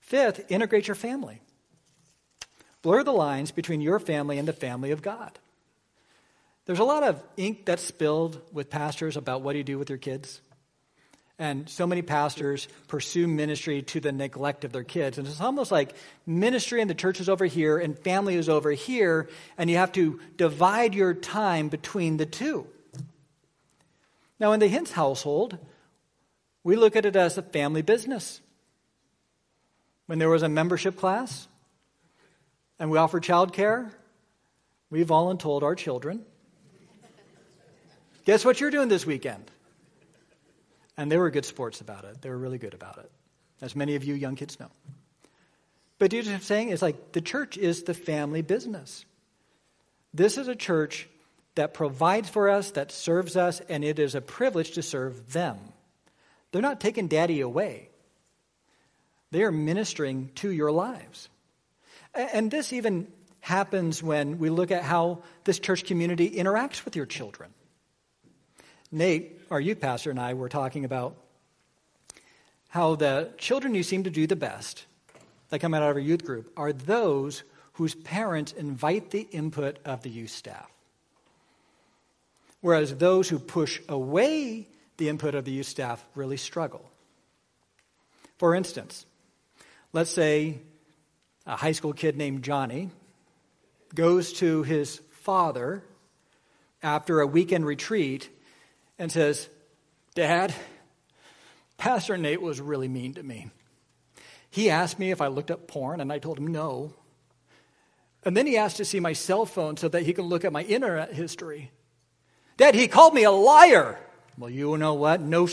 Fifth, 0.00 0.50
integrate 0.50 0.88
your 0.88 0.94
family. 0.94 1.40
Blur 2.82 3.02
the 3.02 3.12
lines 3.12 3.50
between 3.50 3.80
your 3.80 3.98
family 3.98 4.38
and 4.38 4.46
the 4.46 4.52
family 4.52 4.90
of 4.90 5.00
God. 5.00 5.38
There's 6.66 6.80
a 6.80 6.84
lot 6.84 7.02
of 7.02 7.22
ink 7.36 7.64
that's 7.64 7.82
spilled 7.82 8.40
with 8.52 8.70
pastors 8.70 9.16
about 9.16 9.42
what 9.42 9.52
do 9.52 9.58
you 9.58 9.64
do 9.64 9.78
with 9.78 9.88
your 9.88 9.98
kids. 9.98 10.40
And 11.38 11.68
so 11.68 11.86
many 11.86 12.02
pastors 12.02 12.68
pursue 12.88 13.26
ministry 13.26 13.82
to 13.82 14.00
the 14.00 14.12
neglect 14.12 14.64
of 14.64 14.72
their 14.72 14.84
kids. 14.84 15.18
And 15.18 15.26
it's 15.26 15.40
almost 15.40 15.72
like 15.72 15.94
ministry 16.26 16.80
in 16.80 16.88
the 16.88 16.94
church 16.94 17.20
is 17.20 17.28
over 17.28 17.46
here 17.46 17.78
and 17.78 17.98
family 17.98 18.36
is 18.36 18.48
over 18.48 18.70
here, 18.70 19.28
and 19.58 19.68
you 19.68 19.76
have 19.76 19.92
to 19.92 20.20
divide 20.36 20.94
your 20.94 21.14
time 21.14 21.68
between 21.68 22.16
the 22.16 22.26
two. 22.26 22.66
Now, 24.38 24.52
in 24.52 24.60
the 24.60 24.68
Hintz 24.68 24.92
household, 24.92 25.58
we 26.64 26.76
look 26.76 26.96
at 26.96 27.06
it 27.06 27.16
as 27.16 27.38
a 27.38 27.42
family 27.42 27.82
business. 27.82 28.40
When 30.06 30.18
there 30.18 30.30
was 30.30 30.42
a 30.42 30.48
membership 30.48 30.96
class 30.96 31.48
and 32.78 32.90
we 32.90 32.98
offered 32.98 33.24
childcare, 33.24 33.90
we 34.90 35.04
voluntold 35.04 35.62
our 35.62 35.74
children 35.74 36.24
Guess 38.24 38.44
what 38.44 38.60
you're 38.60 38.70
doing 38.70 38.88
this 38.88 39.04
weekend? 39.04 39.50
And 40.96 41.10
they 41.10 41.16
were 41.16 41.30
good 41.30 41.44
sports 41.44 41.80
about 41.80 42.04
it. 42.04 42.20
They 42.20 42.28
were 42.28 42.38
really 42.38 42.58
good 42.58 42.74
about 42.74 42.98
it, 42.98 43.10
as 43.60 43.74
many 43.74 43.94
of 43.96 44.04
you 44.04 44.14
young 44.14 44.36
kids 44.36 44.60
know. 44.60 44.70
But 45.98 46.12
you 46.12 46.22
know 46.22 46.30
what 46.30 46.36
I'm 46.36 46.42
saying? 46.42 46.70
It's 46.70 46.82
like 46.82 47.12
the 47.12 47.20
church 47.20 47.56
is 47.56 47.84
the 47.84 47.94
family 47.94 48.42
business. 48.42 49.04
This 50.12 50.36
is 50.36 50.48
a 50.48 50.56
church 50.56 51.08
that 51.54 51.74
provides 51.74 52.28
for 52.28 52.48
us, 52.48 52.72
that 52.72 52.90
serves 52.90 53.36
us, 53.36 53.60
and 53.68 53.84
it 53.84 53.98
is 53.98 54.14
a 54.14 54.20
privilege 54.20 54.72
to 54.72 54.82
serve 54.82 55.32
them. 55.32 55.58
They're 56.50 56.62
not 56.62 56.80
taking 56.80 57.08
daddy 57.08 57.40
away, 57.40 57.88
they 59.30 59.42
are 59.42 59.52
ministering 59.52 60.30
to 60.36 60.50
your 60.50 60.70
lives. 60.70 61.28
And 62.14 62.50
this 62.50 62.74
even 62.74 63.06
happens 63.40 64.02
when 64.02 64.38
we 64.38 64.50
look 64.50 64.70
at 64.70 64.82
how 64.82 65.22
this 65.44 65.58
church 65.58 65.84
community 65.84 66.30
interacts 66.30 66.84
with 66.84 66.94
your 66.94 67.06
children. 67.06 67.50
Nate, 68.94 69.40
our 69.50 69.60
youth 69.60 69.80
pastor, 69.80 70.10
and 70.10 70.20
I 70.20 70.34
were 70.34 70.50
talking 70.50 70.84
about 70.84 71.16
how 72.68 72.94
the 72.94 73.30
children 73.38 73.74
who 73.74 73.82
seem 73.82 74.04
to 74.04 74.10
do 74.10 74.26
the 74.26 74.36
best 74.36 74.84
that 75.48 75.60
come 75.60 75.72
out 75.72 75.82
of 75.82 75.96
our 75.96 75.98
youth 75.98 76.24
group 76.24 76.52
are 76.58 76.74
those 76.74 77.42
whose 77.74 77.94
parents 77.94 78.52
invite 78.52 79.10
the 79.10 79.26
input 79.32 79.78
of 79.86 80.02
the 80.02 80.10
youth 80.10 80.30
staff. 80.30 80.70
Whereas 82.60 82.94
those 82.94 83.30
who 83.30 83.38
push 83.38 83.80
away 83.88 84.68
the 84.98 85.08
input 85.08 85.34
of 85.34 85.46
the 85.46 85.52
youth 85.52 85.66
staff 85.66 86.04
really 86.14 86.36
struggle. 86.36 86.88
For 88.36 88.54
instance, 88.54 89.06
let's 89.94 90.10
say 90.10 90.58
a 91.46 91.56
high 91.56 91.72
school 91.72 91.94
kid 91.94 92.18
named 92.18 92.42
Johnny 92.42 92.90
goes 93.94 94.34
to 94.34 94.62
his 94.64 95.00
father 95.10 95.82
after 96.82 97.20
a 97.20 97.26
weekend 97.26 97.64
retreat 97.64 98.28
and 99.02 99.10
says, 99.10 99.48
Dad, 100.14 100.54
Pastor 101.76 102.16
Nate 102.16 102.40
was 102.40 102.60
really 102.60 102.86
mean 102.86 103.14
to 103.14 103.22
me. 103.24 103.50
He 104.48 104.70
asked 104.70 104.96
me 104.96 105.10
if 105.10 105.20
I 105.20 105.26
looked 105.26 105.50
up 105.50 105.66
porn, 105.66 106.00
and 106.00 106.12
I 106.12 106.20
told 106.20 106.38
him 106.38 106.46
no. 106.46 106.92
And 108.22 108.36
then 108.36 108.46
he 108.46 108.56
asked 108.56 108.76
to 108.76 108.84
see 108.84 109.00
my 109.00 109.12
cell 109.12 109.44
phone 109.44 109.76
so 109.76 109.88
that 109.88 110.02
he 110.04 110.12
could 110.12 110.24
look 110.24 110.44
at 110.44 110.52
my 110.52 110.62
internet 110.62 111.12
history. 111.12 111.72
Dad, 112.56 112.76
he 112.76 112.86
called 112.86 113.12
me 113.12 113.24
a 113.24 113.32
liar. 113.32 113.98
Well, 114.38 114.50
you 114.50 114.78
know 114.78 114.94
what? 114.94 115.20
No, 115.20 115.48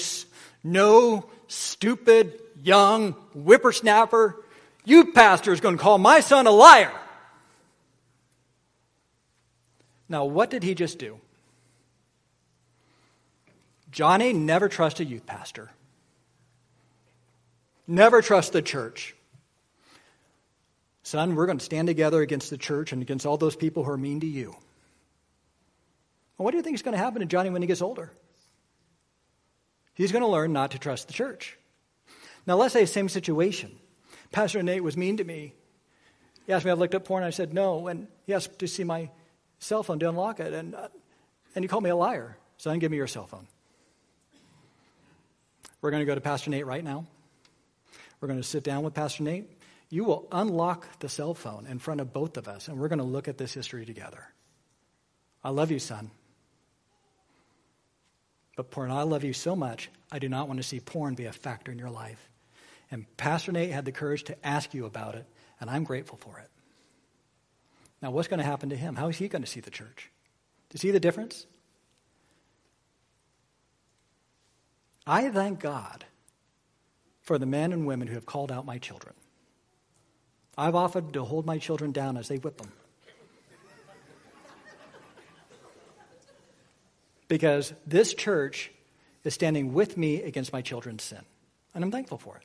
no 0.63 1.27
stupid 1.47 2.39
young 2.61 3.13
whippersnapper, 3.33 4.35
you 4.85 5.11
pastor 5.11 5.53
is 5.53 5.59
going 5.59 5.75
to 5.75 5.81
call 5.81 5.97
my 5.97 6.19
son 6.19 6.45
a 6.45 6.51
liar. 6.51 6.93
Now, 10.07 10.25
what 10.25 10.51
did 10.51 10.61
he 10.61 10.75
just 10.75 10.99
do? 10.99 11.19
Johnny 13.91 14.33
never 14.33 14.69
trust 14.69 14.99
a 14.99 15.05
youth 15.05 15.25
pastor. 15.25 15.69
Never 17.87 18.21
trust 18.21 18.53
the 18.53 18.61
church. 18.61 19.15
Son, 21.03 21.33
we're 21.35 21.47
going 21.47 21.57
to 21.57 21.65
stand 21.65 21.87
together 21.87 22.21
against 22.21 22.51
the 22.51 22.57
church 22.57 22.91
and 22.91 23.01
against 23.01 23.25
all 23.25 23.37
those 23.37 23.55
people 23.55 23.83
who 23.83 23.91
are 23.91 23.97
mean 23.97 24.19
to 24.19 24.27
you. 24.27 24.51
Well, 26.37 26.45
what 26.45 26.51
do 26.51 26.57
you 26.57 26.63
think 26.63 26.75
is 26.75 26.83
going 26.83 26.95
to 26.95 27.03
happen 27.03 27.21
to 27.21 27.25
Johnny 27.25 27.49
when 27.49 27.63
he 27.63 27.67
gets 27.67 27.81
older? 27.81 28.11
He's 29.95 30.11
going 30.11 30.21
to 30.21 30.29
learn 30.29 30.53
not 30.53 30.71
to 30.71 30.79
trust 30.79 31.07
the 31.07 31.13
church. 31.13 31.57
Now, 32.45 32.55
let's 32.57 32.73
say 32.73 32.85
same 32.85 33.09
situation. 33.09 33.71
Pastor 34.31 34.61
Nate 34.61 34.83
was 34.83 34.95
mean 34.95 35.17
to 35.17 35.23
me. 35.23 35.55
He 36.45 36.53
asked 36.53 36.63
me 36.63 36.71
if 36.71 36.77
I 36.77 36.79
looked 36.79 36.95
up 36.95 37.05
porn. 37.05 37.23
I 37.23 37.31
said 37.31 37.53
no. 37.53 37.87
And 37.87 38.07
he 38.25 38.33
asked 38.33 38.59
to 38.59 38.67
see 38.67 38.83
my 38.83 39.09
cell 39.57 39.83
phone 39.83 39.99
to 39.99 40.09
unlock 40.09 40.39
it. 40.39 40.53
And, 40.53 40.75
uh, 40.75 40.89
and 41.55 41.63
he 41.63 41.67
called 41.67 41.83
me 41.83 41.89
a 41.89 41.95
liar. 41.95 42.37
Son, 42.57 42.77
give 42.79 42.91
me 42.91 42.97
your 42.97 43.07
cell 43.07 43.25
phone. 43.25 43.47
We're 45.81 45.91
going 45.91 46.01
to 46.01 46.05
go 46.05 46.15
to 46.15 46.21
Pastor 46.21 46.49
Nate 46.49 46.65
right 46.65 46.83
now. 46.83 47.05
We're 48.19 48.27
going 48.27 48.39
to 48.39 48.47
sit 48.47 48.63
down 48.63 48.83
with 48.83 48.93
Pastor 48.93 49.23
Nate. 49.23 49.49
You 49.89 50.03
will 50.03 50.27
unlock 50.31 50.99
the 50.99 51.09
cell 51.09 51.33
phone 51.33 51.65
in 51.67 51.79
front 51.79 52.01
of 52.01 52.13
both 52.13 52.37
of 52.37 52.47
us, 52.47 52.67
and 52.67 52.77
we're 52.77 52.89
going 52.89 52.99
to 52.99 53.05
look 53.05 53.27
at 53.27 53.37
this 53.37 53.53
history 53.53 53.85
together. 53.85 54.23
I 55.43 55.49
love 55.49 55.71
you, 55.71 55.79
son. 55.79 56.11
But 58.55 58.71
porn, 58.71 58.91
I 58.91 59.03
love 59.03 59.23
you 59.23 59.31
so 59.33 59.55
much, 59.55 59.89
I 60.11 60.19
do 60.19 60.27
not 60.27 60.47
want 60.47 60.59
to 60.59 60.67
see 60.67 60.81
porn 60.81 61.15
be 61.15 61.25
a 61.25 61.31
factor 61.31 61.71
in 61.71 61.79
your 61.79 61.89
life. 61.89 62.29
And 62.91 63.05
Pastor 63.15 63.51
Nate 63.51 63.71
had 63.71 63.85
the 63.85 63.91
courage 63.91 64.25
to 64.25 64.45
ask 64.45 64.73
you 64.73 64.85
about 64.85 65.15
it, 65.15 65.25
and 65.61 65.69
I'm 65.69 65.85
grateful 65.85 66.17
for 66.17 66.39
it. 66.39 66.49
Now, 68.01 68.11
what's 68.11 68.27
going 68.27 68.39
to 68.39 68.45
happen 68.45 68.69
to 68.69 68.75
him? 68.75 68.95
How 68.95 69.07
is 69.07 69.17
he 69.17 69.27
going 69.27 69.43
to 69.43 69.47
see 69.47 69.59
the 69.59 69.71
church? 69.71 70.11
Do 70.69 70.75
you 70.75 70.79
see 70.79 70.91
the 70.91 70.99
difference? 70.99 71.45
I 75.05 75.29
thank 75.29 75.59
God 75.59 76.05
for 77.21 77.37
the 77.37 77.45
men 77.45 77.71
and 77.73 77.85
women 77.85 78.07
who 78.07 78.15
have 78.15 78.25
called 78.25 78.51
out 78.51 78.65
my 78.65 78.77
children. 78.77 79.13
I've 80.57 80.75
offered 80.75 81.13
to 81.13 81.23
hold 81.23 81.45
my 81.45 81.57
children 81.57 81.91
down 81.91 82.17
as 82.17 82.27
they 82.27 82.37
whip 82.37 82.57
them. 82.57 82.71
because 87.27 87.73
this 87.87 88.13
church 88.13 88.71
is 89.23 89.33
standing 89.33 89.73
with 89.73 89.95
me 89.95 90.21
against 90.23 90.51
my 90.51 90.61
children's 90.61 91.03
sin. 91.03 91.21
And 91.73 91.83
I'm 91.83 91.91
thankful 91.91 92.17
for 92.17 92.35
it. 92.37 92.43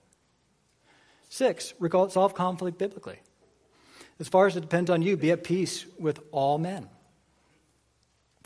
Six, 1.30 1.74
resolve 1.80 2.34
conflict 2.34 2.78
biblically. 2.78 3.18
As 4.20 4.28
far 4.28 4.46
as 4.46 4.56
it 4.56 4.60
depends 4.60 4.90
on 4.90 5.02
you, 5.02 5.16
be 5.16 5.32
at 5.32 5.42
peace 5.42 5.86
with 5.98 6.20
all 6.30 6.58
men. 6.58 6.88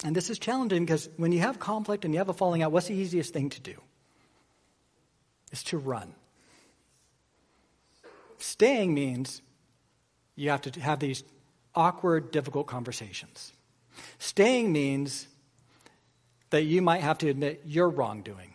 And 0.05 0.15
this 0.15 0.31
is 0.31 0.39
challenging 0.39 0.85
because 0.85 1.09
when 1.17 1.33
you 1.33 1.41
have 1.41 1.59
conflict 1.59 2.05
and 2.05 2.15
you 2.15 2.19
have 2.19 2.29
a 2.29 2.33
falling 2.33 2.63
out, 2.63 2.73
what's 2.73 2.87
the 2.87 2.95
easiest 2.95 3.35
thing 3.35 3.51
to 3.51 3.61
do? 3.61 3.75
Is 5.53 5.63
to 5.65 5.79
run. 5.79 6.15
Staying 8.39 8.95
means 8.95 9.43
you 10.37 10.51
have 10.51 10.63
to 10.63 10.81
have 10.81 11.01
these 11.01 11.25
awkward, 11.75 12.31
difficult 12.31 12.67
conversations. 12.67 13.53
Staying 14.19 14.73
means 14.73 15.27
that 16.51 16.63
you 16.63 16.81
might 16.81 17.03
have 17.03 17.19
to 17.19 17.29
admit 17.29 17.63
your 17.67 17.89
wrongdoing. 17.89 18.55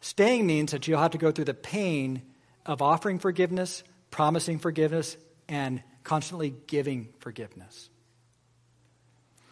Staying 0.00 0.46
means 0.46 0.72
that 0.72 0.86
you'll 0.86 1.00
have 1.00 1.10
to 1.12 1.18
go 1.18 1.32
through 1.32 1.46
the 1.46 1.54
pain 1.54 2.22
of 2.64 2.80
offering 2.80 3.18
forgiveness, 3.18 3.82
promising 4.10 4.58
forgiveness, 4.58 5.16
and 5.48 5.82
constantly 6.02 6.54
giving 6.66 7.08
forgiveness. 7.18 7.90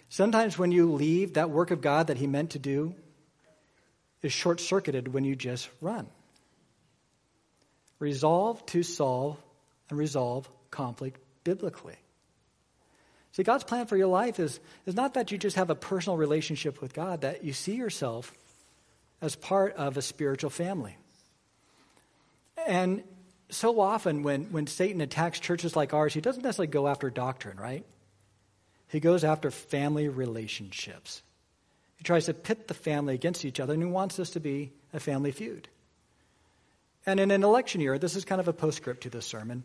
Sometimes 0.09 0.59
when 0.59 0.73
you 0.73 0.93
leave, 0.93 1.35
that 1.35 1.51
work 1.51 1.71
of 1.71 1.81
God 1.81 2.09
that 2.09 2.19
He 2.19 2.27
meant 2.27 2.51
to 2.51 2.59
do 2.59 2.95
is 4.23 4.33
short 4.33 4.61
circuited 4.61 5.13
when 5.13 5.25
you 5.25 5.35
just 5.35 5.69
run. 5.81 6.07
Resolve 8.03 8.67
to 8.67 8.83
solve 8.83 9.41
and 9.89 9.97
resolve 9.97 10.51
conflict 10.73 11.21
biblically. 11.45 11.95
See, 13.31 13.45
God's 13.45 13.63
plan 13.63 13.87
for 13.87 13.97
your 13.97 14.09
life 14.09 14.41
is, 14.41 14.59
is 14.87 14.97
not 14.97 15.15
that 15.15 15.31
you 15.31 15.39
just 15.39 15.55
have 15.55 15.71
a 15.71 15.77
personal 15.77 16.17
relationship 16.17 16.81
with 16.81 16.95
God, 16.95 17.21
that 17.21 17.45
you 17.45 17.53
see 17.53 17.77
yourself 17.77 18.33
as 19.21 19.37
part 19.37 19.77
of 19.77 19.97
a 19.97 20.03
spiritual 20.03 20.51
family. 20.51 20.97
And 22.67 23.05
so 23.51 23.79
often 23.79 24.25
when, 24.25 24.47
when 24.47 24.67
Satan 24.67 25.01
attacks 25.01 25.39
churches 25.39 25.77
like 25.77 25.95
ours, 25.95 26.13
he 26.13 26.21
doesn't 26.21 26.43
necessarily 26.43 26.73
go 26.73 26.89
after 26.89 27.09
doctrine, 27.09 27.57
right? 27.57 27.87
He 28.89 28.99
goes 28.99 29.23
after 29.23 29.53
family 29.53 30.09
relationships. 30.09 31.23
He 31.95 32.03
tries 32.03 32.27
to 32.27 32.35
pit 32.35 32.67
the 32.67 32.75
family 32.75 33.15
against 33.15 33.45
each 33.45 33.61
other, 33.61 33.75
and 33.75 33.83
he 33.85 33.89
wants 33.89 34.17
this 34.17 34.31
to 34.31 34.41
be 34.41 34.73
a 34.93 34.99
family 34.99 35.31
feud. 35.31 35.69
And 37.05 37.19
in 37.19 37.31
an 37.31 37.43
election 37.43 37.81
year, 37.81 37.99
this 37.99 38.17
is 38.17 38.25
kind 38.25 38.41
of 38.41 38.49
a 38.49 38.53
postscript 38.53 39.03
to 39.03 39.11
this 39.11 39.27
sermon. 39.27 39.65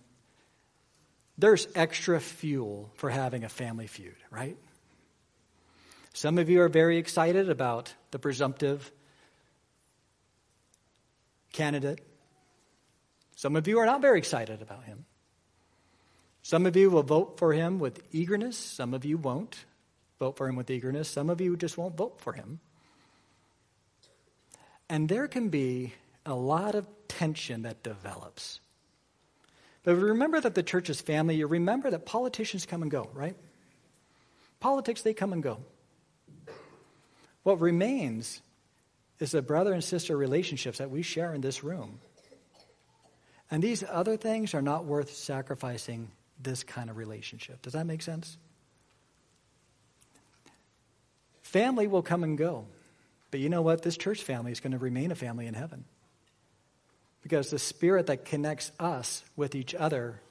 There's 1.37 1.67
extra 1.75 2.19
fuel 2.19 2.89
for 2.95 3.09
having 3.09 3.43
a 3.43 3.49
family 3.49 3.87
feud, 3.87 4.15
right? 4.31 4.57
Some 6.13 6.39
of 6.39 6.49
you 6.49 6.61
are 6.61 6.69
very 6.69 6.97
excited 6.97 7.47
about 7.47 7.93
the 8.09 8.17
presumptive 8.17 8.91
candidate. 11.53 11.99
Some 13.35 13.55
of 13.55 13.67
you 13.67 13.77
are 13.77 13.85
not 13.85 14.01
very 14.01 14.17
excited 14.17 14.63
about 14.63 14.83
him. 14.85 15.05
Some 16.41 16.65
of 16.65 16.75
you 16.75 16.89
will 16.89 17.03
vote 17.03 17.37
for 17.37 17.53
him 17.53 17.77
with 17.77 18.01
eagerness. 18.11 18.57
Some 18.57 18.95
of 18.95 19.05
you 19.05 19.17
won't 19.17 19.65
vote 20.17 20.37
for 20.37 20.47
him 20.47 20.55
with 20.55 20.71
eagerness. 20.71 21.07
Some 21.07 21.29
of 21.29 21.39
you 21.39 21.55
just 21.55 21.77
won't 21.77 21.95
vote 21.95 22.19
for 22.19 22.33
him. 22.33 22.59
And 24.89 25.07
there 25.07 25.27
can 25.27 25.49
be 25.49 25.93
a 26.25 26.33
lot 26.33 26.73
of 26.73 26.87
tension 27.07 27.63
that 27.63 27.83
develops. 27.83 28.59
But 29.83 29.95
remember 29.95 30.41
that 30.41 30.55
the 30.55 30.63
church 30.63 30.89
is 30.89 30.99
family. 30.99 31.35
You 31.35 31.47
remember 31.47 31.89
that 31.91 32.05
politicians 32.05 32.65
come 32.65 32.81
and 32.81 32.91
go, 32.91 33.09
right? 33.13 33.35
Politics, 34.59 35.01
they 35.01 35.13
come 35.13 35.33
and 35.33 35.41
go. 35.41 35.59
What 37.43 37.61
remains 37.61 38.41
is 39.19 39.31
the 39.31 39.41
brother 39.41 39.73
and 39.73 39.83
sister 39.83 40.17
relationships 40.17 40.79
that 40.79 40.91
we 40.91 41.01
share 41.01 41.33
in 41.33 41.41
this 41.41 41.63
room. 41.63 41.99
And 43.49 43.63
these 43.63 43.83
other 43.89 44.17
things 44.17 44.53
are 44.53 44.61
not 44.61 44.85
worth 44.85 45.13
sacrificing 45.13 46.11
this 46.41 46.63
kind 46.63 46.89
of 46.89 46.97
relationship. 46.97 47.61
Does 47.61 47.73
that 47.73 47.85
make 47.85 48.01
sense? 48.01 48.37
Family 51.43 51.87
will 51.87 52.01
come 52.01 52.23
and 52.23 52.37
go. 52.37 52.65
But 53.31 53.39
you 53.39 53.49
know 53.49 53.61
what? 53.61 53.81
This 53.81 53.97
church 53.97 54.23
family 54.23 54.51
is 54.51 54.59
going 54.59 54.73
to 54.73 54.77
remain 54.77 55.11
a 55.11 55.15
family 55.15 55.47
in 55.47 55.53
heaven. 55.53 55.85
Because 57.27 57.49
the 57.49 57.59
spirit 57.59 58.07
that 58.07 58.23
connects 58.23 58.71
us 58.79 59.21
with 59.35 59.53
each 59.53 59.75
other 59.75 60.21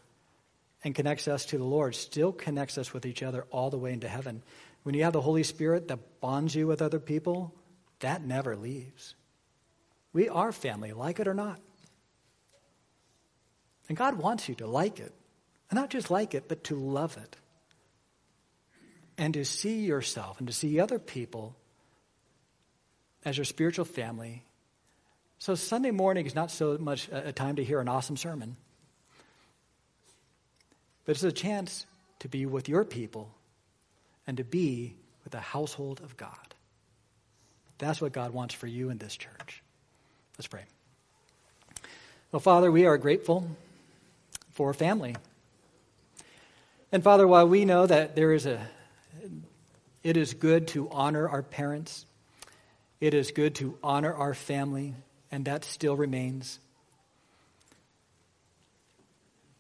and 0.83 0.95
connects 0.95 1.29
us 1.29 1.45
to 1.45 1.59
the 1.59 1.65
Lord 1.65 1.95
still 1.95 2.33
connects 2.33 2.79
us 2.79 2.95
with 2.95 3.05
each 3.05 3.23
other 3.23 3.45
all 3.51 3.69
the 3.69 3.77
way 3.77 3.93
into 3.93 4.09
heaven. 4.09 4.43
When 4.83 4.95
you 4.95 5.05
have 5.05 5.13
the 5.13 5.21
Holy 5.21 5.43
Spirit 5.43 5.89
that 5.89 6.21
bonds 6.23 6.55
you 6.55 6.67
with 6.67 6.81
other 6.81 6.99
people, 6.99 7.55
that 8.01 8.25
never 8.25 8.57
leaves. 8.57 9.15
We 10.15 10.31
are 10.31 10.53
family, 10.53 10.95
like 10.95 11.21
it 11.21 11.29
or 11.29 11.35
not. 11.35 11.61
And 13.91 13.99
God 13.99 14.15
wants 14.15 14.49
you 14.49 14.55
to 14.55 14.67
like 14.67 14.99
it. 14.99 15.13
And 15.69 15.79
not 15.79 15.91
just 15.91 16.11
like 16.11 16.35
it, 16.35 16.49
but 16.49 16.65
to 16.65 16.77
love 16.77 17.19
it. 17.19 17.37
And 19.19 19.35
to 19.35 19.45
see 19.45 19.81
yourself 19.81 20.39
and 20.39 20.49
to 20.49 20.55
see 20.55 20.81
other 20.81 20.99
people 20.99 21.57
as 23.23 23.37
your 23.37 23.45
spiritual 23.45 23.85
family 23.85 24.46
so 25.39 25.55
Sunday 25.55 25.91
morning 25.91 26.27
is 26.27 26.35
not 26.35 26.51
so 26.51 26.79
much 26.79 27.09
a 27.13 27.33
time 27.33 27.57
to 27.57 27.65
hear 27.65 27.81
an 27.81 27.89
awesome 27.89 28.17
sermon, 28.17 28.57
but 31.05 31.13
it's 31.13 31.23
a 31.23 31.33
chance 31.33 31.87
to 32.21 32.29
be 32.29 32.47
with 32.47 32.69
your 32.69 32.85
people 32.85 33.31
and 34.27 34.37
to 34.39 34.45
be 34.45 34.95
with 35.25 35.33
the 35.33 35.41
household 35.41 36.01
of 36.03 36.17
God. 36.17 36.31
That's 37.79 38.01
what 38.01 38.13
God 38.13 38.33
wants 38.33 38.55
for 38.55 38.67
you 38.67 38.91
in 38.91 38.99
this 38.99 39.17
church. 39.17 39.63
Let's 40.39 40.49
pray. 40.49 40.65
Well, 42.33 42.41
Father, 42.41 42.73
we 42.73 42.87
are 42.87 42.99
grateful 42.99 43.49
for 44.53 44.73
family. 44.75 45.17
And 46.91 47.05
Father, 47.05 47.27
while 47.27 47.47
we 47.47 47.65
know 47.65 47.87
that 47.87 48.17
there 48.17 48.33
is 48.33 48.47
a 48.47 48.61
it 50.03 50.17
is 50.17 50.35
good 50.35 50.69
to 50.69 50.89
honor 50.91 51.29
our 51.29 51.43
parents, 51.43 52.07
it 53.01 53.13
is 53.13 53.33
good 53.33 53.57
to 53.57 53.77
honor 53.83 54.15
our 54.15 54.35
family, 54.35 54.95
and 55.31 55.45
that 55.45 55.65
still 55.65 55.97
remains. 55.97 56.59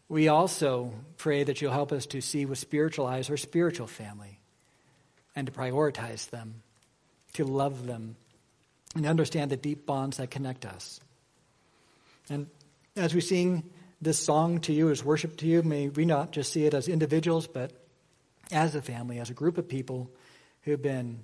We 0.08 0.28
also 0.28 0.92
pray 1.16 1.42
that 1.44 1.60
you'll 1.60 1.72
help 1.72 1.92
us 1.92 2.06
to 2.06 2.20
see 2.20 2.46
with 2.46 2.58
spiritual 2.58 3.06
eyes 3.06 3.28
our 3.28 3.36
spiritual 3.36 3.88
family 3.88 4.38
and 5.34 5.46
to 5.46 5.52
prioritize 5.52 6.30
them, 6.30 6.62
to 7.34 7.44
love 7.44 7.86
them, 7.86 8.16
and 8.94 9.04
understand 9.04 9.50
the 9.50 9.56
deep 9.56 9.84
bonds 9.84 10.18
that 10.18 10.30
connect 10.30 10.64
us. 10.64 11.00
And 12.30 12.46
as 12.94 13.14
we 13.14 13.20
sing 13.20 13.64
this 14.00 14.18
song 14.18 14.60
to 14.60 14.72
you, 14.72 14.90
as 14.90 15.04
worship 15.04 15.36
to 15.38 15.46
you, 15.46 15.62
may 15.62 15.88
we 15.88 16.04
not 16.04 16.30
just 16.30 16.52
see 16.52 16.64
it 16.64 16.74
as 16.74 16.88
individuals, 16.88 17.46
but 17.46 17.72
as 18.52 18.74
a 18.74 18.82
family, 18.82 19.18
as 19.18 19.30
a 19.30 19.34
group 19.34 19.58
of 19.58 19.68
people 19.68 20.10
who've 20.62 20.80
been 20.80 21.20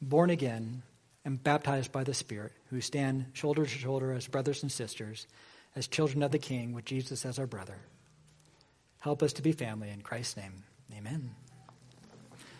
born 0.00 0.30
again 0.30 0.82
and 1.28 1.44
baptized 1.44 1.92
by 1.92 2.04
the 2.04 2.14
Spirit, 2.14 2.52
who 2.70 2.80
stand 2.80 3.26
shoulder 3.34 3.62
to 3.62 3.68
shoulder 3.68 4.14
as 4.14 4.26
brothers 4.26 4.62
and 4.62 4.72
sisters, 4.72 5.26
as 5.76 5.86
children 5.86 6.22
of 6.22 6.30
the 6.30 6.38
King, 6.38 6.72
with 6.72 6.86
Jesus 6.86 7.26
as 7.26 7.38
our 7.38 7.46
brother. 7.46 7.76
Help 9.00 9.22
us 9.22 9.34
to 9.34 9.42
be 9.42 9.52
family 9.52 9.90
in 9.90 10.00
Christ's 10.00 10.38
name. 10.38 10.64
Amen. 10.96 11.34